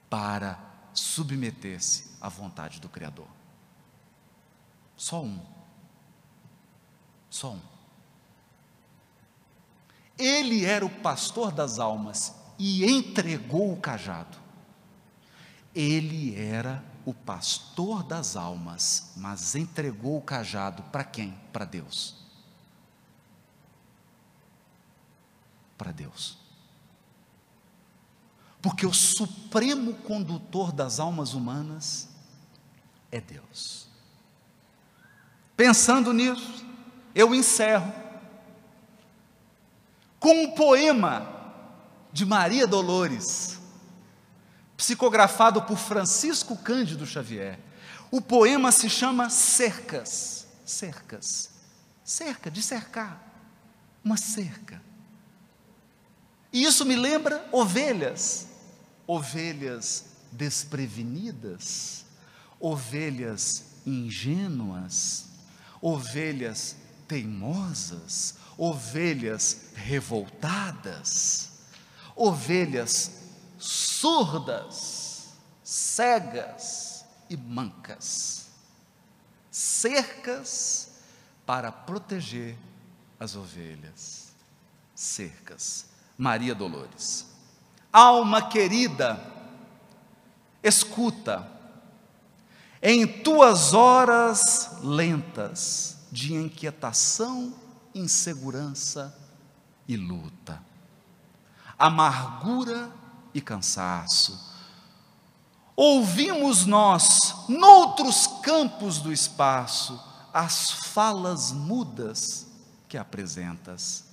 para 0.09 0.70
submeter-se 0.95 2.11
à 2.21 2.29
vontade 2.29 2.81
do 2.81 2.89
Criador. 2.89 3.29
Só 4.97 5.23
um. 5.23 5.41
Só 7.29 7.53
um. 7.53 7.61
Ele 10.19 10.67
era 10.67 10.85
o 10.85 10.91
pastor 10.91 11.51
das 11.51 11.79
almas 11.79 12.35
e 12.59 12.85
entregou 12.85 13.73
o 13.73 13.81
cajado. 13.81 14.37
Ele 15.75 16.35
era 16.37 16.85
o 17.07 17.15
pastor 17.15 18.03
das 18.03 18.37
almas, 18.37 19.13
mas 19.17 19.55
entregou 19.55 20.19
o 20.19 20.23
cajado 20.23 20.83
para 20.85 21.05
quem? 21.05 21.33
Para 21.53 21.65
Deus. 21.65 22.17
Para 25.79 25.93
Deus. 25.93 26.40
Porque 28.63 28.87
o 28.87 28.93
supremo 28.93 29.95
condutor 29.95 30.73
das 30.73 31.01
almas 31.01 31.35
humanas 31.35 32.09
é 33.11 33.21
Deus. 33.21 33.89
Pensando 35.57 36.13
nisso, 36.13 36.65
eu 37.15 37.35
encerro 37.35 37.93
com 40.19 40.45
um 40.45 40.51
poema 40.53 41.41
de 42.13 42.27
Maria 42.27 42.67
Dolores 42.67 43.59
psicografado 44.77 45.63
por 45.63 45.77
Francisco 45.77 46.57
Cândido 46.57 47.07
Xavier. 47.07 47.59
O 48.11 48.21
poema 48.21 48.73
se 48.73 48.89
chama 48.89 49.29
Cercas. 49.29 50.47
Cercas. 50.65 51.51
Cerca, 52.03 52.51
de 52.51 52.63
cercar. 52.63 53.23
Uma 54.03 54.17
cerca. 54.17 54.83
E 56.53 56.65
isso 56.65 56.85
me 56.85 56.97
lembra 56.97 57.47
ovelhas. 57.53 58.49
Ovelhas 59.13 60.05
desprevenidas, 60.31 62.05
ovelhas 62.61 63.65
ingênuas, 63.85 65.25
ovelhas 65.83 66.77
teimosas, 67.09 68.37
ovelhas 68.57 69.73
revoltadas, 69.75 71.51
ovelhas 72.15 73.11
surdas, 73.59 75.31
cegas 75.65 77.05
e 77.29 77.37
mancas, 77.37 78.47
cercas 79.51 80.93
para 81.45 81.73
proteger 81.73 82.57
as 83.19 83.35
ovelhas, 83.35 84.29
cercas. 84.95 85.87
Maria 86.17 86.55
Dolores, 86.55 87.27
alma 87.93 88.43
querida, 88.43 89.21
escuta, 90.63 91.49
em 92.83 93.07
tuas 93.07 93.75
horas 93.75 94.79
lentas 94.83 95.99
de 96.11 96.35
inquietação, 96.35 97.53
insegurança 97.95 99.17
e 99.87 99.97
luta, 99.97 100.63
amargura 101.79 102.91
e 103.35 103.41
cansaço. 103.41 104.49
Ouvimos 105.77 106.67
nós, 106.67 107.47
noutros 107.49 108.27
campos 108.43 108.99
do 108.99 109.13
espaço, 109.13 110.01
as 110.33 110.71
falas 110.71 111.53
mudas 111.53 112.47
que 112.89 112.99
apresentas. 112.99 114.05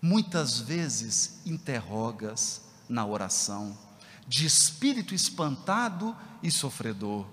Muitas 0.00 0.60
vezes 0.60 1.40
interrogas 1.46 2.65
na 2.88 3.04
oração, 3.04 3.76
de 4.26 4.46
espírito 4.46 5.14
espantado 5.14 6.16
e 6.42 6.50
sofredor. 6.50 7.26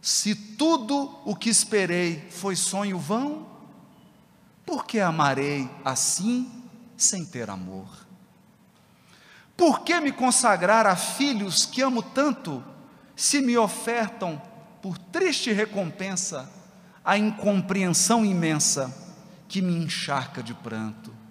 Se 0.00 0.34
tudo 0.34 1.18
o 1.24 1.34
que 1.34 1.48
esperei 1.48 2.28
foi 2.30 2.56
sonho 2.56 2.98
vão, 2.98 3.46
por 4.66 4.84
que 4.84 5.00
amarei 5.00 5.68
assim 5.84 6.50
sem 6.96 7.24
ter 7.24 7.50
amor? 7.50 7.88
Por 9.56 9.80
que 9.80 10.00
me 10.00 10.12
consagrar 10.12 10.86
a 10.86 10.96
filhos 10.96 11.64
que 11.64 11.80
amo 11.80 12.02
tanto, 12.02 12.62
se 13.14 13.40
me 13.40 13.56
ofertam, 13.56 14.40
por 14.82 14.98
triste 14.98 15.52
recompensa, 15.52 16.50
a 17.04 17.16
incompreensão 17.16 18.24
imensa 18.24 18.94
que 19.48 19.62
me 19.62 19.74
encharca 19.76 20.42
de 20.42 20.52
pranto? 20.52 21.23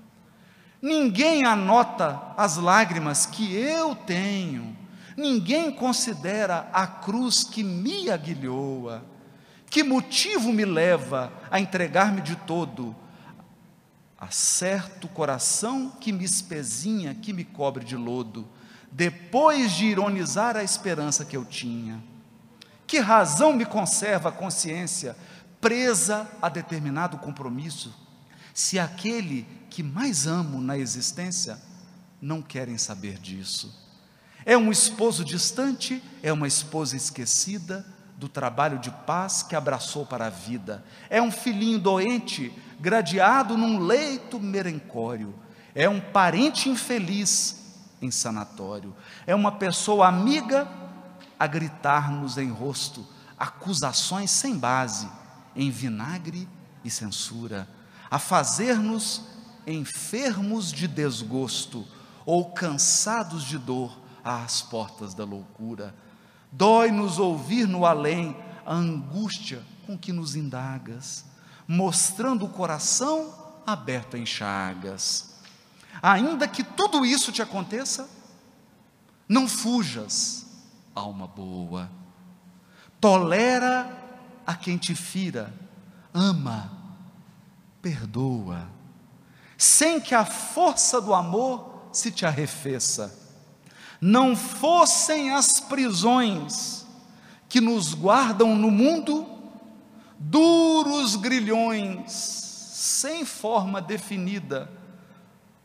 Ninguém 0.84 1.46
anota 1.46 2.22
as 2.38 2.58
lágrimas 2.58 3.26
que 3.26 3.56
eu 3.56 3.96
tenho, 3.96 4.78
ninguém 5.18 5.72
considera 5.72 6.70
a 6.72 6.86
cruz 6.86 7.44
que 7.44 7.64
me 7.64 8.12
aguilhoa. 8.12 9.04
Que 9.68 9.82
motivo 9.82 10.54
me 10.54 10.66
leva 10.66 11.34
a 11.50 11.60
entregar-me 11.60 12.22
de 12.22 12.36
todo 12.36 12.96
Acerto 14.24 15.08
o 15.08 15.10
coração 15.10 15.90
que 16.00 16.14
me 16.14 16.24
espezinha, 16.24 17.14
que 17.14 17.34
me 17.34 17.44
cobre 17.44 17.84
de 17.84 17.98
lodo, 17.98 18.48
depois 18.90 19.74
de 19.74 19.86
ironizar 19.86 20.56
a 20.56 20.64
esperança 20.64 21.26
que 21.26 21.36
eu 21.36 21.44
tinha. 21.44 22.02
Que 22.88 23.00
razão 23.00 23.52
me 23.52 23.66
conserva 23.66 24.30
a 24.30 24.32
consciência 24.32 25.18
presa 25.60 26.26
a 26.42 26.48
determinado 26.48 27.18
compromisso, 27.18 27.94
se 28.54 28.78
aquele 28.78 29.47
que 29.70 29.82
mais 29.82 30.28
amo 30.28 30.62
na 30.62 30.78
existência 30.78 31.60
não 32.22 32.41
querem 32.41 32.78
saber 32.78 33.18
disso? 33.18 33.74
É 34.45 34.58
um 34.58 34.72
esposo 34.72 35.26
distante, 35.26 36.04
é 36.22 36.32
uma 36.32 36.47
esposa 36.47 36.95
esquecida 36.95 37.86
do 38.18 38.30
trabalho 38.30 38.78
de 38.78 38.91
paz 38.91 39.41
que 39.41 39.56
abraçou 39.56 40.06
para 40.06 40.28
a 40.28 40.30
vida, 40.30 40.86
é 41.10 41.22
um 41.22 41.32
filhinho 41.32 41.80
doente 41.80 42.54
gradeado 42.80 43.58
num 43.58 43.80
leito 43.80 44.39
merencório, 44.39 45.34
é 45.74 45.89
um 45.89 45.99
parente 45.99 46.70
infeliz 46.70 47.64
em 48.01 48.12
sanatório, 48.12 48.95
é 49.26 49.34
uma 49.34 49.54
pessoa 49.54 50.08
amiga 50.08 50.68
a 51.39 51.47
gritar-nos 51.47 52.38
em 52.38 52.49
rosto 52.49 53.06
acusações 53.38 54.32
sem 54.32 54.58
base, 54.58 55.10
em 55.56 55.70
vinagre 55.70 56.47
e 56.84 56.89
censura, 56.89 57.68
a 58.14 58.20
fazer-nos 58.20 59.24
enfermos 59.66 60.72
de 60.72 60.88
desgosto 60.88 61.84
ou 62.24 62.51
cansados 62.51 63.43
de 63.43 63.57
dor 63.57 63.97
às 64.24 64.61
portas 64.61 65.16
da 65.16 65.26
loucura. 65.26 65.95
Dói-nos 66.51 67.18
ouvir 67.18 67.68
no 67.68 67.88
além 67.88 68.38
a 68.68 68.76
angústia 68.76 69.64
com 69.88 69.97
que 69.97 70.14
nos 70.14 70.36
indagas 70.36 71.26
mostrando 71.68 72.45
o 72.45 72.49
coração 72.49 73.34
aberto 73.66 74.16
em 74.16 74.28
chagas. 74.28 75.34
Ainda 75.99 76.47
que 76.47 76.64
tudo 76.64 77.03
isso 77.03 77.32
te 77.32 77.41
aconteça, 77.41 78.07
não 79.28 79.47
fujas, 79.47 80.45
alma 80.93 81.26
boa. 81.26 81.89
Tolera 83.01 83.89
a 84.45 84.53
quem 84.53 84.78
te 84.78 84.93
fira, 84.93 85.51
ama, 86.14 86.83
perdoa, 87.84 88.70
sem 89.58 90.00
que 90.00 90.16
a 90.16 90.26
força 90.26 91.02
do 91.02 91.14
amor 91.14 91.90
se 91.92 92.10
te 92.10 92.26
arrefeça, 92.26 93.14
não 94.00 94.36
fossem 94.36 95.32
as 95.32 95.60
prisões 95.60 96.86
que 97.48 97.62
nos 97.62 97.94
guardam 97.94 98.56
no 98.56 98.72
mundo, 98.72 99.28
duros 100.18 101.18
grilhões, 101.18 102.12
sem 102.12 103.26
forma 103.26 103.82
definida, 103.82 104.72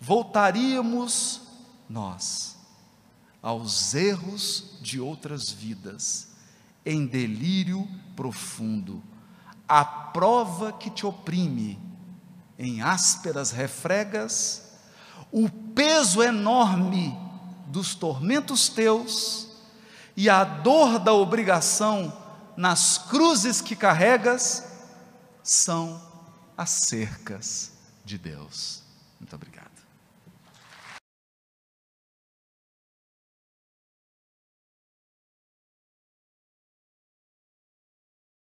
voltaríamos 0.01 1.41
nós 1.89 2.59
aos 3.41 3.95
erros 3.95 4.77
de 4.83 5.01
outras 5.01 5.51
vidas, 5.51 6.29
em 6.85 7.07
delírio 7.07 7.89
profundo, 8.16 9.03
a 9.69 9.85
prova 9.85 10.73
que 10.73 10.91
te 10.91 11.07
oprime, 11.07 11.88
em 12.59 12.83
ásperas 12.83 13.51
refregas, 13.51 14.65
o 15.31 15.49
peso 15.49 16.23
enorme 16.23 17.17
dos 17.67 17.95
tormentos 17.95 18.69
teus 18.69 19.49
e 20.17 20.29
a 20.29 20.43
dor 20.43 20.99
da 20.99 21.13
obrigação 21.13 22.13
nas 22.57 22.99
cruzes 22.99 23.61
que 23.61 23.77
carregas 23.77 24.65
são 25.45 26.03
as 26.57 26.71
cercas 26.71 27.71
de 28.05 28.19
Deus. 28.19 28.83
Muito 29.21 29.35
obrigado. 29.37 29.47